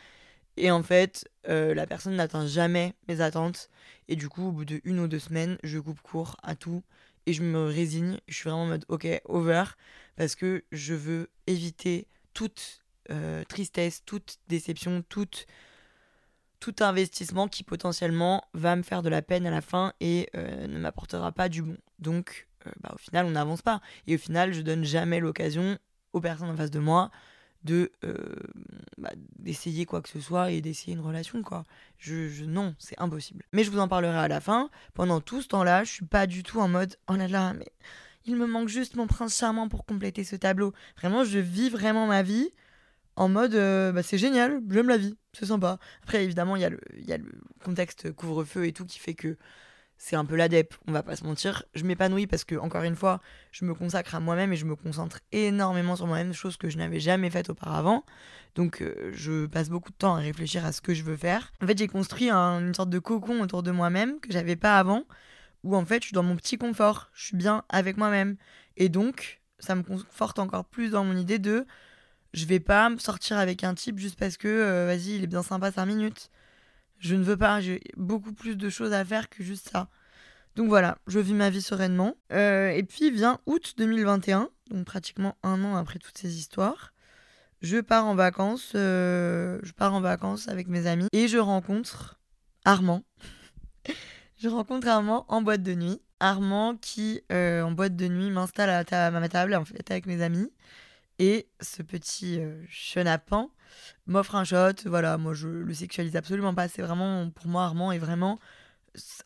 Et 0.56 0.70
en 0.70 0.82
fait, 0.82 1.28
euh, 1.48 1.74
la 1.74 1.86
personne 1.86 2.16
n'atteint 2.16 2.46
jamais 2.46 2.94
mes 3.08 3.20
attentes. 3.20 3.68
Et 4.08 4.16
du 4.16 4.28
coup, 4.28 4.48
au 4.48 4.52
bout 4.52 4.64
de 4.64 4.80
une 4.84 5.00
ou 5.00 5.08
deux 5.08 5.18
semaines, 5.18 5.58
je 5.62 5.78
coupe 5.78 6.00
court 6.00 6.36
à 6.42 6.54
tout 6.54 6.82
et 7.26 7.32
je 7.32 7.42
me 7.42 7.66
résigne. 7.66 8.18
Je 8.28 8.34
suis 8.34 8.44
vraiment 8.44 8.62
en 8.62 8.66
mode 8.66 8.84
ok, 8.88 9.06
over. 9.26 9.64
Parce 10.16 10.34
que 10.34 10.64
je 10.72 10.94
veux 10.94 11.28
éviter 11.46 12.06
toute 12.32 12.80
euh, 13.10 13.44
tristesse, 13.44 14.02
toute 14.04 14.38
déception, 14.48 15.02
toute, 15.08 15.46
tout 16.60 16.74
investissement 16.80 17.48
qui 17.48 17.62
potentiellement 17.62 18.42
va 18.54 18.76
me 18.76 18.82
faire 18.82 19.02
de 19.02 19.08
la 19.08 19.22
peine 19.22 19.46
à 19.46 19.50
la 19.50 19.60
fin 19.60 19.92
et 20.00 20.28
euh, 20.36 20.66
ne 20.66 20.78
m'apportera 20.78 21.32
pas 21.32 21.48
du 21.48 21.62
bon. 21.62 21.76
Donc, 21.98 22.48
bah, 22.80 22.92
au 22.94 22.98
final, 22.98 23.26
on 23.26 23.30
n'avance 23.30 23.62
pas. 23.62 23.80
Et 24.06 24.14
au 24.14 24.18
final, 24.18 24.52
je 24.52 24.62
donne 24.62 24.84
jamais 24.84 25.20
l'occasion 25.20 25.78
aux 26.12 26.20
personnes 26.20 26.50
en 26.50 26.56
face 26.56 26.70
de 26.70 26.78
moi 26.78 27.10
euh, 28.04 28.36
bah, 28.98 29.10
d'essayer 29.38 29.86
quoi 29.86 30.02
que 30.02 30.08
ce 30.08 30.20
soit 30.20 30.50
et 30.50 30.60
d'essayer 30.60 30.94
une 30.94 31.00
relation 31.00 31.42
quoi. 31.42 31.64
Je, 31.98 32.44
non 32.44 32.74
c'est 32.78 32.98
impossible. 33.00 33.44
Mais 33.52 33.64
je 33.64 33.70
vous 33.70 33.78
en 33.78 33.88
parlerai 33.88 34.18
à 34.18 34.28
la 34.28 34.40
fin. 34.40 34.70
Pendant 34.94 35.20
tout 35.20 35.42
ce 35.42 35.48
temps-là 35.48 35.84
je 35.84 35.92
suis 35.92 36.04
pas 36.06 36.26
du 36.26 36.42
tout 36.42 36.60
en 36.60 36.68
mode 36.68 36.96
oh 37.08 37.14
là 37.14 37.28
là 37.28 37.52
mais 37.54 37.68
il 38.24 38.36
me 38.36 38.46
manque 38.46 38.68
juste 38.68 38.96
mon 38.96 39.06
prince 39.06 39.36
charmant 39.36 39.68
pour 39.68 39.84
compléter 39.84 40.24
ce 40.24 40.36
tableau. 40.36 40.72
Vraiment 40.98 41.24
je 41.24 41.38
vis 41.38 41.70
vraiment 41.70 42.06
ma 42.06 42.22
vie 42.22 42.50
en 43.16 43.28
mode 43.28 43.54
euh, 43.54 43.92
bah, 43.92 44.02
c'est 44.02 44.18
génial 44.18 44.60
j'aime 44.70 44.88
la 44.88 44.98
vie 44.98 45.16
c'est 45.32 45.46
sympa. 45.46 45.78
Après 46.02 46.24
évidemment 46.24 46.56
il 46.56 46.62
y 46.62 46.64
a 47.12 47.18
le 47.18 47.32
contexte 47.64 48.12
couvre-feu 48.12 48.66
et 48.66 48.72
tout 48.72 48.86
qui 48.86 48.98
fait 48.98 49.14
que 49.14 49.36
c'est 49.98 50.16
un 50.16 50.24
peu 50.24 50.36
l'adep, 50.36 50.74
on 50.86 50.92
va 50.92 51.02
pas 51.02 51.16
se 51.16 51.24
mentir. 51.24 51.64
Je 51.74 51.84
m'épanouis 51.84 52.26
parce 52.26 52.44
que, 52.44 52.54
encore 52.56 52.82
une 52.82 52.96
fois, 52.96 53.20
je 53.50 53.64
me 53.64 53.74
consacre 53.74 54.14
à 54.14 54.20
moi-même 54.20 54.52
et 54.52 54.56
je 54.56 54.66
me 54.66 54.76
concentre 54.76 55.20
énormément 55.32 55.96
sur 55.96 56.06
moi-même, 56.06 56.32
chose 56.32 56.56
que 56.56 56.68
je 56.68 56.76
n'avais 56.76 57.00
jamais 57.00 57.30
faite 57.30 57.50
auparavant. 57.50 58.04
Donc, 58.54 58.82
euh, 58.82 59.10
je 59.14 59.46
passe 59.46 59.68
beaucoup 59.68 59.90
de 59.90 59.96
temps 59.96 60.14
à 60.14 60.18
réfléchir 60.18 60.64
à 60.64 60.72
ce 60.72 60.80
que 60.80 60.94
je 60.94 61.02
veux 61.02 61.16
faire. 61.16 61.52
En 61.62 61.66
fait, 61.66 61.78
j'ai 61.78 61.88
construit 61.88 62.30
une 62.30 62.74
sorte 62.74 62.90
de 62.90 62.98
cocon 62.98 63.40
autour 63.40 63.62
de 63.62 63.70
moi-même 63.70 64.20
que 64.20 64.32
j'avais 64.32 64.56
pas 64.56 64.78
avant, 64.78 65.04
où 65.64 65.74
en 65.74 65.84
fait, 65.84 66.02
je 66.02 66.08
suis 66.08 66.14
dans 66.14 66.22
mon 66.22 66.36
petit 66.36 66.58
confort, 66.58 67.10
je 67.14 67.26
suis 67.26 67.36
bien 67.36 67.64
avec 67.68 67.96
moi-même. 67.96 68.36
Et 68.76 68.88
donc, 68.88 69.40
ça 69.58 69.74
me 69.74 69.82
conforte 69.82 70.38
encore 70.38 70.66
plus 70.66 70.90
dans 70.90 71.04
mon 71.04 71.16
idée 71.16 71.38
de 71.38 71.66
je 72.34 72.44
vais 72.44 72.60
pas 72.60 72.90
sortir 72.98 73.38
avec 73.38 73.64
un 73.64 73.74
type 73.74 73.98
juste 73.98 74.18
parce 74.18 74.36
que, 74.36 74.46
euh, 74.48 74.86
vas-y, 74.86 75.16
il 75.16 75.24
est 75.24 75.26
bien 75.26 75.42
sympa 75.42 75.72
5 75.72 75.86
minutes. 75.86 76.30
Je 76.98 77.14
ne 77.14 77.22
veux 77.22 77.36
pas, 77.36 77.60
j'ai 77.60 77.80
beaucoup 77.96 78.32
plus 78.32 78.56
de 78.56 78.68
choses 78.68 78.92
à 78.92 79.04
faire 79.04 79.28
que 79.28 79.42
juste 79.42 79.68
ça. 79.70 79.88
Donc 80.56 80.68
voilà, 80.68 80.96
je 81.06 81.20
vis 81.20 81.34
ma 81.34 81.50
vie 81.50 81.60
sereinement. 81.60 82.16
Euh, 82.32 82.70
et 82.70 82.82
puis 82.82 83.10
vient 83.10 83.38
août 83.46 83.74
2021, 83.76 84.48
donc 84.70 84.86
pratiquement 84.86 85.36
un 85.42 85.62
an 85.64 85.76
après 85.76 85.98
toutes 85.98 86.16
ces 86.16 86.38
histoires. 86.38 86.94
Je 87.62 87.78
pars 87.78 88.06
en 88.06 88.14
vacances, 88.14 88.72
euh, 88.74 89.58
je 89.62 89.72
pars 89.72 89.92
en 89.92 90.00
vacances 90.00 90.48
avec 90.48 90.68
mes 90.68 90.86
amis 90.86 91.08
et 91.12 91.28
je 91.28 91.38
rencontre 91.38 92.18
Armand. 92.64 93.02
je 94.38 94.48
rencontre 94.48 94.88
Armand 94.88 95.26
en 95.28 95.42
boîte 95.42 95.62
de 95.62 95.74
nuit. 95.74 96.00
Armand 96.20 96.76
qui, 96.76 97.20
euh, 97.30 97.62
en 97.62 97.72
boîte 97.72 97.96
de 97.96 98.08
nuit, 98.08 98.30
m'installe 98.30 98.70
à, 98.70 99.10
ma 99.10 99.28
table 99.28 99.54
en 99.54 99.64
fait 99.64 99.90
avec 99.90 100.06
mes 100.06 100.22
amis. 100.22 100.50
Et 101.18 101.48
ce 101.60 101.82
petit 101.82 102.40
chenapan 102.68 103.50
m'offre 104.06 104.34
un 104.34 104.44
shot. 104.44 104.74
Voilà, 104.84 105.16
moi 105.16 105.32
je 105.34 105.48
le 105.48 105.74
sexualise 105.74 106.16
absolument 106.16 106.54
pas. 106.54 106.68
C'est 106.68 106.82
vraiment, 106.82 107.30
pour 107.30 107.46
moi, 107.46 107.64
Armand 107.64 107.92
est 107.92 107.98
vraiment 107.98 108.38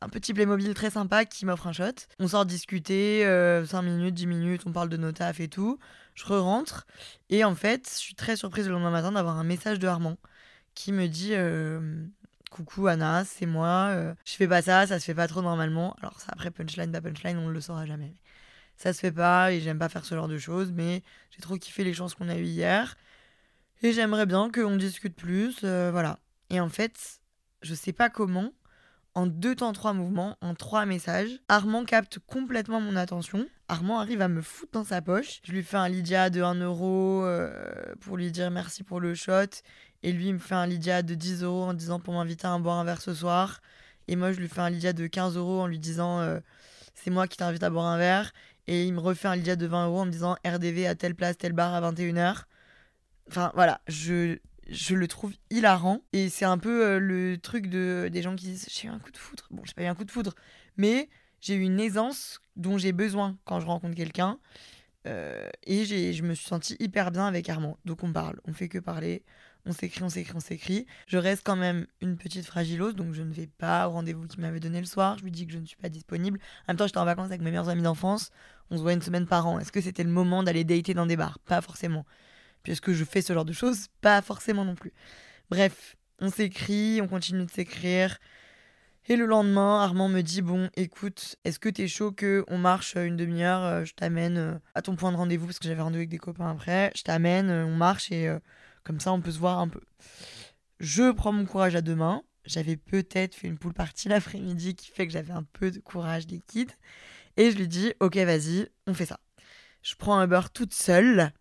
un 0.00 0.08
petit 0.08 0.34
Playmobil 0.34 0.74
très 0.74 0.90
sympa 0.90 1.24
qui 1.24 1.46
m'offre 1.46 1.66
un 1.66 1.72
shot. 1.72 2.06
On 2.18 2.28
sort 2.28 2.46
discuter, 2.46 3.20
5 3.22 3.26
euh, 3.28 3.82
minutes, 3.82 4.14
10 4.14 4.26
minutes, 4.26 4.62
on 4.66 4.72
parle 4.72 4.88
de 4.88 4.96
nos 4.96 5.12
tafs 5.12 5.40
et 5.40 5.48
tout. 5.48 5.78
Je 6.14 6.24
re-rentre. 6.24 6.86
Et 7.28 7.44
en 7.44 7.54
fait, 7.54 7.88
je 7.88 7.98
suis 7.98 8.14
très 8.14 8.36
surprise 8.36 8.66
le 8.66 8.72
lendemain 8.72 8.90
matin 8.90 9.12
d'avoir 9.12 9.38
un 9.38 9.44
message 9.44 9.78
de 9.78 9.86
Armand 9.86 10.16
qui 10.74 10.92
me 10.92 11.06
dit 11.08 11.34
euh, 11.34 12.04
Coucou 12.50 12.86
Anna, 12.88 13.24
c'est 13.24 13.46
moi. 13.46 13.88
Euh, 13.90 14.14
je 14.24 14.34
fais 14.34 14.48
pas 14.48 14.62
ça, 14.62 14.86
ça 14.86 14.98
se 14.98 15.04
fait 15.04 15.14
pas 15.14 15.28
trop 15.28 15.42
normalement. 15.42 15.96
Alors, 16.00 16.20
ça, 16.20 16.28
après, 16.32 16.50
punchline, 16.50 16.92
pas 16.92 17.00
punchline, 17.00 17.38
on 17.38 17.48
le 17.48 17.60
saura 17.60 17.86
jamais. 17.86 18.14
Ça 18.80 18.94
se 18.94 19.00
fait 19.00 19.12
pas 19.12 19.52
et 19.52 19.60
j'aime 19.60 19.78
pas 19.78 19.90
faire 19.90 20.06
ce 20.06 20.14
genre 20.14 20.26
de 20.26 20.38
choses, 20.38 20.72
mais 20.72 21.02
j'ai 21.32 21.42
trop 21.42 21.58
kiffé 21.58 21.84
les 21.84 21.92
chances 21.92 22.14
qu'on 22.14 22.30
a 22.30 22.36
eues 22.36 22.44
hier. 22.44 22.96
Et 23.82 23.92
j'aimerais 23.92 24.24
bien 24.24 24.50
qu'on 24.50 24.78
discute 24.78 25.14
plus, 25.14 25.58
euh, 25.64 25.90
voilà. 25.90 26.18
Et 26.48 26.60
en 26.60 26.70
fait, 26.70 27.20
je 27.60 27.74
sais 27.74 27.92
pas 27.92 28.08
comment, 28.08 28.54
en 29.14 29.26
deux 29.26 29.54
temps 29.54 29.74
trois 29.74 29.92
mouvements, 29.92 30.38
en 30.40 30.54
trois 30.54 30.86
messages, 30.86 31.28
Armand 31.48 31.84
capte 31.84 32.20
complètement 32.20 32.80
mon 32.80 32.96
attention. 32.96 33.46
Armand 33.68 34.00
arrive 34.00 34.22
à 34.22 34.28
me 34.28 34.40
foutre 34.40 34.72
dans 34.72 34.84
sa 34.84 35.02
poche. 35.02 35.42
Je 35.44 35.52
lui 35.52 35.62
fais 35.62 35.76
un 35.76 35.90
Lydia 35.90 36.30
de 36.30 36.40
1 36.40 36.54
euro 36.54 37.22
euh, 37.26 37.52
pour 38.00 38.16
lui 38.16 38.32
dire 38.32 38.50
merci 38.50 38.82
pour 38.82 38.98
le 38.98 39.14
shot. 39.14 39.60
Et 40.02 40.10
lui, 40.10 40.28
il 40.28 40.34
me 40.34 40.38
fait 40.38 40.54
un 40.54 40.66
Lydia 40.66 41.02
de 41.02 41.14
10 41.14 41.42
euros 41.42 41.64
en 41.64 41.74
disant 41.74 42.00
pour 42.00 42.14
m'inviter 42.14 42.46
à 42.46 42.58
boire 42.58 42.78
un 42.78 42.84
verre 42.84 43.02
ce 43.02 43.12
soir. 43.12 43.60
Et 44.08 44.16
moi, 44.16 44.32
je 44.32 44.40
lui 44.40 44.48
fais 44.48 44.62
un 44.62 44.70
Lydia 44.70 44.94
de 44.94 45.06
15 45.06 45.36
euros 45.36 45.60
en 45.60 45.66
lui 45.66 45.78
disant 45.78 46.20
euh, 46.20 46.40
c'est 47.02 47.10
moi 47.10 47.26
qui 47.26 47.36
t'invite 47.36 47.62
à 47.62 47.70
boire 47.70 47.86
un 47.86 47.98
verre. 47.98 48.32
Et 48.70 48.84
il 48.84 48.94
me 48.94 49.00
refait 49.00 49.26
un 49.26 49.34
Lydia 49.34 49.56
de 49.56 49.66
20 49.66 49.86
euros 49.88 49.98
en 50.02 50.06
me 50.06 50.12
disant 50.12 50.36
RDV 50.46 50.86
à 50.86 50.94
telle 50.94 51.16
place, 51.16 51.36
telle 51.36 51.54
bar 51.54 51.74
à 51.74 51.90
21h. 51.90 52.44
Enfin 53.26 53.50
voilà, 53.56 53.80
je, 53.88 54.38
je 54.68 54.94
le 54.94 55.08
trouve 55.08 55.32
hilarant. 55.50 56.02
Et 56.12 56.28
c'est 56.28 56.44
un 56.44 56.56
peu 56.56 56.86
euh, 56.86 56.98
le 57.00 57.36
truc 57.36 57.66
de, 57.66 58.08
des 58.12 58.22
gens 58.22 58.36
qui 58.36 58.46
disent 58.46 58.68
J'ai 58.70 58.86
eu 58.86 58.90
un 58.92 59.00
coup 59.00 59.10
de 59.10 59.16
foudre. 59.16 59.48
Bon, 59.50 59.62
j'ai 59.64 59.74
pas 59.74 59.82
eu 59.82 59.86
un 59.86 59.96
coup 59.96 60.04
de 60.04 60.10
foudre, 60.12 60.36
mais 60.76 61.08
j'ai 61.40 61.54
eu 61.54 61.62
une 61.62 61.80
aisance 61.80 62.40
dont 62.54 62.78
j'ai 62.78 62.92
besoin 62.92 63.36
quand 63.44 63.58
je 63.58 63.66
rencontre 63.66 63.96
quelqu'un. 63.96 64.38
Euh, 65.08 65.50
et 65.64 65.84
je 66.12 66.22
me 66.22 66.34
suis 66.34 66.46
sentie 66.46 66.76
hyper 66.78 67.10
bien 67.10 67.26
avec 67.26 67.48
Armand. 67.48 67.76
Donc 67.84 68.04
on 68.04 68.12
parle, 68.12 68.38
on 68.44 68.52
fait 68.52 68.68
que 68.68 68.78
parler, 68.78 69.24
on 69.66 69.72
s'écrit, 69.72 70.02
on 70.02 70.08
s'écrit, 70.08 70.34
on 70.36 70.40
s'écrit. 70.40 70.86
Je 71.06 71.18
reste 71.18 71.42
quand 71.44 71.56
même 71.56 71.86
une 72.00 72.16
petite 72.16 72.46
fragilose, 72.46 72.94
donc 72.94 73.12
je 73.12 73.22
ne 73.22 73.32
vais 73.32 73.46
pas 73.46 73.88
au 73.88 73.92
rendez-vous 73.92 74.26
qu'il 74.26 74.40
m'avait 74.40 74.60
donné 74.60 74.80
le 74.80 74.86
soir. 74.86 75.18
Je 75.18 75.24
lui 75.24 75.30
dis 75.30 75.46
que 75.46 75.52
je 75.52 75.58
ne 75.58 75.66
suis 75.66 75.76
pas 75.76 75.88
disponible. 75.88 76.38
En 76.62 76.72
même 76.72 76.76
temps, 76.76 76.86
j'étais 76.86 76.98
en 76.98 77.04
vacances 77.04 77.26
avec 77.26 77.40
mes 77.40 77.50
meilleurs 77.50 77.68
amis 77.68 77.82
d'enfance. 77.82 78.30
On 78.70 78.76
se 78.76 78.82
voit 78.82 78.92
une 78.92 79.02
semaine 79.02 79.26
par 79.26 79.46
an. 79.46 79.58
Est-ce 79.58 79.72
que 79.72 79.80
c'était 79.80 80.04
le 80.04 80.10
moment 80.10 80.42
d'aller 80.42 80.64
dater 80.64 80.94
dans 80.94 81.06
des 81.06 81.16
bars? 81.16 81.38
Pas 81.40 81.60
forcément. 81.60 82.06
Puis 82.62 82.72
est-ce 82.72 82.80
que 82.80 82.92
je 82.92 83.04
fais 83.04 83.22
ce 83.22 83.32
genre 83.32 83.44
de 83.44 83.52
choses? 83.52 83.86
Pas 84.00 84.22
forcément 84.22 84.64
non 84.64 84.74
plus. 84.74 84.92
Bref, 85.50 85.96
on 86.20 86.30
s'écrit, 86.30 87.00
on 87.02 87.08
continue 87.08 87.44
de 87.44 87.50
s'écrire. 87.50 88.18
Et 89.06 89.16
le 89.16 89.26
lendemain, 89.26 89.82
Armand 89.82 90.08
me 90.08 90.20
dit 90.20 90.42
Bon, 90.42 90.70
écoute, 90.76 91.36
est-ce 91.44 91.58
que 91.58 91.68
t'es 91.68 91.88
chaud 91.88 92.12
que 92.12 92.44
on 92.48 92.58
marche 92.58 92.96
une 92.96 93.16
demi-heure? 93.16 93.64
Euh, 93.64 93.84
Je 93.84 93.94
t'amène 93.94 94.38
euh, 94.38 94.54
à 94.74 94.82
ton 94.82 94.94
point 94.94 95.10
de 95.10 95.16
rendez-vous 95.16 95.46
parce 95.46 95.58
que 95.58 95.66
j'avais 95.66 95.82
rendez-vous 95.82 96.00
avec 96.00 96.10
des 96.10 96.18
copains 96.18 96.50
après. 96.50 96.92
Je 96.94 97.02
t'amène, 97.02 97.50
euh, 97.50 97.64
on 97.64 97.74
marche 97.74 98.12
et 98.12 98.32
comme 98.84 99.00
ça 99.00 99.12
on 99.12 99.20
peut 99.20 99.32
se 99.32 99.38
voir 99.38 99.58
un 99.58 99.68
peu. 99.68 99.80
Je 100.78 101.12
prends 101.12 101.32
mon 101.32 101.44
courage 101.44 101.76
à 101.76 101.82
deux 101.82 101.94
mains. 101.94 102.22
J'avais 102.44 102.76
peut-être 102.76 103.34
fait 103.34 103.48
une 103.48 103.58
poule 103.58 103.74
partie 103.74 104.08
l'après-midi 104.10 104.74
qui 104.74 104.90
fait 104.90 105.06
que 105.06 105.12
j'avais 105.12 105.32
un 105.32 105.42
peu 105.42 105.70
de 105.70 105.78
courage 105.78 106.26
liquide. 106.26 106.72
Et 107.36 107.50
je 107.50 107.56
lui 107.56 107.68
dis 107.68 107.92
Ok, 108.00 108.16
vas-y, 108.16 108.68
on 108.86 108.94
fait 108.94 109.06
ça. 109.06 109.20
Je 109.82 109.94
prends 109.94 110.18
un 110.18 110.26
beurre 110.26 110.50
toute 110.50 110.74
seule. 110.74 111.32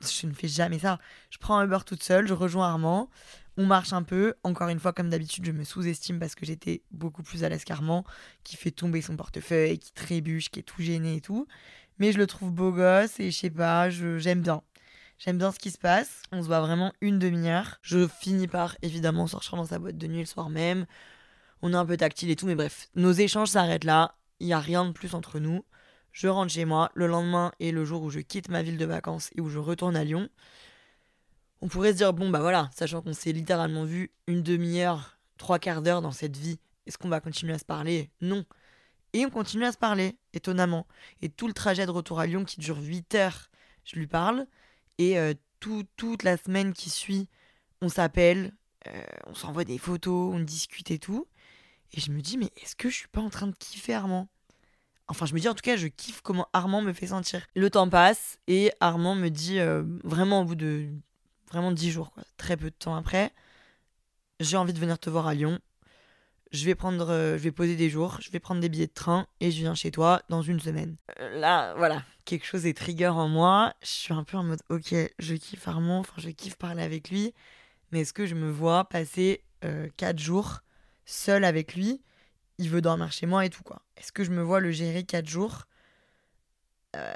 Je 0.00 0.26
ne 0.26 0.32
fais 0.32 0.48
jamais 0.48 0.80
ça. 0.80 0.98
Je 1.30 1.38
prends 1.38 1.58
un 1.58 1.66
beurre 1.66 1.84
toute 1.84 2.02
seule, 2.02 2.26
je 2.26 2.34
rejoins 2.34 2.68
Armand. 2.68 3.08
On 3.56 3.66
marche 3.66 3.92
un 3.92 4.02
peu. 4.02 4.34
Encore 4.42 4.68
une 4.68 4.80
fois, 4.80 4.92
comme 4.92 5.10
d'habitude, 5.10 5.44
je 5.44 5.52
me 5.52 5.64
sous-estime 5.64 6.18
parce 6.18 6.34
que 6.34 6.46
j'étais 6.46 6.82
beaucoup 6.90 7.22
plus 7.22 7.44
à 7.44 7.48
l'escarment, 7.48 8.04
qui 8.44 8.56
fait 8.56 8.70
tomber 8.70 9.02
son 9.02 9.16
portefeuille, 9.16 9.78
qui 9.78 9.92
trébuche, 9.92 10.50
qui 10.50 10.60
est 10.60 10.64
tout 10.64 10.82
gêné 10.82 11.16
et 11.16 11.20
tout. 11.20 11.46
Mais 11.98 12.12
je 12.12 12.18
le 12.18 12.26
trouve 12.26 12.50
beau 12.50 12.72
gosse 12.72 13.20
et 13.20 13.30
je 13.30 13.38
sais 13.38 13.50
pas, 13.50 13.90
j'aime 13.90 14.40
bien. 14.40 14.62
J'aime 15.24 15.38
bien 15.38 15.52
ce 15.52 15.58
qui 15.58 15.70
se 15.70 15.78
passe. 15.78 16.22
On 16.32 16.42
se 16.42 16.46
voit 16.46 16.60
vraiment 16.60 16.92
une 17.00 17.18
demi-heure. 17.18 17.78
Je 17.82 18.08
finis 18.08 18.48
par 18.48 18.76
évidemment 18.82 19.26
sortir 19.26 19.56
dans 19.56 19.64
sa 19.64 19.78
boîte 19.78 19.98
de 19.98 20.06
nuit 20.06 20.20
le 20.20 20.26
soir 20.26 20.50
même. 20.50 20.86
On 21.62 21.72
est 21.72 21.76
un 21.76 21.86
peu 21.86 21.96
tactile 21.96 22.30
et 22.30 22.36
tout, 22.36 22.46
mais 22.46 22.56
bref, 22.56 22.88
nos 22.96 23.12
échanges 23.12 23.48
s'arrêtent 23.48 23.84
là. 23.84 24.16
Il 24.40 24.46
n'y 24.46 24.52
a 24.52 24.60
rien 24.60 24.84
de 24.84 24.90
plus 24.90 25.14
entre 25.14 25.38
nous. 25.38 25.64
Je 26.10 26.26
rentre 26.26 26.52
chez 26.52 26.64
moi. 26.64 26.90
Le 26.94 27.06
lendemain 27.06 27.52
est 27.60 27.70
le 27.70 27.84
jour 27.84 28.02
où 28.02 28.10
je 28.10 28.20
quitte 28.20 28.48
ma 28.48 28.62
ville 28.62 28.78
de 28.78 28.84
vacances 28.84 29.30
et 29.36 29.40
où 29.40 29.48
je 29.48 29.58
retourne 29.58 29.96
à 29.96 30.04
Lyon 30.04 30.28
on 31.62 31.68
pourrait 31.68 31.92
se 31.92 31.98
dire, 31.98 32.12
bon, 32.12 32.28
bah 32.28 32.40
voilà, 32.40 32.68
sachant 32.74 33.00
qu'on 33.00 33.12
s'est 33.12 33.30
littéralement 33.30 33.84
vu 33.84 34.10
une 34.26 34.42
demi-heure, 34.42 35.16
trois 35.38 35.60
quarts 35.60 35.80
d'heure 35.80 36.02
dans 36.02 36.10
cette 36.10 36.36
vie, 36.36 36.58
est-ce 36.86 36.98
qu'on 36.98 37.08
va 37.08 37.20
continuer 37.20 37.54
à 37.54 37.58
se 37.58 37.64
parler? 37.64 38.10
Non. 38.20 38.44
Et 39.12 39.24
on 39.24 39.30
continue 39.30 39.64
à 39.64 39.70
se 39.70 39.78
parler, 39.78 40.18
étonnamment. 40.34 40.88
Et 41.22 41.28
tout 41.28 41.46
le 41.46 41.52
trajet 41.52 41.86
de 41.86 41.92
retour 41.92 42.18
à 42.18 42.26
Lyon 42.26 42.44
qui 42.44 42.58
dure 42.58 42.78
8 42.82 43.14
heures, 43.14 43.50
je 43.84 43.94
lui 43.94 44.08
parle. 44.08 44.46
Et 44.98 45.18
euh, 45.18 45.34
toute 45.60 46.22
la 46.22 46.36
semaine 46.36 46.72
qui 46.72 46.90
suit, 46.90 47.28
on 47.80 47.88
s'appelle, 47.88 48.52
on 49.26 49.34
s'envoie 49.34 49.64
des 49.64 49.78
photos, 49.78 50.34
on 50.34 50.40
discute 50.40 50.90
et 50.90 50.98
tout. 50.98 51.26
Et 51.92 52.00
je 52.00 52.10
me 52.10 52.20
dis, 52.20 52.36
mais 52.36 52.50
est-ce 52.60 52.74
que 52.74 52.90
je 52.90 52.96
suis 52.96 53.08
pas 53.08 53.20
en 53.20 53.30
train 53.30 53.46
de 53.46 53.54
kiffer 53.54 53.94
Armand? 53.94 54.28
Enfin, 55.06 55.26
je 55.26 55.34
me 55.34 55.40
dis 55.40 55.48
en 55.48 55.54
tout 55.54 55.62
cas, 55.62 55.76
je 55.76 55.86
kiffe 55.86 56.20
comment 56.20 56.48
Armand 56.52 56.82
me 56.82 56.92
fait 56.92 57.08
sentir. 57.08 57.46
Le 57.54 57.70
temps 57.70 57.88
passe 57.88 58.38
et 58.48 58.72
Armand 58.80 59.14
me 59.14 59.28
dit, 59.28 59.58
vraiment 60.02 60.40
au 60.40 60.44
bout 60.44 60.56
de 60.56 60.88
vraiment 61.52 61.70
dix 61.70 61.90
jours, 61.90 62.12
quoi. 62.12 62.24
très 62.36 62.56
peu 62.56 62.70
de 62.70 62.74
temps 62.74 62.96
après, 62.96 63.32
j'ai 64.40 64.56
envie 64.56 64.72
de 64.72 64.78
venir 64.80 64.98
te 64.98 65.10
voir 65.10 65.26
à 65.26 65.34
Lyon. 65.34 65.60
Je 66.52 66.66
vais 66.66 66.74
prendre, 66.74 67.08
euh, 67.08 67.38
je 67.38 67.42
vais 67.42 67.50
poser 67.50 67.76
des 67.76 67.88
jours, 67.88 68.18
je 68.20 68.30
vais 68.30 68.38
prendre 68.38 68.60
des 68.60 68.68
billets 68.68 68.86
de 68.86 68.92
train 68.92 69.26
et 69.40 69.50
je 69.50 69.56
viens 69.56 69.74
chez 69.74 69.90
toi 69.90 70.22
dans 70.28 70.42
une 70.42 70.60
semaine. 70.60 70.96
Euh, 71.18 71.40
là, 71.40 71.74
voilà, 71.76 72.02
quelque 72.26 72.44
chose 72.44 72.66
est 72.66 72.76
trigger 72.76 73.08
en 73.08 73.26
moi. 73.26 73.72
Je 73.80 73.88
suis 73.88 74.12
un 74.12 74.22
peu 74.22 74.36
en 74.36 74.44
mode, 74.44 74.60
ok, 74.68 74.94
je 75.18 75.34
kiffe 75.34 75.66
Armand, 75.66 76.00
enfin, 76.00 76.12
je 76.18 76.28
kiffe 76.28 76.56
parler 76.56 76.82
avec 76.82 77.08
lui, 77.08 77.32
mais 77.90 78.02
est-ce 78.02 78.12
que 78.12 78.26
je 78.26 78.34
me 78.34 78.50
vois 78.50 78.84
passer 78.84 79.42
euh, 79.64 79.88
quatre 79.96 80.18
jours 80.18 80.60
seul 81.06 81.44
avec 81.44 81.74
lui? 81.74 82.02
Il 82.58 82.68
veut 82.68 82.82
dormir 82.82 83.10
chez 83.12 83.24
moi 83.24 83.46
et 83.46 83.50
tout 83.50 83.62
quoi. 83.62 83.80
Est-ce 83.96 84.12
que 84.12 84.22
je 84.22 84.30
me 84.30 84.42
vois 84.42 84.60
le 84.60 84.72
gérer 84.72 85.04
quatre 85.04 85.28
jours, 85.28 85.66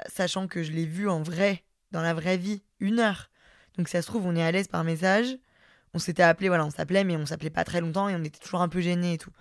sachant 0.07 0.47
que 0.47 0.63
je 0.63 0.71
l'ai 0.71 0.87
vu 0.87 1.07
en 1.07 1.21
vrai, 1.21 1.63
dans 1.91 2.01
la 2.01 2.15
vraie 2.15 2.37
vie, 2.37 2.63
une 2.79 2.99
heure? 2.99 3.29
Donc 3.77 3.87
ça 3.87 4.01
se 4.01 4.07
trouve, 4.07 4.25
on 4.25 4.35
est 4.35 4.41
à 4.41 4.51
l'aise 4.51 4.67
par 4.67 4.83
message. 4.83 5.37
On 5.97 5.99
s'était 5.99 6.21
appelé, 6.21 6.47
voilà, 6.47 6.63
on 6.63 6.69
s'appelait, 6.69 7.03
mais 7.03 7.17
on 7.17 7.25
s'appelait 7.25 7.49
pas 7.49 7.63
très 7.63 7.81
longtemps 7.81 8.07
et 8.07 8.15
on 8.15 8.23
était 8.23 8.37
toujours 8.37 8.61
un 8.61 8.69
peu 8.69 8.81
gênés 8.81 9.13
et 9.13 9.17
tout. 9.17 9.31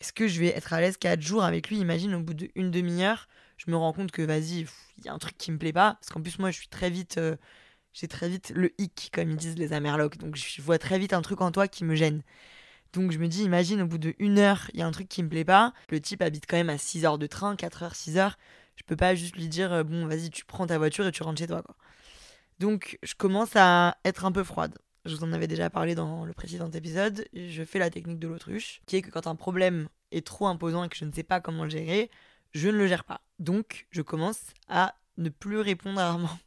Est-ce 0.00 0.12
que 0.12 0.26
je 0.26 0.40
vais 0.40 0.48
être 0.48 0.72
à 0.72 0.80
l'aise 0.80 0.96
quatre 0.96 1.20
jours 1.20 1.44
avec 1.44 1.68
lui? 1.68 1.78
Imagine, 1.78 2.16
au 2.16 2.20
bout 2.20 2.34
d'une 2.34 2.72
demi-heure, 2.72 3.28
je 3.56 3.70
me 3.70 3.76
rends 3.76 3.92
compte 3.92 4.10
que 4.10 4.20
vas-y, 4.22 4.66
il 4.98 5.04
y 5.04 5.08
a 5.08 5.12
un 5.12 5.18
truc 5.18 5.38
qui 5.38 5.52
me 5.52 5.58
plaît 5.58 5.72
pas. 5.72 5.94
Parce 6.00 6.10
qu'en 6.10 6.20
plus, 6.20 6.40
moi, 6.40 6.50
je 6.50 6.58
suis 6.58 6.66
très 6.66 6.90
vite. 6.90 7.18
Euh, 7.18 7.36
j'ai 7.92 8.08
très 8.08 8.28
vite 8.28 8.50
le 8.56 8.72
hic, 8.78 9.10
comme 9.14 9.30
ils 9.30 9.36
disent 9.36 9.56
les 9.56 9.72
Amerlocs. 9.72 10.18
Donc 10.18 10.34
je 10.34 10.60
vois 10.60 10.80
très 10.80 10.98
vite 10.98 11.12
un 11.12 11.22
truc 11.22 11.40
en 11.40 11.52
toi 11.52 11.68
qui 11.68 11.84
me 11.84 11.94
gêne. 11.94 12.22
Donc 12.92 13.12
je 13.12 13.18
me 13.18 13.28
dis, 13.28 13.44
imagine, 13.44 13.82
au 13.82 13.86
bout 13.86 13.98
d'une 13.98 14.40
heure, 14.40 14.68
il 14.74 14.80
y 14.80 14.82
a 14.82 14.86
un 14.86 14.90
truc 14.90 15.08
qui 15.08 15.22
me 15.22 15.28
plaît 15.28 15.44
pas. 15.44 15.72
Le 15.88 16.00
type 16.00 16.20
habite 16.20 16.46
quand 16.48 16.56
même 16.56 16.70
à 16.70 16.78
6 16.78 17.04
heures 17.04 17.18
de 17.18 17.28
train, 17.28 17.54
4 17.54 17.84
heures, 17.84 17.94
6 17.94 18.18
heures. 18.18 18.38
Je 18.74 18.82
peux 18.84 18.96
pas 18.96 19.14
juste 19.14 19.36
lui 19.36 19.46
dire, 19.46 19.72
euh, 19.72 19.84
bon, 19.84 20.06
vas-y, 20.06 20.30
tu 20.30 20.44
prends 20.44 20.66
ta 20.66 20.78
voiture 20.78 21.06
et 21.06 21.12
tu 21.12 21.22
rentres 21.22 21.38
chez 21.38 21.46
toi. 21.46 21.62
Donc 22.58 22.98
je 23.04 23.14
commence 23.14 23.54
à 23.54 23.98
être 24.04 24.24
un 24.24 24.32
peu 24.32 24.42
froide. 24.42 24.76
Je 25.04 25.16
vous 25.16 25.24
en 25.24 25.32
avais 25.32 25.48
déjà 25.48 25.68
parlé 25.68 25.94
dans 25.94 26.24
le 26.24 26.32
précédent 26.32 26.70
épisode. 26.70 27.26
Je 27.34 27.64
fais 27.64 27.78
la 27.78 27.90
technique 27.90 28.20
de 28.20 28.28
l'autruche, 28.28 28.80
qui 28.86 28.96
est 28.96 29.02
que 29.02 29.10
quand 29.10 29.26
un 29.26 29.34
problème 29.34 29.88
est 30.12 30.24
trop 30.24 30.46
imposant 30.46 30.84
et 30.84 30.88
que 30.88 30.96
je 30.96 31.04
ne 31.04 31.12
sais 31.12 31.24
pas 31.24 31.40
comment 31.40 31.64
le 31.64 31.70
gérer, 31.70 32.10
je 32.52 32.68
ne 32.68 32.76
le 32.76 32.86
gère 32.86 33.04
pas. 33.04 33.20
Donc 33.40 33.86
je 33.90 34.00
commence 34.02 34.40
à 34.68 34.94
ne 35.16 35.28
plus 35.28 35.58
répondre 35.58 35.98
à 35.98 36.08
Armand. 36.08 36.38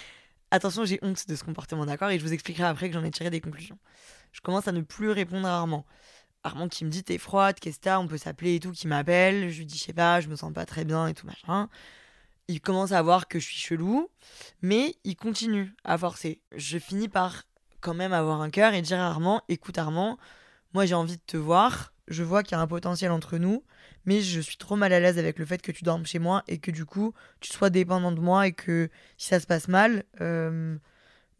Attention, 0.50 0.84
j'ai 0.84 0.98
honte 1.02 1.26
de 1.26 1.34
ce 1.34 1.44
comportement, 1.44 1.86
d'accord? 1.86 2.10
Et 2.10 2.18
je 2.18 2.24
vous 2.24 2.32
expliquerai 2.32 2.64
après 2.64 2.88
que 2.88 2.94
j'en 2.94 3.04
ai 3.04 3.10
tiré 3.10 3.30
des 3.30 3.40
conclusions. 3.40 3.78
Je 4.32 4.40
commence 4.40 4.68
à 4.68 4.72
ne 4.72 4.82
plus 4.82 5.10
répondre 5.10 5.48
à 5.48 5.56
Armand. 5.56 5.86
Armand 6.42 6.68
qui 6.68 6.84
me 6.84 6.90
dit 6.90 7.02
t'es 7.02 7.16
froide, 7.16 7.58
qu'est-ce 7.58 7.78
que 7.78 7.84
t'as, 7.84 7.98
on 7.98 8.06
peut 8.06 8.18
s'appeler 8.18 8.56
et 8.56 8.60
tout, 8.60 8.72
qui 8.72 8.86
m'appelle. 8.86 9.48
Je 9.48 9.58
lui 9.58 9.66
dis 9.66 9.78
je 9.78 9.84
sais 9.84 9.94
pas, 9.94 10.20
je 10.20 10.28
me 10.28 10.36
sens 10.36 10.52
pas 10.52 10.66
très 10.66 10.84
bien 10.84 11.06
et 11.06 11.14
tout 11.14 11.26
machin 11.26 11.68
il 12.48 12.60
commence 12.60 12.92
à 12.92 13.02
voir 13.02 13.28
que 13.28 13.38
je 13.38 13.46
suis 13.46 13.56
chelou, 13.56 14.10
mais 14.62 14.96
il 15.04 15.16
continue 15.16 15.74
à 15.84 15.96
forcer. 15.96 16.40
Je 16.54 16.78
finis 16.78 17.08
par 17.08 17.44
quand 17.84 17.94
même 17.94 18.14
avoir 18.14 18.40
un 18.40 18.48
cœur 18.48 18.72
et 18.72 18.80
dire 18.80 18.98
à 18.98 19.06
Armand, 19.06 19.42
écoute 19.48 19.76
Armand, 19.76 20.18
moi 20.72 20.86
j'ai 20.86 20.94
envie 20.94 21.18
de 21.18 21.22
te 21.26 21.36
voir, 21.36 21.92
je 22.08 22.22
vois 22.22 22.42
qu'il 22.42 22.56
y 22.56 22.58
a 22.58 22.62
un 22.62 22.66
potentiel 22.66 23.10
entre 23.12 23.36
nous, 23.36 23.62
mais 24.06 24.22
je 24.22 24.40
suis 24.40 24.56
trop 24.56 24.74
mal 24.74 24.92
à 24.94 25.00
l'aise 25.00 25.18
avec 25.18 25.38
le 25.38 25.44
fait 25.44 25.60
que 25.60 25.70
tu 25.70 25.84
dormes 25.84 26.06
chez 26.06 26.18
moi 26.18 26.42
et 26.48 26.58
que 26.58 26.70
du 26.70 26.86
coup 26.86 27.12
tu 27.40 27.52
sois 27.52 27.68
dépendant 27.68 28.10
de 28.10 28.20
moi 28.20 28.46
et 28.46 28.52
que 28.52 28.88
si 29.18 29.28
ça 29.28 29.38
se 29.38 29.46
passe 29.46 29.68
mal, 29.68 30.04
euh, 30.22 30.76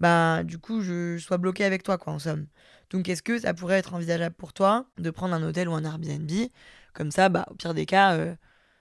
bah 0.00 0.44
du 0.44 0.59
coup 0.59 0.83
je, 0.83 1.16
sois 1.18 1.38
bloqué 1.38 1.64
avec 1.64 1.83
toi 1.83 1.96
quoi 1.96 2.12
en 2.12 2.18
somme. 2.18 2.46
Donc 2.90 3.09
est-ce 3.09 3.22
que 3.22 3.38
ça 3.38 3.54
pourrait 3.54 3.78
être 3.78 3.94
envisageable 3.94 4.35
pour 4.35 4.52
toi 4.52 4.87
de 4.98 5.11
prendre 5.11 5.35
un 5.35 5.42
hôtel 5.42 5.68
ou 5.68 5.74
un 5.74 5.85
Airbnb? 5.85 6.30
Comme 6.92 7.11
ça, 7.11 7.30
bah 7.30 7.46
au 7.50 7.54
pire 7.54 7.74
des 7.74 7.87
cas... 7.87 8.14
Euh, 8.14 8.35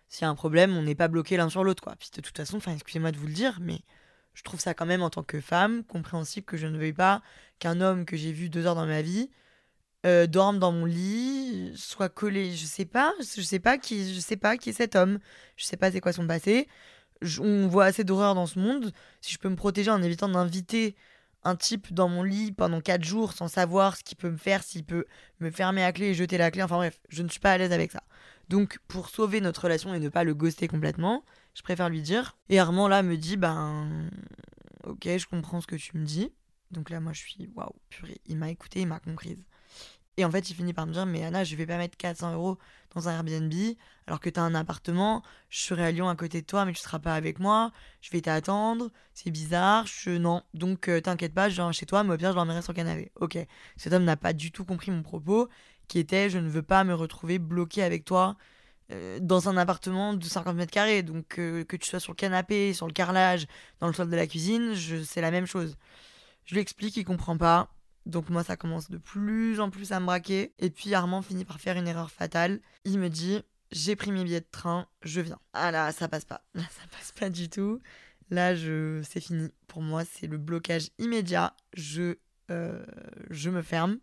s'il 0.10 0.22
y 0.22 0.26
a 0.26 0.30
un 0.30 0.36
problème, 0.36 0.78
on 0.78 0.84
n'est 0.84 0.94
pas 0.94 1.08
bloqué 1.08 1.38
l'un 1.38 1.50
sur 1.50 1.64
l'autre, 1.64 1.82
quoi. 1.82 1.96
Puis 1.96 2.12
de 2.16 2.22
toute 2.22 2.38
façon, 2.38 2.58
enfin, 2.58 2.74
excusez-moi 2.74 3.12
de 3.12 3.18
vous 3.18 3.26
le 3.26 3.34
dire, 3.34 3.58
mais 3.60 3.80
je 4.34 4.44
trouve 4.44 4.60
ça 4.60 4.74
quand 4.74 4.86
même 4.86 5.02
en 5.02 5.10
tant 5.10 5.24
que 5.24 5.40
femme 5.40 5.84
compréhensible 5.84 6.46
que 6.46 6.58
je 6.58 6.68
ne 6.68 6.78
veuille 6.78 6.94
pas 6.94 7.22
qu'un 7.64 7.80
homme 7.80 8.04
que 8.04 8.18
j'ai 8.18 8.34
vu 8.34 8.50
deux 8.50 8.66
heures 8.66 8.76
dans 8.76 8.86
ma 8.86 9.02
vie 9.02 9.30
euh, 10.06 10.28
dorme 10.28 10.60
dans 10.60 10.74
mon 10.74 10.84
lit, 10.84 11.72
soit 11.78 12.10
collé, 12.10 12.54
je 12.54 12.66
sais 12.66 12.84
pas, 12.84 13.14
je 13.20 13.42
sais 13.42 13.60
pas 13.60 13.78
qui, 13.78 14.14
je 14.14 14.20
sais 14.20 14.36
pas 14.36 14.58
qui 14.58 14.72
est 14.72 14.74
cet 14.74 14.98
homme, 14.98 15.20
je 15.56 15.64
sais 15.64 15.78
pas 15.78 15.90
c'est 15.90 16.02
quoi 16.02 16.12
son 16.12 16.28
passé. 16.28 16.68
on 17.40 17.68
voit 17.68 17.86
assez 17.86 18.04
d'horreur 18.04 18.36
dans 18.36 18.48
ce 18.48 18.60
monde. 18.60 18.92
Si 19.22 19.34
je 19.34 19.40
peux 19.40 19.48
me 19.48 19.56
protéger 19.56 19.92
en 19.92 20.04
évitant 20.04 20.28
d'inviter 20.28 20.98
un 21.46 21.56
type 21.56 21.94
dans 21.94 22.10
mon 22.10 22.24
lit 22.24 22.52
pendant 22.52 22.82
quatre 22.82 23.06
jours 23.06 23.32
sans 23.32 23.48
savoir 23.48 23.96
ce 23.96 24.04
qu'il 24.04 24.18
peut 24.18 24.30
me 24.30 24.38
faire, 24.38 24.62
s'il 24.62 24.84
peut 24.84 25.06
me 25.40 25.50
fermer 25.50 25.86
à 25.86 25.94
clé 25.94 26.08
et 26.08 26.14
jeter 26.14 26.38
la 26.38 26.52
clé, 26.52 26.64
enfin 26.64 26.76
bref, 26.76 27.00
je 27.08 27.24
ne 27.24 27.30
suis 27.30 27.40
pas 27.40 27.54
à 27.54 27.58
l'aise 27.58 27.72
avec 27.72 27.94
ça. 27.94 28.04
Donc, 28.50 28.80
pour 28.90 29.08
sauver 29.08 29.40
notre 29.40 29.64
relation 29.64 29.94
et 29.94 30.00
ne 30.00 30.10
pas 30.10 30.26
le 30.26 30.34
ghoster 30.34 30.68
complètement, 30.68 31.24
je 31.54 31.62
préfère 31.62 31.88
lui 31.88 32.02
dire. 32.02 32.36
Et 32.50 32.60
Armand, 32.60 32.90
là, 32.90 33.04
me 33.04 33.16
dit 33.16 33.38
Ben, 33.38 34.10
ok, 34.84 35.08
je 35.18 35.26
comprends 35.28 35.62
ce 35.62 35.68
que 35.68 35.78
tu 35.78 35.98
me 35.98 36.06
dis. 36.06 36.34
Donc 36.74 36.90
là, 36.90 37.00
moi, 37.00 37.14
je 37.14 37.22
suis 37.22 37.50
waouh, 37.56 37.76
purée, 37.90 38.22
il 38.28 38.38
m'a 38.38 38.50
écouté, 38.50 38.82
il 38.82 38.88
m'a 38.88 39.00
comprise. 39.00 39.44
Et 40.18 40.26
en 40.26 40.32
fait, 40.32 40.50
il 40.50 40.56
finit 40.56 40.74
par 40.74 40.86
me 40.86 40.94
dire 40.94 41.06
Mais 41.06 41.24
Anna, 41.24 41.44
je 41.44 41.56
vais 41.56 41.66
pas 41.66 41.78
mettre 41.78 41.98
400 41.98 42.34
euros 42.34 42.60
dans 42.94 43.10
un 43.10 43.14
Airbnb 43.14 43.54
alors 44.06 44.20
que 44.20 44.30
tu 44.30 44.40
as 44.40 44.44
un 44.44 44.54
appartement. 44.54 45.24
Je 45.50 45.60
serai 45.62 45.86
à 45.86 45.92
Lyon 45.92 46.10
à 46.10 46.16
côté 46.16 46.42
de 46.42 46.46
toi, 46.46 46.66
mais 46.66 46.74
tu 46.74 46.82
seras 46.82 47.00
pas 47.00 47.16
avec 47.16 47.40
moi. 47.40 47.72
Je 48.02 48.12
vais 48.12 48.22
t'attendre. 48.22 48.92
C'est 49.14 49.32
bizarre. 49.32 49.88
Je... 49.88 50.12
Non. 50.12 50.44
Donc, 50.54 50.88
euh, 50.90 51.02
t'inquiète 51.02 51.34
pas, 51.34 51.50
je 51.50 51.56
viens 51.56 51.72
chez 51.72 51.86
toi, 51.86 52.04
mais 52.04 52.14
au 52.14 52.18
pire, 52.18 52.30
je 52.30 52.36
dormirai 52.36 52.62
sur 52.62 52.74
le 52.74 52.78
canapé. 52.78 53.12
Ok. 53.16 53.38
Cet 53.78 53.94
homme 53.94 54.04
n'a 54.04 54.18
pas 54.18 54.34
du 54.34 54.52
tout 54.52 54.66
compris 54.66 54.92
mon 54.92 55.02
propos 55.02 55.50
qui 55.88 56.00
était 56.00 56.30
je 56.30 56.38
ne 56.40 56.50
veux 56.50 56.64
pas 56.64 56.84
me 56.84 56.94
retrouver 56.94 57.40
bloqué 57.40 57.84
avec 57.84 58.06
toi 58.06 58.38
euh, 58.92 59.20
dans 59.22 59.50
un 59.50 59.58
appartement 59.58 60.14
de 60.14 60.24
50 60.24 60.56
mètres 60.56 60.72
carrés. 60.72 61.04
Donc 61.04 61.40
euh, 61.40 61.64
que 61.64 61.76
tu 61.78 61.90
sois 61.90 62.00
sur 62.00 62.14
le 62.14 62.18
canapé, 62.18 62.74
sur 62.74 62.88
le 62.88 62.94
carrelage, 62.94 63.48
dans 63.80 63.88
le 63.88 63.94
sol 63.94 64.10
de 64.10 64.16
la 64.16 64.28
cuisine, 64.28 64.76
c'est 65.06 65.22
la 65.22 65.32
même 65.32 65.46
chose. 65.46 65.78
Je 66.46 66.56
lui 66.56 66.62
explique, 66.62 66.98
il 66.98 67.06
comprend 67.06 67.38
pas. 67.38 67.70
Donc 68.06 68.30
moi 68.30 68.44
ça 68.44 68.58
commence 68.58 68.90
de 68.90 68.98
plus 68.98 69.60
en 69.60 69.70
plus 69.70 69.92
à 69.92 70.00
me 70.00 70.06
braquer. 70.06 70.54
Et 70.60 70.70
puis 70.70 70.94
Armand 70.94 71.22
finit 71.22 71.46
par 71.46 71.60
faire 71.60 71.78
une 71.78 71.88
erreur 71.88 72.12
fatale. 72.12 72.60
Il 72.86 73.00
me 73.00 73.10
dit 73.10 73.42
j'ai 73.74 73.96
pris 73.96 74.12
mes 74.12 74.24
billets 74.24 74.42
de 74.42 74.48
train, 74.52 74.88
je 75.02 75.20
viens. 75.20 75.40
Ah 75.54 75.72
là, 75.72 75.92
ça 75.92 76.08
passe 76.08 76.26
pas. 76.26 76.42
Là, 76.54 76.62
ça 76.62 76.88
passe 76.92 77.12
pas 77.12 77.30
du 77.30 77.50
tout. 77.50 77.80
Là, 78.30 78.56
je... 78.56 79.02
c'est 79.10 79.20
fini. 79.20 79.50
Pour 79.68 79.82
moi, 79.82 80.04
c'est 80.06 80.28
le 80.28 80.38
blocage 80.38 80.90
immédiat. 81.00 81.56
Je, 81.74 82.16
euh, 82.52 82.86
je 83.30 83.50
me 83.50 83.62
ferme. 83.62 83.98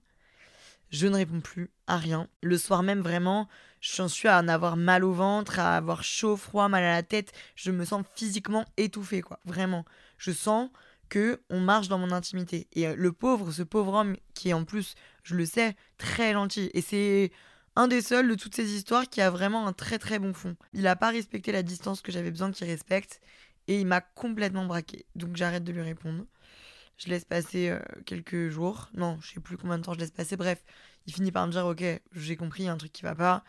Je 0.91 1.07
ne 1.07 1.15
réponds 1.15 1.41
plus 1.41 1.71
à 1.87 1.99
rien. 1.99 2.27
Le 2.43 2.59
soir 2.59 2.83
même, 2.83 3.01
vraiment, 3.01 3.49
j'en 3.81 4.09
suis 4.09 4.27
à 4.27 4.41
en 4.41 4.49
avoir 4.49 4.77
mal 4.77 5.05
au 5.05 5.13
ventre, 5.13 5.61
à 5.61 5.77
avoir 5.77 6.03
chaud, 6.03 6.37
froid, 6.37 6.69
mal 6.69 6.83
à 6.83 6.95
la 6.95 7.03
tête. 7.05 7.33
Je 7.55 7.71
me 7.71 7.85
sens 7.85 8.05
physiquement 8.17 8.65
étouffée, 8.77 9.23
quoi. 9.23 9.39
Vraiment. 9.45 9.85
Je 10.19 10.33
sens 10.33 10.69
que 11.11 11.43
on 11.51 11.61
marche 11.61 11.89
dans 11.89 11.99
mon 11.99 12.13
intimité. 12.13 12.69
Et 12.73 12.87
euh, 12.87 12.95
le 12.97 13.13
pauvre, 13.13 13.53
ce 13.53 13.63
pauvre 13.63 13.93
homme 13.93 14.17
qui 14.33 14.49
est 14.49 14.55
en 14.55 14.65
plus, 14.65 14.95
je 15.23 15.35
le 15.35 15.45
sais, 15.45 15.77
très 15.99 16.33
gentil. 16.33 16.71
Et 16.73 16.81
c'est 16.81 17.31
un 17.77 17.89
des 17.89 18.01
seuls 18.01 18.29
de 18.29 18.35
toutes 18.35 18.55
ces 18.55 18.73
histoires 18.75 19.09
qui 19.09 19.21
a 19.21 19.31
vraiment 19.31 19.67
un 19.67 19.75
très 19.75 19.99
très 19.99 20.19
bon 20.19 20.33
fond. 20.33 20.57
Il 20.73 20.83
n'a 20.83 20.97
pas 20.97 21.11
respecté 21.11 21.53
la 21.53 21.63
distance 21.63 22.01
que 22.01 22.13
j'avais 22.13 22.31
besoin 22.31 22.51
qu'il 22.51 22.67
respecte 22.67 23.21
et 23.69 23.79
il 23.81 23.87
m'a 23.87 24.01
complètement 24.01 24.65
braqué. 24.65 25.05
Donc 25.15 25.37
j'arrête 25.37 25.65
de 25.65 25.73
lui 25.73 25.83
répondre. 25.83 26.25
Je 26.97 27.09
laisse 27.09 27.25
passer 27.25 27.71
euh, 27.71 27.81
quelques 28.07 28.49
jours. 28.49 28.91
Non, 28.95 29.19
je 29.23 29.33
sais 29.33 29.41
plus 29.41 29.57
combien 29.57 29.79
de 29.79 29.83
temps 29.85 29.95
je 29.95 30.01
laisse 30.01 30.11
passer. 30.11 30.37
Bref, 30.37 30.63
il 31.07 31.15
finit 31.15 31.33
par 31.33 31.47
me 31.47 31.53
dire 31.53 31.67
Ok, 31.67 31.83
j'ai 32.13 32.37
compris, 32.37 32.65
il 32.65 32.67
y 32.67 32.69
a 32.69 32.73
un 32.73 32.77
truc 32.77 32.93
qui 32.93 33.03
va 33.03 33.15
pas. 33.15 33.43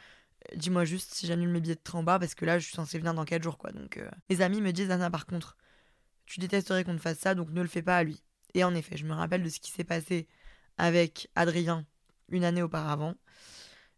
Euh, 0.52 0.56
dis-moi 0.56 0.86
juste 0.86 1.14
si 1.14 1.28
j'annule 1.28 1.50
mes 1.50 1.60
billets 1.60 1.76
de 1.76 1.82
train 1.84 2.00
en 2.00 2.04
bas 2.04 2.20
parce 2.20 2.36
que 2.36 2.46
là, 2.46 2.60
je 2.60 2.66
suis 2.66 2.76
censé 2.76 2.98
venir 2.98 3.14
dans 3.14 3.26
4 3.26 3.44
jours 3.44 3.58
quoi. 3.58 3.72
Donc, 3.72 3.98
euh, 3.98 4.10
mes 4.30 4.42
amis 4.42 4.62
me 4.62 4.72
disent 4.72 4.92
Anna, 4.92 5.10
par 5.10 5.26
contre, 5.26 5.58
tu 6.32 6.40
détesterais 6.40 6.86
qu'on 6.86 6.96
te 6.96 7.02
fasse 7.02 7.20
ça, 7.20 7.36
donc 7.36 7.50
ne 7.52 7.62
le 7.62 7.68
fais 7.68 7.82
pas 7.82 7.98
à 7.98 8.04
lui. 8.04 8.24
Et 8.54 8.64
en 8.64 8.74
effet, 8.74 8.96
je 8.96 9.06
me 9.06 9.14
rappelle 9.14 9.44
de 9.44 9.50
ce 9.50 9.60
qui 9.60 9.70
s'est 9.70 9.84
passé 9.84 10.28
avec 10.78 11.30
Adrien 11.36 11.86
une 12.30 12.46
année 12.46 12.62
auparavant. 12.62 13.16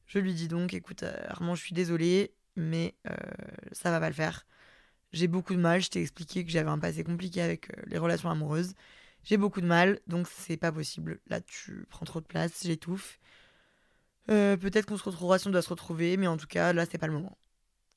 Je 0.07 0.17
lui 0.17 0.33
dis 0.33 0.47
donc, 0.47 0.73
écoute, 0.73 1.03
euh, 1.03 1.15
Armand, 1.27 1.53
je 1.53 1.61
suis 1.61 1.75
désolée, 1.75 2.33
mais 2.55 2.95
euh, 3.07 3.15
ça 3.71 3.91
va 3.91 3.99
pas 3.99 4.09
le 4.09 4.15
faire. 4.15 4.47
J'ai 5.11 5.27
beaucoup 5.27 5.53
de 5.53 5.59
mal, 5.59 5.81
je 5.81 5.89
t'ai 5.89 6.01
expliqué 6.01 6.43
que 6.43 6.49
j'avais 6.49 6.71
un 6.71 6.79
passé 6.79 7.03
compliqué 7.03 7.39
avec 7.39 7.69
euh, 7.69 7.83
les 7.85 7.99
relations 7.99 8.31
amoureuses. 8.31 8.73
J'ai 9.23 9.37
beaucoup 9.37 9.61
de 9.61 9.67
mal, 9.67 9.99
donc 10.07 10.27
c'est 10.27 10.57
pas 10.57 10.71
possible. 10.71 11.19
Là, 11.27 11.39
tu 11.39 11.85
prends 11.89 12.05
trop 12.05 12.19
de 12.19 12.25
place, 12.25 12.63
j'étouffe. 12.63 13.19
Peut-être 14.25 14.85
qu'on 14.85 14.97
se 14.97 15.03
retrouvera 15.03 15.37
si 15.37 15.47
on 15.47 15.51
doit 15.51 15.61
se 15.61 15.69
retrouver, 15.69 16.17
mais 16.17 16.27
en 16.27 16.37
tout 16.37 16.47
cas, 16.47 16.73
là, 16.73 16.85
c'est 16.89 16.97
pas 16.97 17.07
le 17.07 17.13
moment. 17.13 17.37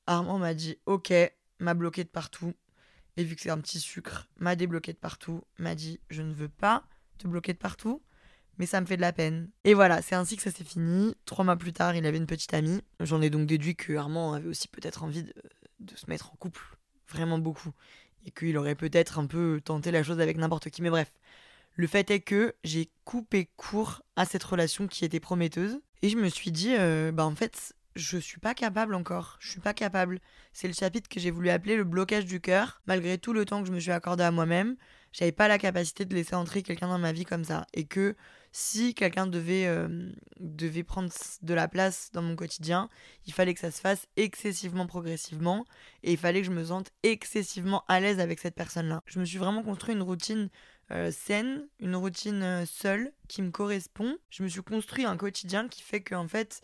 Armand 0.05 0.37
m'a 0.37 0.53
dit 0.53 0.77
ok, 0.85 1.11
m'a 1.59 1.73
bloqué 1.73 2.03
de 2.03 2.09
partout. 2.09 2.53
Et 3.17 3.23
vu 3.23 3.35
que 3.35 3.41
c'est 3.41 3.49
un 3.49 3.59
petit 3.59 3.79
sucre, 3.79 4.27
m'a 4.37 4.55
débloqué 4.55 4.93
de 4.93 4.97
partout, 4.97 5.43
m'a 5.57 5.75
dit 5.75 5.99
je 6.09 6.21
ne 6.21 6.33
veux 6.33 6.49
pas 6.49 6.83
te 7.17 7.27
bloquer 7.27 7.53
de 7.53 7.57
partout 7.57 8.01
mais 8.57 8.65
ça 8.65 8.81
me 8.81 8.85
fait 8.85 8.97
de 8.97 9.01
la 9.01 9.13
peine. 9.13 9.49
Et 9.63 9.73
voilà, 9.73 10.01
c'est 10.01 10.15
ainsi 10.15 10.35
que 10.35 10.43
ça 10.43 10.51
s'est 10.51 10.63
fini. 10.63 11.15
Trois 11.25 11.45
mois 11.45 11.55
plus 11.55 11.73
tard, 11.73 11.95
il 11.95 12.05
avait 12.05 12.17
une 12.17 12.27
petite 12.27 12.53
amie. 12.53 12.81
J'en 12.99 13.21
ai 13.21 13.29
donc 13.29 13.45
déduit 13.45 13.75
que 13.75 13.93
Armand 13.95 14.33
avait 14.33 14.47
aussi 14.47 14.67
peut-être 14.67 15.03
envie 15.03 15.23
de, 15.23 15.95
se 15.95 16.09
mettre 16.09 16.31
en 16.33 16.35
couple, 16.37 16.61
vraiment 17.07 17.37
beaucoup, 17.37 17.71
et 18.25 18.31
qu'il 18.31 18.57
aurait 18.57 18.75
peut-être 18.75 19.19
un 19.19 19.27
peu 19.27 19.61
tenté 19.63 19.91
la 19.91 20.03
chose 20.03 20.19
avec 20.19 20.37
n'importe 20.37 20.69
qui. 20.69 20.81
Mais 20.81 20.89
bref, 20.89 21.13
le 21.75 21.87
fait 21.87 22.09
est 22.09 22.19
que 22.19 22.55
j'ai 22.63 22.89
coupé 23.05 23.49
court 23.55 24.01
à 24.15 24.25
cette 24.25 24.43
relation 24.43 24.87
qui 24.87 25.05
était 25.05 25.19
prometteuse, 25.19 25.79
et 26.01 26.09
je 26.09 26.17
me 26.17 26.29
suis 26.29 26.51
dit, 26.51 26.75
euh, 26.77 27.11
bah 27.11 27.25
en 27.25 27.35
fait, 27.35 27.73
je 27.97 28.17
suis 28.17 28.39
pas 28.39 28.53
capable 28.53 28.95
encore. 28.95 29.37
Je 29.39 29.49
suis 29.49 29.59
pas 29.59 29.73
capable. 29.73 30.19
C'est 30.53 30.67
le 30.67 30.73
chapitre 30.73 31.09
que 31.09 31.19
j'ai 31.19 31.31
voulu 31.31 31.49
appeler 31.49 31.75
le 31.75 31.83
blocage 31.83 32.25
du 32.25 32.39
cœur. 32.39 32.81
Malgré 32.85 33.17
tout 33.17 33.33
le 33.33 33.45
temps 33.45 33.61
que 33.61 33.67
je 33.67 33.73
me 33.73 33.79
suis 33.79 33.91
accordé 33.91 34.23
à 34.23 34.31
moi-même, 34.31 34.77
j'avais 35.11 35.31
pas 35.31 35.47
la 35.47 35.57
capacité 35.57 36.05
de 36.05 36.13
laisser 36.13 36.35
entrer 36.35 36.63
quelqu'un 36.63 36.87
dans 36.87 36.99
ma 36.99 37.11
vie 37.11 37.25
comme 37.25 37.43
ça. 37.43 37.65
Et 37.73 37.85
que 37.85 38.15
si 38.51 38.93
quelqu'un 38.93 39.27
devait, 39.27 39.67
euh, 39.67 40.11
devait 40.39 40.83
prendre 40.83 41.11
de 41.41 41.53
la 41.53 41.67
place 41.67 42.09
dans 42.13 42.21
mon 42.21 42.35
quotidien, 42.35 42.89
il 43.25 43.33
fallait 43.33 43.53
que 43.53 43.59
ça 43.59 43.71
se 43.71 43.81
fasse 43.81 44.07
excessivement 44.15 44.87
progressivement 44.87 45.65
et 46.03 46.13
il 46.13 46.17
fallait 46.17 46.41
que 46.41 46.47
je 46.47 46.51
me 46.51 46.65
sente 46.65 46.91
excessivement 47.03 47.83
à 47.87 47.99
l'aise 47.99 48.19
avec 48.19 48.39
cette 48.39 48.55
personne-là. 48.55 49.01
Je 49.05 49.19
me 49.19 49.25
suis 49.25 49.37
vraiment 49.37 49.63
construit 49.63 49.95
une 49.95 50.01
routine 50.01 50.49
euh, 50.91 51.11
saine, 51.11 51.67
une 51.79 51.95
routine 51.95 52.41
euh, 52.43 52.65
seule 52.65 53.11
qui 53.27 53.41
me 53.41 53.51
correspond. 53.51 54.17
Je 54.29 54.43
me 54.43 54.47
suis 54.47 54.63
construit 54.63 55.05
un 55.05 55.17
quotidien 55.17 55.67
qui 55.67 55.81
fait 55.81 56.01
que 56.01 56.15
en 56.15 56.27
fait, 56.27 56.61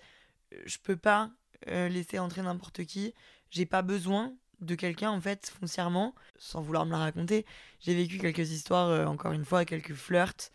je 0.66 0.78
peux 0.78 0.98
pas 0.98 1.32
laisser 1.68 2.20
entrer 2.20 2.42
n'importe 2.42 2.84
qui. 2.86 3.14
J'ai 3.50 3.66
pas 3.66 3.82
besoin 3.82 4.36
de 4.60 4.76
quelqu'un 4.76 5.12
en 5.12 5.22
fait 5.22 5.54
foncièrement, 5.60 6.14
sans 6.38 6.62
vouloir 6.62 6.86
me 6.86 6.92
la 6.92 6.98
raconter. 6.98 7.46
J'ai 7.80 7.96
vécu 7.96 8.18
quelques 8.18 8.52
histoires, 8.52 9.10
encore 9.10 9.32
une 9.32 9.46
fois, 9.46 9.66
quelques 9.66 9.94
flirts 9.94 10.52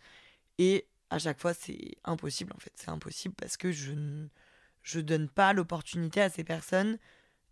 et 0.57 0.87
à 1.09 1.17
chaque 1.17 1.39
fois, 1.39 1.53
c'est 1.53 1.95
impossible 2.03 2.53
en 2.55 2.59
fait. 2.59 2.73
C'est 2.75 2.89
impossible 2.89 3.33
parce 3.35 3.57
que 3.57 3.71
je 3.71 3.91
ne 3.93 4.27
je 4.81 4.99
donne 4.99 5.29
pas 5.29 5.53
l'opportunité 5.53 6.21
à 6.21 6.29
ces 6.29 6.43
personnes 6.43 6.97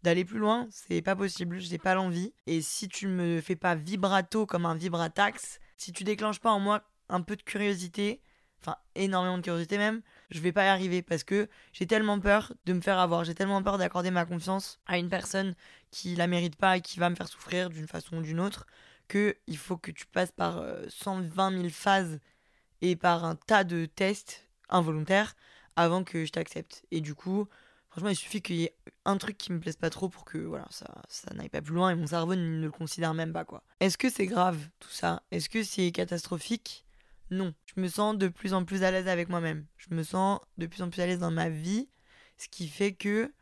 d'aller 0.04 0.26
plus 0.26 0.39
loin. 0.39 0.68
C'est 0.72 1.02
pas 1.02 1.16
possible. 1.16 1.60
Je 1.60 1.70
n'ai 1.70 1.78
pas 1.78 1.95
l'envie. 1.95 2.34
Et 2.45 2.62
si 2.62 2.88
tu 2.88 3.08
me 3.08 3.41
fais 3.41 3.56
pas 3.56 3.76
vibrato 3.76 4.45
comme 4.45 4.66
un 4.66 4.76
vibratax, 4.76 5.60
si 5.78 5.91
tu 5.91 6.04
déclenches 6.04 6.39
pas 6.39 6.52
en 6.52 6.60
moi 6.60 6.84
un 7.10 7.22
peu 7.22 7.36
de 7.36 7.43
curiosité, 7.43 8.22
enfin 8.62 8.78
énormément 8.95 9.38
de 9.38 9.43
curiosité 9.43 9.78
même, 9.78 10.01
je 10.30 10.39
vais 10.39 10.51
pas 10.51 10.66
y 10.66 10.68
arriver 10.68 11.01
parce 11.01 11.24
que 11.24 11.47
j'ai 11.74 11.88
tellement 11.88 12.20
peur 12.20 12.53
de 12.66 12.74
me 12.74 12.82
faire 12.82 12.99
avoir. 12.99 13.24
J'ai 13.24 13.36
tellement 13.36 13.62
peur 13.64 13.78
d'accorder 13.78 14.12
ma 14.12 14.26
confiance 14.26 14.80
à 14.86 14.97
une 14.97 15.10
personne 15.10 15.55
qui 15.91 16.16
la 16.16 16.28
mérite 16.28 16.55
pas 16.55 16.78
et 16.78 16.82
qui 16.82 16.99
va 16.99 17.10
me 17.10 17.16
faire 17.16 17.28
souffrir 17.28 17.70
d'une 17.70 17.88
façon 17.88 18.18
ou 18.18 18.22
d'une 18.22 18.39
autre 18.39 18.66
que 19.08 19.38
il 19.47 19.58
faut 19.58 19.78
que 19.78 19.91
tu 19.91 20.05
passes 20.05 20.32
par 20.32 20.64
120 20.89 21.53
euh, 21.53 21.58
000 21.58 21.70
phases 21.70 22.20
et 22.82 22.95
par 22.95 23.26
un 23.26 23.36
tas 23.36 23.64
de 23.64 23.86
tests 23.86 24.47
involontaires 24.70 25.36
avant 25.76 26.03
que 26.03 26.26
je 26.26 26.32
t'accepte. 26.32 26.86
Et 26.91 27.01
du 27.01 27.16
coup, 27.16 27.47
franchement, 27.89 28.10
il 28.10 28.16
suffit 28.16 28.41
qu'il 28.41 28.58
y 28.58 28.64
ait 28.66 28.76
un 29.05 29.18
truc 29.18 29.38
qui 29.38 29.51
me 29.51 29.60
plaise 29.60 29.78
pas 29.78 29.89
trop 29.89 30.10
pour 30.10 30.26
que 30.26 30.38
voilà, 30.38 30.68
ça, 30.70 31.01
ça 31.08 31.34
n'aille 31.34 31.49
pas 31.49 31.62
plus 31.62 31.74
loin 31.74 31.91
et 31.91 31.95
mon 31.95 32.08
cerveau 32.08 32.36
ne 32.36 32.62
le 32.62 32.72
considère 32.72 33.14
même 33.14 33.32
pas 33.32 33.45
quoi. 33.45 33.64
Est-ce 33.80 33.97
que 33.97 34.10
c'est 34.10 34.26
grave 34.26 34.58
tout 34.80 34.89
ça? 34.89 35.24
Est-ce 35.32 35.49
que 35.49 35.64
c'est 35.64 35.91
catastrophique? 35.91 36.87
Non. 37.30 37.54
Je 37.66 37.82
me 37.82 37.88
sens 37.88 38.18
de 38.18 38.28
plus 38.28 38.54
en 38.54 38.64
plus 38.64 38.84
à 38.84 38.92
l'aise 38.92 39.08
avec 39.08 39.30
moi-même. 39.30 39.66
Je 39.78 39.94
me 39.94 40.04
sens 40.04 40.40
de 40.58 40.66
plus 40.66 40.82
en 40.82 40.90
plus 40.90 41.02
à 41.02 41.06
l'aise 41.06 41.20
dans 41.20 41.32
ma 41.32 41.50
vie, 41.50 41.90
ce 42.38 42.48
qui 42.48 42.68
fait 42.68 42.94
que 42.94 43.34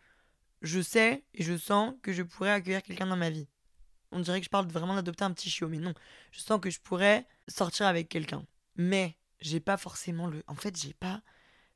je 0.61 0.81
sais 0.81 1.23
et 1.33 1.43
je 1.43 1.57
sens 1.57 1.93
que 2.01 2.11
je 2.11 2.23
pourrais 2.23 2.51
accueillir 2.51 2.83
quelqu'un 2.83 3.07
dans 3.07 3.17
ma 3.17 3.29
vie. 3.29 3.47
On 4.11 4.19
dirait 4.19 4.39
que 4.39 4.45
je 4.45 4.49
parle 4.49 4.67
vraiment 4.67 4.95
d'adopter 4.95 5.23
un 5.23 5.31
petit 5.31 5.49
chiot, 5.49 5.67
mais 5.67 5.77
non. 5.77 5.93
Je 6.31 6.39
sens 6.39 6.59
que 6.59 6.69
je 6.69 6.79
pourrais 6.79 7.27
sortir 7.47 7.85
avec 7.85 8.09
quelqu'un. 8.09 8.45
Mais 8.75 9.17
j'ai 9.39 9.59
pas 9.59 9.77
forcément 9.77 10.27
le. 10.27 10.43
En 10.47 10.55
fait, 10.55 10.79
j'ai 10.79 10.93
pas 10.93 11.21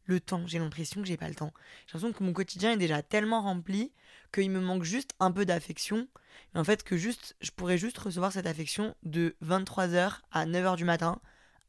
le 0.06 0.20
temps. 0.20 0.46
J'ai 0.48 0.60
l'impression 0.60 1.02
que 1.02 1.08
j'ai 1.08 1.18
pas 1.18 1.30
le 1.30 1.36
temps. 1.36 1.54
J'ai 1.86 1.94
l'impression 1.94 2.18
que 2.18 2.24
mon 2.24 2.34
quotidien 2.34 2.72
est 2.72 2.78
déjà 2.78 3.04
tellement 3.04 3.42
rempli 3.42 3.94
qu'il 4.34 4.50
me 4.50 4.60
manque 4.60 4.84
juste 4.84 5.14
un 5.20 5.32
peu 5.32 5.46
d'affection. 5.46 6.08
en 6.56 6.64
fait, 6.64 6.84
que 6.84 6.98
juste, 6.98 7.36
je 7.42 7.52
pourrais 7.52 7.78
juste 7.78 7.98
recevoir 7.98 8.32
cette 8.32 8.48
affection 8.48 8.96
de 9.04 9.36
23h 9.44 10.20
à 10.32 10.46
9h 10.46 10.78
du 10.78 10.86
matin, 10.86 11.22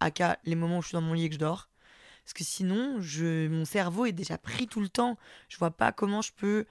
cas 0.09 0.39
les 0.45 0.55
moments 0.55 0.79
où 0.79 0.83
je 0.83 0.89
suis 0.89 0.95
dans 0.95 1.03
mon 1.03 1.13
lit 1.13 1.25
et 1.25 1.29
que 1.29 1.35
je 1.35 1.41
dors. 1.41 1.69
Parce 2.25 2.33
que 2.33 2.45
sinon, 2.45 3.01
je, 3.01 3.49
mon 3.49 3.67
cerveau 3.67 4.07
est 4.07 4.13
déjà 4.13 4.39
pris 4.39 4.67
tout 4.67 4.81
le 4.81 4.89
temps. 4.89 5.19
Je 5.49 5.59
vois 5.59 5.71
pas 5.71 5.93
comment 5.93 6.23
je 6.23 6.33
peux. 6.33 6.65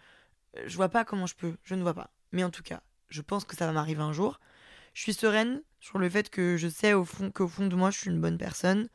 Je 0.65 0.75
vois 0.75 0.89
pas 0.89 1.05
comment 1.05 1.27
je 1.27 1.35
peux. 1.35 1.55
Je 1.63 1.75
ne 1.75 1.83
vois 1.83 1.93
pas. 1.93 2.11
Mais 2.31 2.43
en 2.43 2.49
tout 2.49 2.63
cas, 2.63 2.81
je 3.09 3.21
pense 3.21 3.45
que 3.45 3.55
ça 3.55 3.67
va 3.67 3.73
m'arriver 3.73 4.01
un 4.01 4.13
jour. 4.13 4.39
Je 4.93 5.03
suis 5.03 5.13
sereine 5.13 5.61
sur 5.79 5.99
le 5.99 6.09
fait 6.09 6.29
que 6.29 6.57
je 6.57 6.67
sais 6.67 6.93
au 6.93 7.05
fond 7.05 7.29
qu'au 7.29 7.47
fond 7.47 7.67
de 7.67 7.75
moi, 7.75 7.91
je 7.91 7.99
suis 7.99 8.09
une 8.09 8.21
bonne 8.21 8.37
personne 8.37 8.89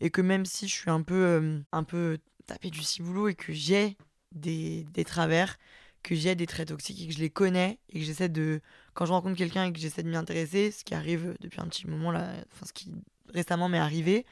et 0.00 0.10
que 0.10 0.20
même 0.20 0.44
si 0.44 0.68
je 0.68 0.74
suis 0.74 0.90
un 0.90 1.02
peu, 1.02 1.14
euh, 1.14 1.60
un 1.72 1.84
peu 1.84 2.18
tapé 2.46 2.70
du 2.70 2.82
ciboulot 2.82 3.28
et 3.28 3.34
que 3.34 3.52
j'ai 3.52 3.96
des, 4.32 4.86
des 4.92 5.04
travers, 5.04 5.56
que 6.02 6.14
j'ai 6.14 6.34
des 6.34 6.46
traits 6.46 6.68
toxiques 6.68 7.00
et 7.02 7.08
que 7.08 7.14
je 7.14 7.18
les 7.18 7.30
connais 7.30 7.78
et 7.90 8.00
que 8.00 8.04
j'essaie 8.04 8.28
de 8.28 8.60
quand 8.94 9.06
je 9.06 9.12
rencontre 9.12 9.36
quelqu'un 9.36 9.64
et 9.64 9.72
que 9.72 9.78
j'essaie 9.78 10.02
de 10.02 10.08
m'y 10.08 10.16
intéresser 10.16 10.70
ce 10.70 10.84
qui 10.84 10.94
arrive 10.94 11.36
depuis 11.40 11.60
un 11.60 11.66
petit 11.66 11.86
moment 11.86 12.10
là 12.10 12.32
enfin 12.52 12.66
ce 12.66 12.72
qui 12.72 12.92
récemment 13.32 13.68
m'est 13.68 13.78
arrivé 13.78 14.26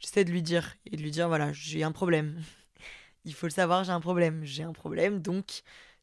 j'essaie 0.00 0.24
de 0.24 0.30
lui 0.30 0.42
dire 0.42 0.74
et 0.86 0.96
de 0.96 1.02
lui 1.02 1.10
dire 1.10 1.28
voilà 1.28 1.52
j'ai 1.52 1.84
un 1.84 1.92
problème. 1.92 2.42
Il 3.24 3.34
faut 3.34 3.46
le 3.46 3.52
savoir 3.52 3.84
j'ai 3.84 3.92
un 3.92 4.00
problème. 4.00 4.40
J'ai 4.44 4.64
un 4.64 4.72
problème 4.72 5.20
donc 5.20 5.62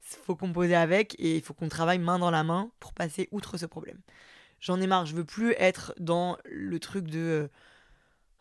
il 0.09 0.17
faut 0.25 0.35
composer 0.35 0.75
avec 0.75 1.15
et 1.19 1.35
il 1.35 1.41
faut 1.41 1.53
qu'on 1.53 1.67
travaille 1.67 1.99
main 1.99 2.19
dans 2.19 2.31
la 2.31 2.43
main 2.43 2.71
pour 2.79 2.93
passer 2.93 3.27
outre 3.31 3.57
ce 3.57 3.65
problème. 3.65 3.99
J'en 4.59 4.79
ai 4.79 4.87
marre 4.87 5.05
je 5.05 5.15
veux 5.15 5.25
plus 5.25 5.53
être 5.57 5.93
dans 5.99 6.37
le 6.45 6.79
truc 6.79 7.07
de 7.07 7.19
euh, 7.19 7.47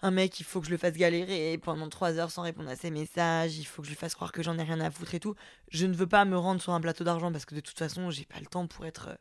un 0.03 0.11
mec, 0.11 0.39
il 0.41 0.45
faut 0.45 0.61
que 0.61 0.67
je 0.67 0.71
le 0.71 0.77
fasse 0.77 0.93
galérer 0.93 1.59
pendant 1.59 1.89
trois 1.89 2.19
heures 2.19 2.31
sans 2.31 2.43
répondre 2.43 2.69
à 2.69 2.77
ses 2.77 2.91
messages, 2.91 3.57
il 3.57 3.65
faut 3.65 3.81
que 3.81 3.87
je 3.87 3.93
lui 3.93 3.99
fasse 3.99 4.15
croire 4.15 4.31
que 4.31 4.43
j'en 4.43 4.59
ai 4.59 4.63
rien 4.63 4.79
à 4.81 4.91
foutre 4.91 5.15
et 5.15 5.21
tout. 5.21 5.35
Je 5.71 5.87
ne 5.87 5.95
veux 5.95 6.07
pas 6.07 6.27
me 6.27 6.37
rendre 6.37 6.61
sur 6.61 6.75
un 6.75 6.81
plateau 6.83 7.03
d'argent 7.03 7.33
parce 7.33 7.47
que 7.47 7.55
de 7.55 7.61
toute 7.61 7.79
façon, 7.79 8.11
j'ai 8.11 8.27
pas 8.27 8.39
le 8.39 8.47
temps 8.47 8.67
pour 8.67 8.85
être 8.85 9.09
euh, 9.09 9.17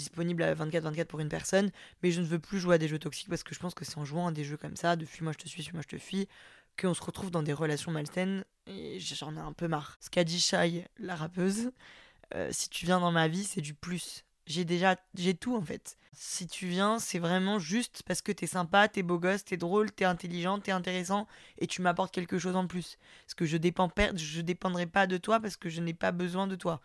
disponible 0.00 0.42
à 0.42 0.54
24-24 0.54 1.04
pour 1.04 1.20
une 1.20 1.28
personne, 1.28 1.70
mais 2.02 2.10
je 2.10 2.20
ne 2.20 2.26
veux 2.26 2.38
plus 2.38 2.58
jouer 2.58 2.76
à 2.76 2.78
des 2.78 2.88
jeux 2.88 2.98
toxiques 2.98 3.28
parce 3.28 3.42
que 3.42 3.54
je 3.54 3.60
pense 3.60 3.74
que 3.74 3.84
c'est 3.84 3.98
en 3.98 4.04
jouant 4.04 4.28
à 4.28 4.32
des 4.32 4.44
jeux 4.44 4.56
comme 4.56 4.76
ça, 4.76 4.96
de 4.96 5.04
fuis-moi 5.04 5.32
je 5.32 5.38
te 5.38 5.48
suis, 5.48 5.62
suis-moi 5.62 5.82
je 5.82 5.96
te 5.96 5.98
fuis, 5.98 6.28
qu'on 6.80 6.94
se 6.94 7.02
retrouve 7.02 7.30
dans 7.30 7.42
des 7.42 7.52
relations 7.52 7.92
malsaines 7.92 8.44
et 8.66 8.98
j'en 9.00 9.34
ai 9.36 9.40
un 9.40 9.52
peu 9.52 9.68
marre. 9.68 9.96
Ce 10.00 10.10
qu'a 10.10 10.24
dit 10.24 10.40
Shai, 10.40 10.86
la 10.98 11.14
rappeuse, 11.14 11.70
euh, 12.34 12.48
si 12.52 12.68
tu 12.68 12.86
viens 12.86 13.00
dans 13.00 13.12
ma 13.12 13.28
vie, 13.28 13.44
c'est 13.44 13.60
du 13.60 13.74
plus. 13.74 14.24
J'ai 14.46 14.64
déjà, 14.64 14.96
j'ai 15.14 15.34
tout 15.34 15.54
en 15.54 15.62
fait. 15.62 15.96
Si 16.12 16.48
tu 16.48 16.66
viens, 16.66 16.98
c'est 16.98 17.18
vraiment 17.18 17.58
juste 17.58 18.02
parce 18.04 18.20
que 18.20 18.32
t'es 18.32 18.46
sympa, 18.46 18.88
t'es 18.88 19.02
beau 19.02 19.18
gosse, 19.18 19.44
t'es 19.44 19.56
drôle, 19.56 19.92
t'es 19.92 20.04
intelligent, 20.04 20.58
t'es 20.58 20.72
intéressant 20.72 21.28
et 21.58 21.66
tu 21.66 21.82
m'apportes 21.82 22.12
quelque 22.12 22.38
chose 22.38 22.56
en 22.56 22.66
plus. 22.66 22.98
Parce 23.24 23.34
que 23.34 23.46
je 23.46 23.56
dépends, 23.56 23.90
je 24.16 24.40
dépendrai 24.40 24.86
pas 24.86 25.06
de 25.06 25.18
toi 25.18 25.38
parce 25.40 25.56
que 25.56 25.68
je 25.68 25.80
n'ai 25.80 25.94
pas 25.94 26.12
besoin 26.12 26.46
de 26.46 26.56
toi. 26.56 26.80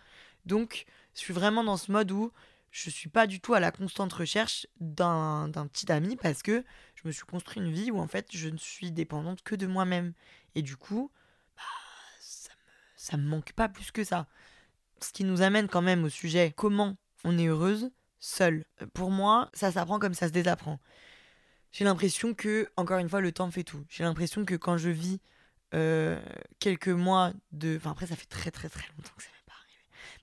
Donc, 0.45 0.86
je 1.16 1.20
suis 1.22 1.34
vraiment 1.34 1.63
dans 1.63 1.78
ce 1.78 1.91
mode 1.91 2.11
où 2.11 2.32
je 2.76 2.89
suis 2.89 3.07
pas 3.07 3.26
du 3.26 3.39
tout 3.39 3.53
à 3.53 3.61
la 3.61 3.71
constante 3.71 4.11
recherche 4.11 4.67
d'un 4.82 5.49
petit 5.71 5.89
ami 5.89 6.17
parce 6.17 6.43
que 6.43 6.65
je 6.95 7.07
me 7.07 7.13
suis 7.13 7.23
construit 7.23 7.63
une 7.63 7.71
vie 7.71 7.89
où 7.89 7.99
en 7.99 8.07
fait 8.07 8.28
je 8.34 8.49
ne 8.49 8.57
suis 8.57 8.91
dépendante 8.91 9.43
que 9.43 9.55
de 9.55 9.65
moi-même. 9.65 10.11
Et 10.55 10.61
du 10.61 10.76
coup, 10.76 11.09
bah, 11.55 11.63
ça, 12.19 12.49
me, 12.51 12.97
ça 12.97 13.17
me 13.17 13.23
manque 13.23 13.53
pas 13.53 13.69
plus 13.69 13.91
que 13.91 14.03
ça. 14.03 14.28
Ce 15.01 15.13
qui 15.13 15.23
nous 15.23 15.41
amène 15.41 15.69
quand 15.69 15.82
même 15.82 16.03
au 16.03 16.09
sujet 16.09 16.53
comment 16.53 16.97
on 17.23 17.38
est 17.38 17.47
heureuse 17.47 17.91
seule. 18.19 18.65
Pour 18.93 19.09
moi, 19.09 19.49
ça 19.53 19.71
s'apprend 19.71 19.97
comme 19.97 20.13
ça 20.13 20.28
se 20.28 20.34
désapprend. 20.34 20.82
J'ai 21.71 21.86
l'impression 21.86 22.34
que, 22.34 22.69
encore 22.76 22.97
une 22.97 23.07
fois, 23.07 23.21
le 23.21 23.32
temps 23.32 23.51
fait 23.51 23.63
tout. 23.63 23.86
J'ai 23.88 24.03
l'impression 24.03 24.43
que 24.43 24.55
quand 24.55 24.78
je 24.78 24.89
vis 24.89 25.21
euh, 25.73 26.21
quelques 26.59 26.89
mois 26.89 27.32
de. 27.53 27.78
Enfin, 27.78 27.91
après, 27.91 28.07
ça 28.07 28.17
fait 28.17 28.26
très 28.26 28.51
très 28.51 28.67
très 28.67 28.86
longtemps 28.97 29.13
que 29.15 29.23
ça 29.23 29.30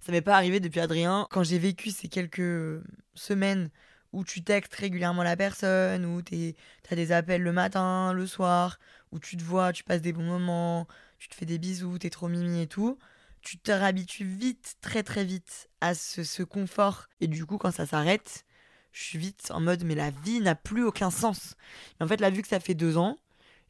ça 0.04 0.10
m'est 0.10 0.20
pas 0.20 0.36
arrivé 0.36 0.58
depuis 0.58 0.80
Adrien. 0.80 1.26
Quand 1.30 1.44
j'ai 1.44 1.58
vécu 1.58 1.90
ces 1.90 2.08
quelques 2.08 2.82
semaines 3.14 3.70
où 4.12 4.24
tu 4.24 4.42
textes 4.42 4.74
régulièrement 4.74 5.22
la 5.22 5.36
personne, 5.36 6.04
où 6.04 6.22
tu 6.22 6.54
as 6.90 6.96
des 6.96 7.12
appels 7.12 7.42
le 7.42 7.52
matin, 7.52 8.12
le 8.12 8.26
soir, 8.26 8.78
où 9.12 9.20
tu 9.20 9.36
te 9.36 9.44
vois, 9.44 9.72
tu 9.72 9.84
passes 9.84 10.02
des 10.02 10.12
bons 10.12 10.24
moments, 10.24 10.88
tu 11.18 11.28
te 11.28 11.34
fais 11.34 11.46
des 11.46 11.58
bisous, 11.58 11.98
tu 11.98 12.08
es 12.08 12.10
trop 12.10 12.28
mimi 12.28 12.60
et 12.60 12.66
tout, 12.66 12.98
tu 13.42 13.58
te 13.58 13.70
réhabitues 13.70 14.24
vite, 14.24 14.74
très 14.80 15.04
très 15.04 15.24
vite 15.24 15.70
à 15.80 15.94
ce, 15.94 16.42
confort. 16.42 17.06
Et 17.20 17.28
du 17.28 17.46
coup, 17.46 17.56
quand 17.56 17.70
ça 17.70 17.86
s'arrête, 17.86 18.44
je 18.92 19.02
suis 19.02 19.18
vite 19.18 19.50
en 19.50 19.60
mode 19.60 19.84
mais 19.84 19.94
la 19.94 20.10
vie 20.10 20.40
n'a 20.40 20.56
plus 20.56 20.84
aucun 20.84 21.10
sens. 21.10 21.54
Et 22.00 22.04
en 22.04 22.08
fait, 22.08 22.20
là, 22.20 22.30
vu 22.30 22.42
que 22.42 22.48
ça 22.48 22.60
fait 22.60 22.74
deux 22.74 22.98
ans, 22.98 23.18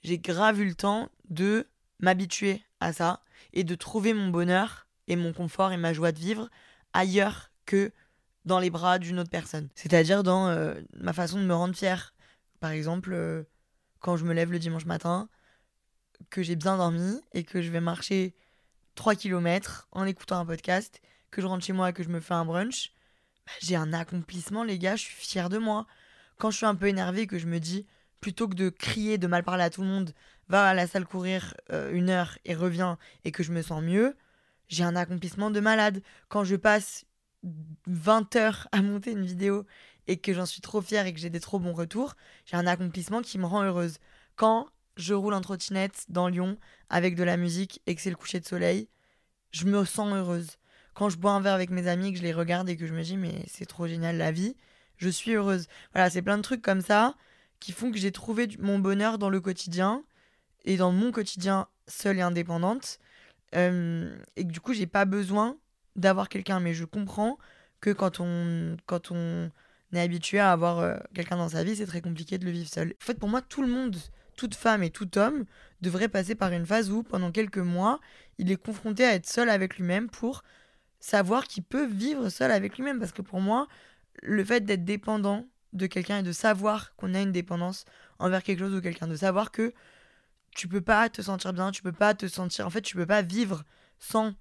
j'ai 0.02 0.18
grave 0.18 0.60
eu 0.60 0.66
le 0.66 0.74
temps 0.74 1.10
de 1.28 1.68
m'habituer 2.00 2.64
à 2.80 2.92
ça 2.94 3.22
et 3.52 3.64
de 3.64 3.74
trouver 3.74 4.14
mon 4.14 4.28
bonheur 4.28 4.86
et 5.08 5.16
mon 5.16 5.32
confort 5.32 5.72
et 5.72 5.76
ma 5.76 5.92
joie 5.92 6.12
de 6.12 6.18
vivre 6.18 6.48
ailleurs 6.92 7.50
que 7.66 7.92
dans 8.44 8.58
les 8.58 8.70
bras 8.70 8.98
d'une 8.98 9.18
autre 9.20 9.30
personne. 9.30 9.68
C'est-à-dire 9.74 10.22
dans 10.22 10.48
euh, 10.48 10.74
ma 10.94 11.12
façon 11.12 11.38
de 11.38 11.44
me 11.44 11.54
rendre 11.54 11.74
fière. 11.74 12.14
Par 12.60 12.70
exemple, 12.70 13.12
euh, 13.12 13.44
quand 14.00 14.16
je 14.16 14.24
me 14.24 14.34
lève 14.34 14.52
le 14.52 14.58
dimanche 14.58 14.84
matin, 14.84 15.28
que 16.30 16.42
j'ai 16.42 16.56
bien 16.56 16.76
dormi 16.76 17.20
et 17.32 17.44
que 17.44 17.62
je 17.62 17.70
vais 17.70 17.80
marcher 17.80 18.34
3 18.94 19.14
km 19.14 19.88
en 19.92 20.04
écoutant 20.04 20.38
un 20.38 20.46
podcast, 20.46 21.00
que 21.30 21.40
je 21.40 21.46
rentre 21.46 21.64
chez 21.64 21.72
moi 21.72 21.90
et 21.90 21.92
que 21.92 22.02
je 22.02 22.08
me 22.08 22.20
fais 22.20 22.34
un 22.34 22.44
brunch, 22.44 22.92
bah, 23.46 23.52
j'ai 23.60 23.76
un 23.76 23.92
accomplissement, 23.92 24.64
les 24.64 24.78
gars, 24.78 24.96
je 24.96 25.02
suis 25.02 25.16
fière 25.16 25.48
de 25.48 25.58
moi. 25.58 25.86
Quand 26.38 26.50
je 26.50 26.56
suis 26.58 26.66
un 26.66 26.74
peu 26.74 26.88
énervée, 26.88 27.26
que 27.26 27.38
je 27.38 27.46
me 27.46 27.58
dis, 27.58 27.86
plutôt 28.20 28.48
que 28.48 28.54
de 28.54 28.68
crier, 28.68 29.18
de 29.18 29.26
mal 29.26 29.42
parler 29.42 29.64
à 29.64 29.70
tout 29.70 29.82
le 29.82 29.88
monde, 29.88 30.12
va 30.48 30.66
à 30.66 30.74
la 30.74 30.86
salle 30.86 31.06
courir 31.06 31.54
euh, 31.72 31.92
une 31.92 32.10
heure 32.10 32.38
et 32.44 32.54
reviens 32.54 32.98
et 33.24 33.32
que 33.32 33.42
je 33.42 33.52
me 33.52 33.62
sens 33.62 33.82
mieux, 33.82 34.16
j'ai 34.68 34.84
un 34.84 34.96
accomplissement 34.96 35.50
de 35.50 35.60
malade. 35.60 36.02
Quand 36.28 36.44
je 36.44 36.56
passe 36.56 37.04
20 37.86 38.36
heures 38.36 38.68
à 38.72 38.82
monter 38.82 39.12
une 39.12 39.24
vidéo 39.24 39.66
et 40.06 40.18
que 40.18 40.32
j'en 40.32 40.46
suis 40.46 40.60
trop 40.60 40.80
fière 40.80 41.06
et 41.06 41.12
que 41.12 41.20
j'ai 41.20 41.30
des 41.30 41.40
trop 41.40 41.58
bons 41.58 41.72
retours, 41.72 42.14
j'ai 42.44 42.56
un 42.56 42.66
accomplissement 42.66 43.22
qui 43.22 43.38
me 43.38 43.46
rend 43.46 43.62
heureuse. 43.62 43.98
Quand 44.36 44.68
je 44.96 45.14
roule 45.14 45.34
en 45.34 45.40
trottinette 45.40 46.04
dans 46.08 46.28
Lyon 46.28 46.58
avec 46.88 47.14
de 47.16 47.24
la 47.24 47.36
musique 47.36 47.80
et 47.86 47.94
que 47.94 48.00
c'est 48.00 48.10
le 48.10 48.16
coucher 48.16 48.40
de 48.40 48.46
soleil, 48.46 48.88
je 49.50 49.66
me 49.66 49.84
sens 49.84 50.12
heureuse. 50.12 50.58
Quand 50.94 51.08
je 51.08 51.16
bois 51.16 51.32
un 51.32 51.40
verre 51.40 51.54
avec 51.54 51.70
mes 51.70 51.86
amis 51.86 52.12
que 52.12 52.18
je 52.18 52.22
les 52.22 52.32
regarde 52.32 52.68
et 52.68 52.76
que 52.76 52.86
je 52.86 52.94
me 52.94 53.02
dis 53.02 53.16
mais 53.16 53.44
c'est 53.46 53.66
trop 53.66 53.86
génial 53.86 54.16
la 54.16 54.32
vie, 54.32 54.56
je 54.96 55.08
suis 55.08 55.32
heureuse. 55.32 55.66
Voilà, 55.92 56.10
c'est 56.10 56.22
plein 56.22 56.36
de 56.36 56.42
trucs 56.42 56.62
comme 56.62 56.82
ça 56.82 57.14
qui 57.60 57.72
font 57.72 57.90
que 57.90 57.98
j'ai 57.98 58.12
trouvé 58.12 58.48
mon 58.58 58.78
bonheur 58.78 59.18
dans 59.18 59.30
le 59.30 59.40
quotidien 59.40 60.04
et 60.64 60.76
dans 60.76 60.92
mon 60.92 61.12
quotidien 61.12 61.68
seule 61.86 62.18
et 62.18 62.22
indépendante 62.22 62.98
et 63.54 64.44
du 64.44 64.60
coup, 64.60 64.72
j'ai 64.72 64.86
pas 64.86 65.04
besoin 65.04 65.56
d'avoir 65.96 66.28
quelqu'un. 66.28 66.60
Mais 66.60 66.74
je 66.74 66.84
comprends 66.84 67.38
que 67.80 67.90
quand 67.90 68.20
on, 68.20 68.76
quand 68.86 69.10
on 69.10 69.50
est 69.92 70.00
habitué 70.00 70.38
à 70.38 70.52
avoir 70.52 70.98
quelqu'un 71.14 71.36
dans 71.36 71.50
sa 71.50 71.64
vie, 71.64 71.76
c'est 71.76 71.86
très 71.86 72.00
compliqué 72.00 72.38
de 72.38 72.44
le 72.44 72.50
vivre 72.50 72.68
seul. 72.68 72.94
En 73.02 73.04
fait, 73.04 73.18
pour 73.18 73.28
moi, 73.28 73.42
tout 73.42 73.62
le 73.62 73.68
monde, 73.68 73.96
toute 74.36 74.54
femme 74.54 74.82
et 74.82 74.90
tout 74.90 75.18
homme 75.18 75.44
devrait 75.80 76.08
passer 76.08 76.34
par 76.34 76.52
une 76.52 76.64
phase 76.64 76.90
où, 76.90 77.02
pendant 77.02 77.30
quelques 77.30 77.58
mois, 77.58 78.00
il 78.38 78.50
est 78.50 78.56
confronté 78.56 79.04
à 79.04 79.14
être 79.14 79.26
seul 79.26 79.50
avec 79.50 79.76
lui-même 79.76 80.08
pour 80.08 80.44
savoir 81.00 81.44
qu'il 81.44 81.64
peut 81.64 81.86
vivre 81.86 82.28
seul 82.28 82.50
avec 82.50 82.76
lui-même. 82.78 82.98
Parce 82.98 83.12
que 83.12 83.22
pour 83.22 83.40
moi, 83.40 83.68
le 84.22 84.44
fait 84.44 84.64
d'être 84.64 84.84
dépendant 84.84 85.46
de 85.72 85.86
quelqu'un 85.86 86.18
et 86.18 86.22
de 86.22 86.32
savoir 86.32 86.94
qu'on 86.96 87.14
a 87.14 87.20
une 87.20 87.32
dépendance 87.32 87.84
envers 88.18 88.42
quelque 88.42 88.60
chose 88.60 88.74
ou 88.74 88.80
quelqu'un, 88.80 89.08
de 89.08 89.16
savoir 89.16 89.50
que 89.50 89.72
tu 90.54 90.68
peux 90.68 90.80
pas 90.80 91.08
te 91.08 91.22
sentir 91.22 91.52
bien, 91.52 91.70
tu 91.70 91.82
peux 91.82 91.92
pas 91.92 92.14
te 92.14 92.26
sentir. 92.26 92.66
En 92.66 92.70
fait, 92.70 92.82
tu 92.82 92.96
peux 92.96 93.06
pas 93.06 93.22
vivre 93.22 93.64
sans 93.98 94.32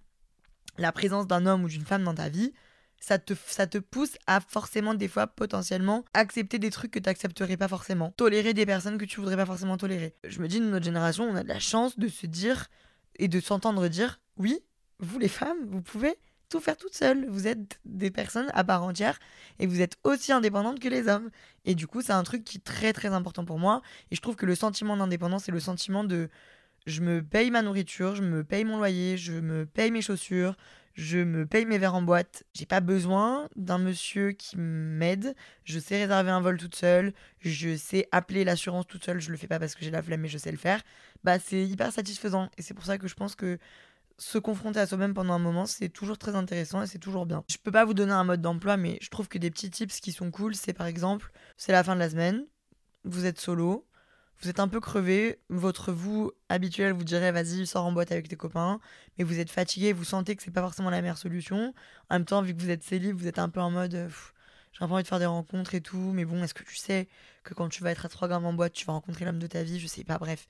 la 0.77 0.91
présence 0.91 1.27
d'un 1.27 1.45
homme 1.45 1.63
ou 1.63 1.67
d'une 1.67 1.85
femme 1.85 2.03
dans 2.03 2.15
ta 2.15 2.29
vie. 2.29 2.53
Ça 2.99 3.17
te, 3.17 3.33
ça 3.47 3.65
te 3.65 3.79
pousse 3.79 4.15
à 4.27 4.41
forcément, 4.41 4.93
des 4.93 5.07
fois, 5.07 5.25
potentiellement, 5.25 6.05
accepter 6.13 6.59
des 6.59 6.69
trucs 6.69 6.91
que 6.91 6.99
tu 6.99 7.09
n'accepterais 7.09 7.57
pas 7.57 7.67
forcément. 7.67 8.11
Tolérer 8.11 8.53
des 8.53 8.65
personnes 8.65 8.97
que 8.97 9.05
tu 9.05 9.19
voudrais 9.19 9.37
pas 9.37 9.45
forcément 9.45 9.77
tolérer. 9.77 10.15
Je 10.23 10.39
me 10.39 10.47
dis, 10.47 10.59
notre 10.59 10.85
génération, 10.85 11.23
on 11.23 11.35
a 11.35 11.43
de 11.43 11.47
la 11.47 11.59
chance 11.59 11.97
de 11.97 12.07
se 12.07 12.27
dire 12.27 12.67
et 13.15 13.27
de 13.27 13.39
s'entendre 13.39 13.87
dire 13.87 14.19
oui, 14.37 14.59
vous 14.99 15.17
les 15.17 15.27
femmes, 15.27 15.65
vous 15.67 15.81
pouvez 15.81 16.15
tout 16.51 16.59
faire 16.59 16.77
toute 16.77 16.93
seule. 16.93 17.25
Vous 17.29 17.47
êtes 17.47 17.79
des 17.85 18.11
personnes 18.11 18.51
à 18.53 18.63
part 18.63 18.83
entière 18.83 19.17
et 19.57 19.65
vous 19.65 19.81
êtes 19.81 19.95
aussi 20.03 20.31
indépendantes 20.31 20.79
que 20.79 20.89
les 20.89 21.07
hommes. 21.07 21.31
Et 21.65 21.73
du 21.73 21.87
coup, 21.87 22.01
c'est 22.01 22.13
un 22.13 22.23
truc 22.23 22.43
qui 22.43 22.57
est 22.57 22.63
très 22.63 22.93
très 22.93 23.09
important 23.09 23.45
pour 23.45 23.57
moi. 23.57 23.81
Et 24.11 24.15
je 24.15 24.21
trouve 24.21 24.35
que 24.35 24.45
le 24.45 24.55
sentiment 24.55 24.97
d'indépendance, 24.97 25.45
c'est 25.45 25.51
le 25.51 25.59
sentiment 25.59 26.03
de 26.03 26.29
je 26.85 27.01
me 27.01 27.23
paye 27.23 27.51
ma 27.51 27.61
nourriture, 27.61 28.15
je 28.15 28.23
me 28.23 28.43
paye 28.43 28.65
mon 28.65 28.77
loyer, 28.77 29.17
je 29.17 29.33
me 29.33 29.65
paye 29.65 29.91
mes 29.91 30.01
chaussures, 30.01 30.55
je 30.95 31.19
me 31.19 31.45
paye 31.45 31.65
mes 31.65 31.77
verres 31.77 31.95
en 31.95 32.01
boîte. 32.01 32.43
J'ai 32.53 32.65
pas 32.65 32.81
besoin 32.81 33.47
d'un 33.55 33.77
monsieur 33.77 34.31
qui 34.31 34.57
m'aide. 34.57 35.35
Je 35.63 35.79
sais 35.79 36.01
réserver 36.01 36.31
un 36.31 36.41
vol 36.41 36.57
toute 36.57 36.75
seule. 36.75 37.13
Je 37.39 37.77
sais 37.77 38.07
appeler 38.11 38.43
l'assurance 38.43 38.87
toute 38.87 39.05
seule. 39.05 39.21
Je 39.21 39.31
le 39.31 39.37
fais 39.37 39.47
pas 39.47 39.59
parce 39.59 39.75
que 39.75 39.85
j'ai 39.85 39.91
la 39.91 40.01
flemme, 40.01 40.21
mais 40.21 40.27
je 40.27 40.37
sais 40.37 40.51
le 40.51 40.57
faire. 40.57 40.81
Bah, 41.23 41.39
c'est 41.39 41.63
hyper 41.63 41.93
satisfaisant. 41.93 42.49
Et 42.57 42.61
c'est 42.61 42.73
pour 42.73 42.85
ça 42.85 42.97
que 42.97 43.07
je 43.07 43.15
pense 43.15 43.35
que 43.35 43.57
se 44.17 44.37
confronter 44.37 44.79
à 44.79 44.87
soi-même 44.87 45.13
pendant 45.13 45.33
un 45.33 45.39
moment, 45.39 45.65
c'est 45.65 45.89
toujours 45.89 46.17
très 46.17 46.35
intéressant 46.35 46.81
et 46.81 46.87
c'est 46.87 46.99
toujours 46.99 47.25
bien. 47.25 47.43
Je 47.49 47.57
peux 47.57 47.71
pas 47.71 47.85
vous 47.85 47.93
donner 47.93 48.13
un 48.13 48.23
mode 48.23 48.41
d'emploi, 48.41 48.77
mais 48.77 48.97
je 49.01 49.09
trouve 49.09 49.27
que 49.27 49.37
des 49.37 49.51
petits 49.51 49.69
tips 49.69 49.99
qui 49.99 50.11
sont 50.11 50.31
cool, 50.31 50.55
c'est 50.55 50.73
par 50.73 50.87
exemple, 50.87 51.31
c'est 51.57 51.71
la 51.71 51.83
fin 51.83 51.95
de 51.95 51.99
la 51.99 52.09
semaine, 52.09 52.45
vous 53.03 53.25
êtes 53.25 53.39
solo, 53.39 53.87
vous 54.41 54.49
êtes 54.49 54.59
un 54.59 54.67
peu 54.67 54.79
crevé, 54.79 55.39
votre 55.49 55.91
vous 55.91 56.31
habituel 56.49 56.93
vous 56.93 57.03
dirait 57.03 57.31
vas-y, 57.31 57.67
sors 57.67 57.85
en 57.85 57.91
boîte 57.91 58.11
avec 58.11 58.27
tes 58.27 58.35
copains, 58.35 58.79
mais 59.17 59.23
vous 59.23 59.39
êtes 59.39 59.51
fatigué, 59.51 59.93
vous 59.93 60.03
sentez 60.03 60.35
que 60.35 60.43
c'est 60.43 60.51
pas 60.51 60.61
forcément 60.61 60.89
la 60.89 61.01
meilleure 61.01 61.17
solution. 61.17 61.73
En 62.09 62.15
même 62.15 62.25
temps, 62.25 62.41
vu 62.41 62.55
que 62.55 62.61
vous 62.61 62.69
êtes 62.69 62.83
célib, 62.83 63.15
vous 63.15 63.27
êtes 63.27 63.39
un 63.39 63.49
peu 63.49 63.59
en 63.59 63.71
mode 63.71 64.09
j'ai 64.73 64.79
pas 64.79 64.85
envie 64.93 65.03
de 65.03 65.07
faire 65.07 65.19
des 65.19 65.25
rencontres 65.25 65.75
et 65.75 65.81
tout, 65.81 66.11
mais 66.13 66.25
bon, 66.25 66.43
est-ce 66.43 66.53
que 66.53 66.63
tu 66.63 66.75
sais 66.75 67.07
que 67.43 67.53
quand 67.53 67.69
tu 67.69 67.83
vas 67.83 67.91
être 67.91 68.05
à 68.05 68.09
3 68.09 68.27
grammes 68.27 68.45
en 68.45 68.53
boîte, 68.53 68.73
tu 68.73 68.85
vas 68.85 68.93
rencontrer 68.93 69.25
l'homme 69.25 69.39
de 69.39 69.47
ta 69.47 69.63
vie? 69.63 69.79
Je 69.79 69.87
sais 69.87 70.03
pas, 70.03 70.17
bref. 70.17 70.47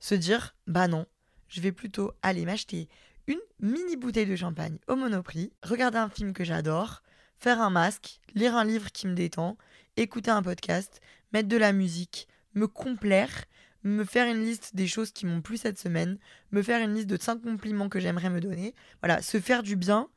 Se 0.00 0.14
dire, 0.14 0.54
bah 0.66 0.88
non, 0.88 1.06
je 1.54 1.60
vais 1.60 1.70
plutôt 1.70 2.12
aller 2.22 2.44
m'acheter 2.44 2.88
une 3.28 3.38
mini 3.60 3.96
bouteille 3.96 4.26
de 4.26 4.34
champagne 4.34 4.76
au 4.88 4.96
Monoprix, 4.96 5.52
regarder 5.62 5.98
un 5.98 6.08
film 6.08 6.32
que 6.32 6.42
j'adore, 6.42 7.02
faire 7.38 7.60
un 7.60 7.70
masque, 7.70 8.18
lire 8.34 8.56
un 8.56 8.64
livre 8.64 8.90
qui 8.90 9.06
me 9.06 9.14
détend, 9.14 9.56
écouter 9.96 10.32
un 10.32 10.42
podcast, 10.42 11.00
mettre 11.32 11.48
de 11.48 11.56
la 11.56 11.72
musique, 11.72 12.26
me 12.54 12.66
complaire, 12.66 13.44
me 13.84 14.04
faire 14.04 14.26
une 14.26 14.42
liste 14.42 14.74
des 14.74 14.88
choses 14.88 15.12
qui 15.12 15.26
m'ont 15.26 15.42
plu 15.42 15.56
cette 15.56 15.78
semaine, 15.78 16.18
me 16.50 16.60
faire 16.60 16.82
une 16.82 16.94
liste 16.94 17.06
de 17.06 17.16
5 17.20 17.40
compliments 17.40 17.88
que 17.88 18.00
j'aimerais 18.00 18.30
me 18.30 18.40
donner. 18.40 18.74
Voilà, 19.00 19.22
se 19.22 19.38
faire 19.38 19.62
du 19.62 19.76
bien 19.76 20.08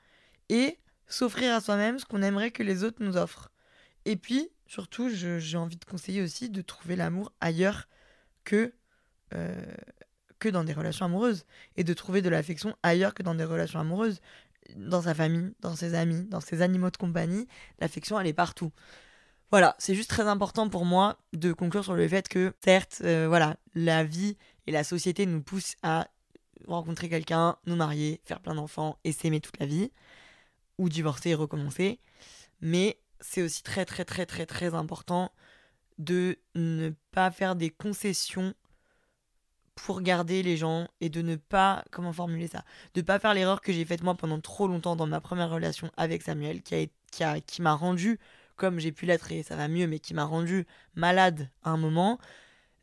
et 0.50 0.80
s'offrir 1.08 1.54
à 1.54 1.62
soi-même 1.62 2.00
ce 2.00 2.06
qu'on 2.06 2.24
aimerait 2.24 2.52
que 2.52 2.64
les 2.64 2.84
autres 2.84 3.04
nous 3.04 3.16
offrent. 3.16 3.52
Et 4.06 4.16
puis, 4.16 4.50
surtout, 4.66 5.10
j'ai 5.10 5.58
envie 5.58 5.78
de 5.78 5.86
conseiller 5.86 6.24
aussi 6.24 6.50
de 6.50 6.62
trouver 6.62 6.96
l'amour 6.96 7.32
ailleurs 7.42 7.88
que 8.44 8.74
euh, 9.34 9.56
que 10.40 10.50
dans 10.50 10.64
des 10.64 10.74
relations 10.74 11.06
amoureuses 11.06 11.46
et 11.76 11.84
de 11.84 11.94
trouver 11.94 12.22
de 12.22 12.30
l'affection 12.30 12.76
ailleurs 12.84 13.14
que 13.14 13.24
dans 13.24 13.36
des 13.36 13.44
relations 13.44 13.80
amoureuses. 13.80 14.22
Dans 14.76 15.04
sa 15.04 15.14
famille, 15.14 15.54
dans 15.62 15.76
ses 15.76 15.94
amis, 15.94 16.26
dans 16.26 16.42
ses 16.42 16.62
animaux 16.62 16.90
de 16.90 16.98
compagnie, 16.98 17.48
l'affection 17.80 18.20
elle 18.20 18.28
est 18.28 18.34
partout. 18.34 18.72
Voilà, 19.50 19.76
c'est 19.80 19.96
juste 19.96 20.10
très 20.10 20.28
important 20.28 20.68
pour 20.68 20.84
moi 20.84 21.18
de 21.32 21.54
conclure 21.54 21.86
sur 21.86 21.96
le 21.96 22.06
fait 22.08 22.28
que, 22.28 22.54
certes, 22.62 23.00
euh, 23.06 23.28
voilà, 23.30 23.56
la 23.76 24.04
vie 24.04 24.36
et 24.66 24.74
la 24.74 24.84
société 24.84 25.26
nous 25.26 25.42
poussent 25.42 25.76
à 25.84 26.10
rencontrer 26.68 27.08
quelqu'un, 27.08 27.56
nous 27.66 27.78
marier, 27.78 28.20
faire 28.26 28.42
plein 28.42 28.56
d'enfants 28.56 28.98
et 29.06 29.14
s'aimer 29.14 29.40
toute 29.40 29.58
la 29.60 29.66
vie, 29.66 29.92
ou 30.78 30.90
divorcer 30.90 31.30
et 31.30 31.36
recommencer. 31.36 32.02
Mais 32.60 33.00
c'est 33.22 33.42
aussi 33.42 33.64
très 33.64 33.86
très 33.86 34.04
très 34.04 34.26
très 34.26 34.46
très 34.46 34.74
important 34.74 35.32
de 35.98 36.38
ne 36.56 36.92
pas 37.12 37.32
faire 37.32 37.56
des 37.56 37.70
concessions 37.70 38.54
pour 39.78 40.02
garder 40.02 40.44
les 40.44 40.58
gens 40.58 40.88
et 41.00 41.10
de 41.10 41.22
ne 41.22 41.36
pas, 41.36 41.86
comment 41.92 42.12
formuler 42.12 42.48
ça, 42.48 42.66
de 42.96 43.02
pas 43.02 43.20
faire 43.20 43.34
l'erreur 43.34 43.62
que 43.62 43.72
j'ai 43.72 43.86
faite 43.86 44.04
moi 44.04 44.16
pendant 44.16 44.42
trop 44.42 44.68
longtemps 44.68 44.96
dans 44.96 45.08
ma 45.08 45.22
première 45.22 45.50
relation 45.50 45.90
avec 45.96 46.24
Samuel, 46.24 46.62
qui 46.64 46.76
a, 46.76 46.86
qui 47.12 47.24
a, 47.24 47.40
qui 47.40 47.62
m'a 47.62 47.74
rendu, 47.74 48.20
comme 48.56 48.80
j'ai 48.80 48.92
pu 48.92 49.06
l'être 49.06 49.32
et 49.32 49.44
ça 49.44 49.56
va 49.56 49.68
mieux, 49.68 49.88
mais 49.88 50.00
qui 50.00 50.14
m'a 50.14 50.26
rendu 50.26 50.66
malade 50.96 51.50
à 51.64 51.70
un 51.70 51.78
moment, 51.78 52.18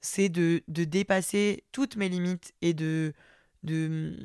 c'est 0.00 0.28
de, 0.28 0.62
de 0.68 0.84
dépasser 0.84 1.64
toutes 1.72 1.96
mes 1.96 2.08
limites 2.08 2.54
et 2.62 2.74
de, 2.74 3.12
de, 3.64 4.16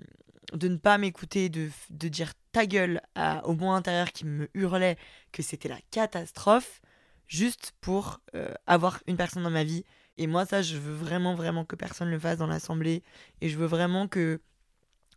de 0.53 0.67
ne 0.67 0.77
pas 0.77 0.97
m'écouter, 0.99 1.49
de, 1.49 1.69
de 1.89 2.07
dire 2.07 2.33
ta 2.51 2.67
gueule 2.67 3.01
à, 3.15 3.45
au 3.47 3.55
moins 3.55 3.75
intérieur 3.75 4.11
qui 4.11 4.25
me 4.25 4.47
hurlait 4.53 4.97
que 5.31 5.41
c'était 5.41 5.69
la 5.69 5.79
catastrophe, 5.89 6.81
juste 7.27 7.73
pour 7.81 8.21
euh, 8.35 8.53
avoir 8.67 8.99
une 9.07 9.17
personne 9.17 9.43
dans 9.43 9.49
ma 9.49 9.63
vie. 9.63 9.85
Et 10.19 10.27
moi, 10.27 10.45
ça, 10.45 10.61
je 10.61 10.75
veux 10.75 10.93
vraiment, 10.93 11.33
vraiment 11.33 11.63
que 11.63 11.77
personne 11.77 12.09
le 12.09 12.19
fasse 12.19 12.37
dans 12.37 12.45
l'assemblée. 12.45 13.03
Et 13.39 13.47
je 13.47 13.57
veux 13.57 13.65
vraiment 13.65 14.09
que 14.09 14.41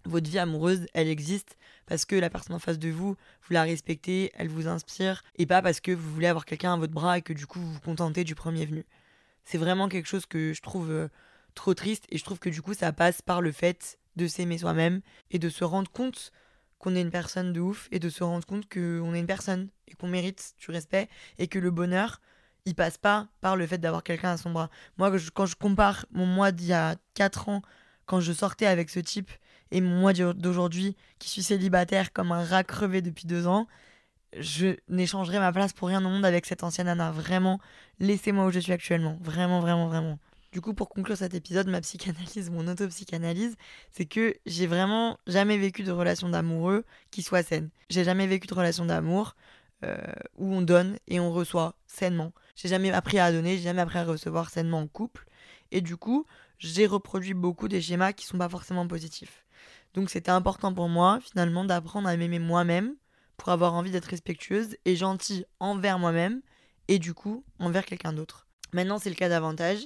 votre 0.05 0.31
vie 0.31 0.39
amoureuse, 0.39 0.87
elle 0.95 1.09
existe 1.09 1.59
parce 1.87 2.05
que 2.05 2.15
la 2.15 2.31
personne 2.31 2.55
en 2.55 2.61
face 2.61 2.79
de 2.79 2.89
vous, 2.89 3.17
vous 3.43 3.53
la 3.53 3.65
respectez, 3.65 4.31
elle 4.35 4.49
vous 4.49 4.69
inspire, 4.69 5.25
et 5.37 5.45
pas 5.45 5.61
parce 5.61 5.81
que 5.81 5.91
vous 5.91 6.15
voulez 6.15 6.29
avoir 6.29 6.45
quelqu'un 6.45 6.75
à 6.75 6.77
votre 6.77 6.93
bras 6.93 7.19
et 7.19 7.23
que 7.23 7.33
du 7.33 7.47
coup 7.47 7.61
vous 7.61 7.73
vous 7.73 7.81
contentez 7.81 8.23
du 8.23 8.37
premier 8.37 8.65
venu. 8.65 8.85
C'est 9.45 9.59
vraiment 9.59 9.89
quelque 9.89 10.07
chose 10.07 10.25
que 10.25 10.53
je 10.53 10.63
trouve 10.63 10.91
euh, 10.91 11.09
trop 11.57 11.75
triste 11.75 12.07
et 12.11 12.19
je 12.19 12.25
trouve 12.25 12.39
que 12.39 12.49
du 12.49 12.63
coup 12.63 12.75
ça 12.75 12.93
passe 12.93 13.23
par 13.23 13.41
le 13.41 13.51
fait 13.51 13.99
de 14.15 14.29
s'aimer 14.29 14.59
soi-même 14.59 15.01
et 15.33 15.41
de 15.41 15.49
se 15.49 15.65
rendre 15.65 15.91
compte 15.91 16.31
qu'on 16.79 16.95
est 16.95 17.01
une 17.01 17.11
personne 17.11 17.53
de 17.53 17.61
ouf 17.61 17.89
et 17.91 17.99
de 17.99 18.09
se 18.09 18.23
rendre 18.23 18.47
compte 18.47 18.73
qu'on 18.73 19.15
est 19.15 19.21
une 19.21 19.27
personne 19.27 19.69
et 19.89 19.95
qu'on 19.95 20.09
mérite 20.09 20.55
du 20.59 20.71
respect 20.71 21.09
et 21.39 21.49
que 21.49 21.59
le 21.59 21.73
bonheur, 21.73 22.21
il 22.65 22.75
passe 22.75 22.99
pas 22.99 23.29
par 23.41 23.57
le 23.57 23.67
fait 23.67 23.79
d'avoir 23.79 24.03
quelqu'un 24.03 24.33
à 24.33 24.37
son 24.37 24.51
bras. 24.51 24.71
Moi, 24.99 25.11
quand 25.35 25.47
je 25.47 25.57
compare 25.57 26.07
mon 26.13 26.27
moi 26.27 26.53
d'il 26.53 26.69
y 26.69 26.73
a 26.73 26.97
4 27.15 27.49
ans, 27.49 27.63
quand 28.07 28.21
je 28.21 28.33
sortais 28.33 28.67
avec 28.67 28.91
ce 28.91 29.01
type, 29.01 29.31
et 29.71 29.81
mon 29.81 30.01
moi 30.01 30.13
d'aujourd'hui, 30.13 30.97
qui 31.19 31.29
suis 31.29 31.43
célibataire 31.43 32.13
comme 32.13 32.31
un 32.33 32.45
rat 32.45 32.65
crevé 32.65 33.01
depuis 33.03 33.27
2 33.27 33.47
ans, 33.47 33.67
je 34.39 34.77
n'échangerai 34.89 35.39
ma 35.39 35.53
place 35.53 35.73
pour 35.73 35.89
rien 35.89 36.05
au 36.05 36.09
monde 36.09 36.25
avec 36.25 36.47
cette 36.47 36.63
ancienne 36.63 36.89
Anna. 36.89 37.11
Vraiment, 37.11 37.59
laissez-moi 37.99 38.47
où 38.47 38.51
je 38.51 38.61
suis 38.61 38.73
actuellement. 38.73 39.19
Vraiment, 39.21 39.61
vraiment, 39.61 39.89
vraiment. 39.89 40.19
Du 40.53 40.61
coup, 40.61 40.75
pour 40.75 40.91
conclure 40.91 41.17
cet 41.17 41.33
épisode, 41.33 41.69
ma 41.69 41.81
psychanalyse, 41.81 42.51
mon 42.51 42.69
autopsychanalyse, 42.69 43.57
c'est 43.91 44.05
que 44.05 44.35
j'ai 44.45 44.67
vraiment 44.67 45.19
jamais 45.27 45.57
vécu 45.57 45.83
de 45.83 45.91
relation 45.91 46.29
d'amoureux 46.29 46.85
qui 47.11 47.23
soit 47.23 47.43
saine. 47.43 47.71
J'ai 47.89 48.05
jamais 48.05 48.27
vécu 48.27 48.47
de 48.47 48.55
relation 48.55 48.85
d'amour 48.85 49.35
euh, 49.85 49.97
où 50.37 50.53
on 50.53 50.63
donne 50.63 50.97
et 51.09 51.21
on 51.21 51.33
reçoit 51.33 51.75
sainement. 51.87 52.33
J'ai 52.55 52.69
jamais 52.69 52.91
appris 52.91 53.19
à 53.19 53.33
donner, 53.33 53.57
j'ai 53.57 53.65
jamais 53.65 53.83
appris 53.83 53.99
à 53.99 54.05
recevoir 54.05 54.51
sainement 54.51 54.81
en 54.81 54.87
couple. 54.87 55.27
Et 55.71 55.81
du 55.81 55.97
coup, 55.97 56.27
j'ai 56.59 56.87
reproduit 56.87 57.35
beaucoup 57.35 57.69
des 57.69 57.81
schémas 57.81 58.13
qui 58.13 58.27
sont 58.27 58.39
pas 58.39 58.49
forcément 58.49 58.87
positifs. 58.87 59.45
Donc 59.95 60.11
c'était 60.11 60.31
important 60.31 60.73
pour 60.73 60.89
moi, 60.89 61.19
finalement, 61.21 61.65
d'apprendre 61.65 62.09
à 62.09 62.17
m'aimer 62.17 62.39
moi-même 62.39 62.95
pour 63.37 63.49
avoir 63.51 63.75
envie 63.75 63.91
d'être 63.91 64.07
respectueuse 64.07 64.77
et 64.85 64.97
gentille 64.97 65.47
envers 65.61 65.99
moi-même 65.99 66.43
et 66.89 66.99
du 66.99 67.15
coup 67.15 67.45
envers 67.59 67.85
quelqu'un 67.85 68.13
d'autre. 68.13 68.47
Maintenant, 68.73 68.99
c'est 68.99 69.11
le 69.11 69.17
cas 69.17 69.29
davantage. 69.29 69.81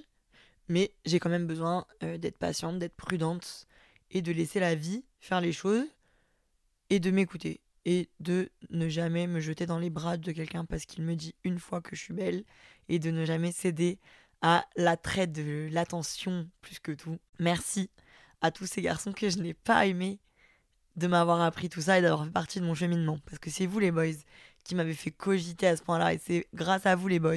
Mais 0.69 0.93
j'ai 1.05 1.21
quand 1.21 1.31
même 1.31 1.47
besoin 1.47 1.87
euh, 2.03 2.19
d'être 2.19 2.39
patiente, 2.39 2.79
d'être 2.79 2.97
prudente 2.97 3.67
et 4.11 4.21
de 4.21 4.33
laisser 4.33 4.61
la 4.61 4.75
vie 4.75 5.05
faire 5.21 5.41
les 5.41 5.53
choses 5.53 5.85
et 6.91 7.01
de 7.01 7.11
m'écouter 7.11 7.61
et 7.87 8.11
de 8.19 8.51
ne 8.69 8.89
jamais 8.89 9.29
me 9.29 9.39
jeter 9.39 9.65
dans 9.65 9.79
les 9.79 9.91
bras 9.91 10.17
de 10.17 10.33
quelqu'un 10.33 10.65
parce 10.65 10.85
qu'il 10.85 11.05
me 11.05 11.15
dit 11.15 11.37
une 11.45 11.61
fois 11.61 11.81
que 11.81 11.95
je 11.95 12.03
suis 12.03 12.13
belle 12.13 12.45
et 12.89 12.99
de 12.99 13.13
ne 13.13 13.25
jamais 13.25 13.53
céder 13.53 14.01
à 14.43 14.67
l'attrait 14.77 15.29
de 15.29 15.69
l'attention 15.71 16.51
plus 16.61 16.81
que 16.81 16.91
tout. 16.91 17.17
Merci 17.39 17.89
à 18.41 18.51
tous 18.51 18.67
ces 18.67 18.83
garçons 18.83 19.13
que 19.13 19.31
je 19.31 19.39
n'ai 19.39 19.55
pas 19.55 19.87
aimés 19.87 20.19
de 20.97 21.07
m'avoir 21.07 21.41
appris 21.41 21.69
tout 21.69 21.81
ça 21.81 21.99
et 21.99 22.03
d'avoir 22.03 22.25
fait 22.25 22.33
partie 22.33 22.61
de 22.61 22.65
mon 22.65 22.75
cheminement 22.75 23.21
parce 23.25 23.39
que 23.39 23.51
c'est 23.51 23.67
vous 23.67 23.79
les 23.79 23.93
boys 23.93 24.19
qui 24.65 24.75
m'avez 24.75 24.95
fait 24.95 25.13
cogiter 25.13 25.69
à 25.69 25.77
ce 25.77 25.83
point-là 25.83 26.13
et 26.13 26.19
c'est 26.19 26.49
grâce 26.55 26.87
à 26.87 26.97
vous 26.97 27.07
les 27.07 27.21
boys 27.21 27.37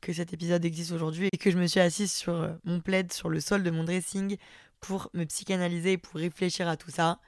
que 0.00 0.14
cet 0.14 0.32
épisode 0.32 0.64
existe 0.64 0.92
aujourd'hui 0.92 1.28
et 1.30 1.36
que 1.36 1.50
je 1.50 1.58
me 1.58 1.66
suis 1.66 1.80
assise 1.80 2.10
sur 2.10 2.56
mon 2.64 2.80
plaid, 2.80 3.12
sur 3.12 3.28
le 3.28 3.40
sol 3.40 3.62
de 3.62 3.70
mon 3.70 3.84
dressing 3.84 4.38
pour 4.80 5.10
me 5.12 5.24
psychanalyser 5.24 5.92
et 5.92 5.98
pour 5.98 6.18
réfléchir 6.18 6.68
à 6.68 6.78
tout 6.78 6.90
ça. 6.90 7.20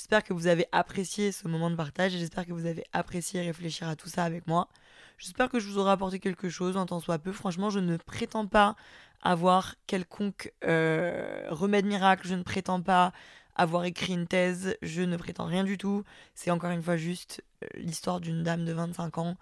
J'espère 0.00 0.24
que 0.24 0.32
vous 0.32 0.46
avez 0.46 0.66
apprécié 0.72 1.30
ce 1.30 1.46
moment 1.46 1.70
de 1.70 1.76
partage 1.76 2.14
et 2.14 2.18
j'espère 2.18 2.46
que 2.46 2.54
vous 2.54 2.64
avez 2.64 2.84
apprécié 2.94 3.42
réfléchir 3.42 3.86
à 3.86 3.96
tout 3.96 4.08
ça 4.08 4.24
avec 4.24 4.46
moi. 4.46 4.70
J'espère 5.18 5.50
que 5.50 5.60
je 5.60 5.68
vous 5.68 5.76
aurai 5.76 5.90
apporté 5.90 6.18
quelque 6.20 6.48
chose 6.48 6.78
en 6.78 6.86
tant 6.86 7.00
soit 7.00 7.18
peu. 7.18 7.32
Franchement, 7.32 7.68
je 7.68 7.80
ne 7.80 7.98
prétends 7.98 8.46
pas 8.46 8.76
avoir 9.20 9.74
quelconque 9.86 10.54
euh, 10.64 11.46
remède 11.50 11.84
miracle, 11.84 12.26
je 12.26 12.34
ne 12.34 12.42
prétends 12.42 12.80
pas 12.80 13.12
avoir 13.56 13.84
écrit 13.84 14.14
une 14.14 14.26
thèse, 14.26 14.74
je 14.80 15.02
ne 15.02 15.18
prétends 15.18 15.44
rien 15.44 15.64
du 15.64 15.76
tout. 15.76 16.02
C'est 16.34 16.50
encore 16.50 16.70
une 16.70 16.82
fois 16.82 16.96
juste 16.96 17.44
euh, 17.62 17.66
l'histoire 17.74 18.22
d'une 18.22 18.42
dame 18.42 18.64
de 18.64 18.72
25 18.72 19.18
ans 19.18 19.36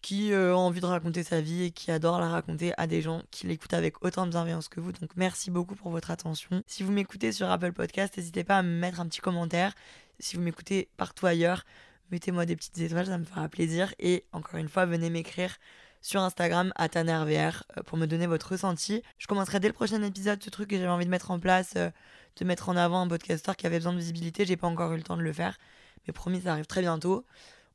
qui 0.00 0.32
euh, 0.32 0.52
a 0.52 0.56
envie 0.56 0.80
de 0.80 0.86
raconter 0.86 1.22
sa 1.22 1.40
vie 1.40 1.64
et 1.64 1.70
qui 1.70 1.90
adore 1.90 2.20
la 2.20 2.28
raconter 2.28 2.72
à 2.76 2.86
des 2.86 3.02
gens 3.02 3.22
qui 3.30 3.46
l'écoutent 3.46 3.74
avec 3.74 4.04
autant 4.04 4.26
de 4.26 4.30
bienveillance 4.30 4.68
que 4.68 4.80
vous. 4.80 4.92
Donc 4.92 5.10
merci 5.16 5.50
beaucoup 5.50 5.74
pour 5.74 5.90
votre 5.90 6.10
attention. 6.10 6.62
Si 6.66 6.82
vous 6.82 6.92
m'écoutez 6.92 7.32
sur 7.32 7.50
Apple 7.50 7.72
Podcast, 7.72 8.16
n'hésitez 8.16 8.44
pas 8.44 8.58
à 8.58 8.62
me 8.62 8.78
mettre 8.78 9.00
un 9.00 9.06
petit 9.06 9.20
commentaire. 9.20 9.74
Si 10.20 10.36
vous 10.36 10.42
m'écoutez 10.42 10.88
partout 10.96 11.26
ailleurs, 11.26 11.64
mettez-moi 12.10 12.46
des 12.46 12.56
petites 12.56 12.78
étoiles, 12.78 13.06
ça 13.06 13.18
me 13.18 13.24
fera 13.24 13.48
plaisir. 13.48 13.94
Et 13.98 14.24
encore 14.32 14.58
une 14.58 14.68
fois, 14.68 14.86
venez 14.86 15.10
m'écrire 15.10 15.56
sur 16.00 16.20
Instagram 16.20 16.72
à 16.76 16.88
TanerVR 16.88 17.64
euh, 17.76 17.82
pour 17.82 17.98
me 17.98 18.06
donner 18.06 18.26
votre 18.26 18.52
ressenti. 18.52 19.02
Je 19.18 19.26
commencerai 19.26 19.60
dès 19.60 19.68
le 19.68 19.74
prochain 19.74 20.02
épisode 20.02 20.42
ce 20.42 20.50
truc 20.50 20.70
que 20.70 20.76
j'avais 20.76 20.88
envie 20.88 21.06
de 21.06 21.10
mettre 21.10 21.30
en 21.30 21.38
place, 21.38 21.74
euh, 21.76 21.90
de 22.36 22.44
mettre 22.44 22.68
en 22.68 22.76
avant 22.76 23.00
un 23.00 23.08
podcaster 23.08 23.52
qui 23.56 23.66
avait 23.66 23.78
besoin 23.78 23.92
de 23.92 23.98
visibilité. 23.98 24.44
J'ai 24.44 24.56
pas 24.56 24.68
encore 24.68 24.92
eu 24.92 24.96
le 24.96 25.02
temps 25.02 25.16
de 25.16 25.22
le 25.22 25.32
faire, 25.32 25.58
mais 26.06 26.12
promis, 26.12 26.42
ça 26.42 26.52
arrive 26.52 26.66
très 26.66 26.82
bientôt. 26.82 27.24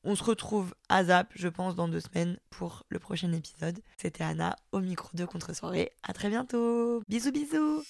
On 0.06 0.16
se 0.16 0.24
retrouve 0.26 0.74
à 0.90 1.06
Zap, 1.06 1.32
je 1.34 1.48
pense, 1.48 1.76
dans 1.76 1.88
deux 1.88 2.02
semaines 2.02 2.38
pour 2.50 2.84
le 2.90 3.00
prochain 3.00 3.32
épisode. 3.32 3.80
C'était 3.98 4.26
Anna 4.26 4.58
au 4.74 4.82
micro 4.82 5.08
de 5.14 5.24
Contre-soirée. 5.24 5.94
À 6.04 6.12
très 6.12 6.28
bientôt. 6.28 7.02
Bisous, 7.08 7.32
bisous. 7.32 7.84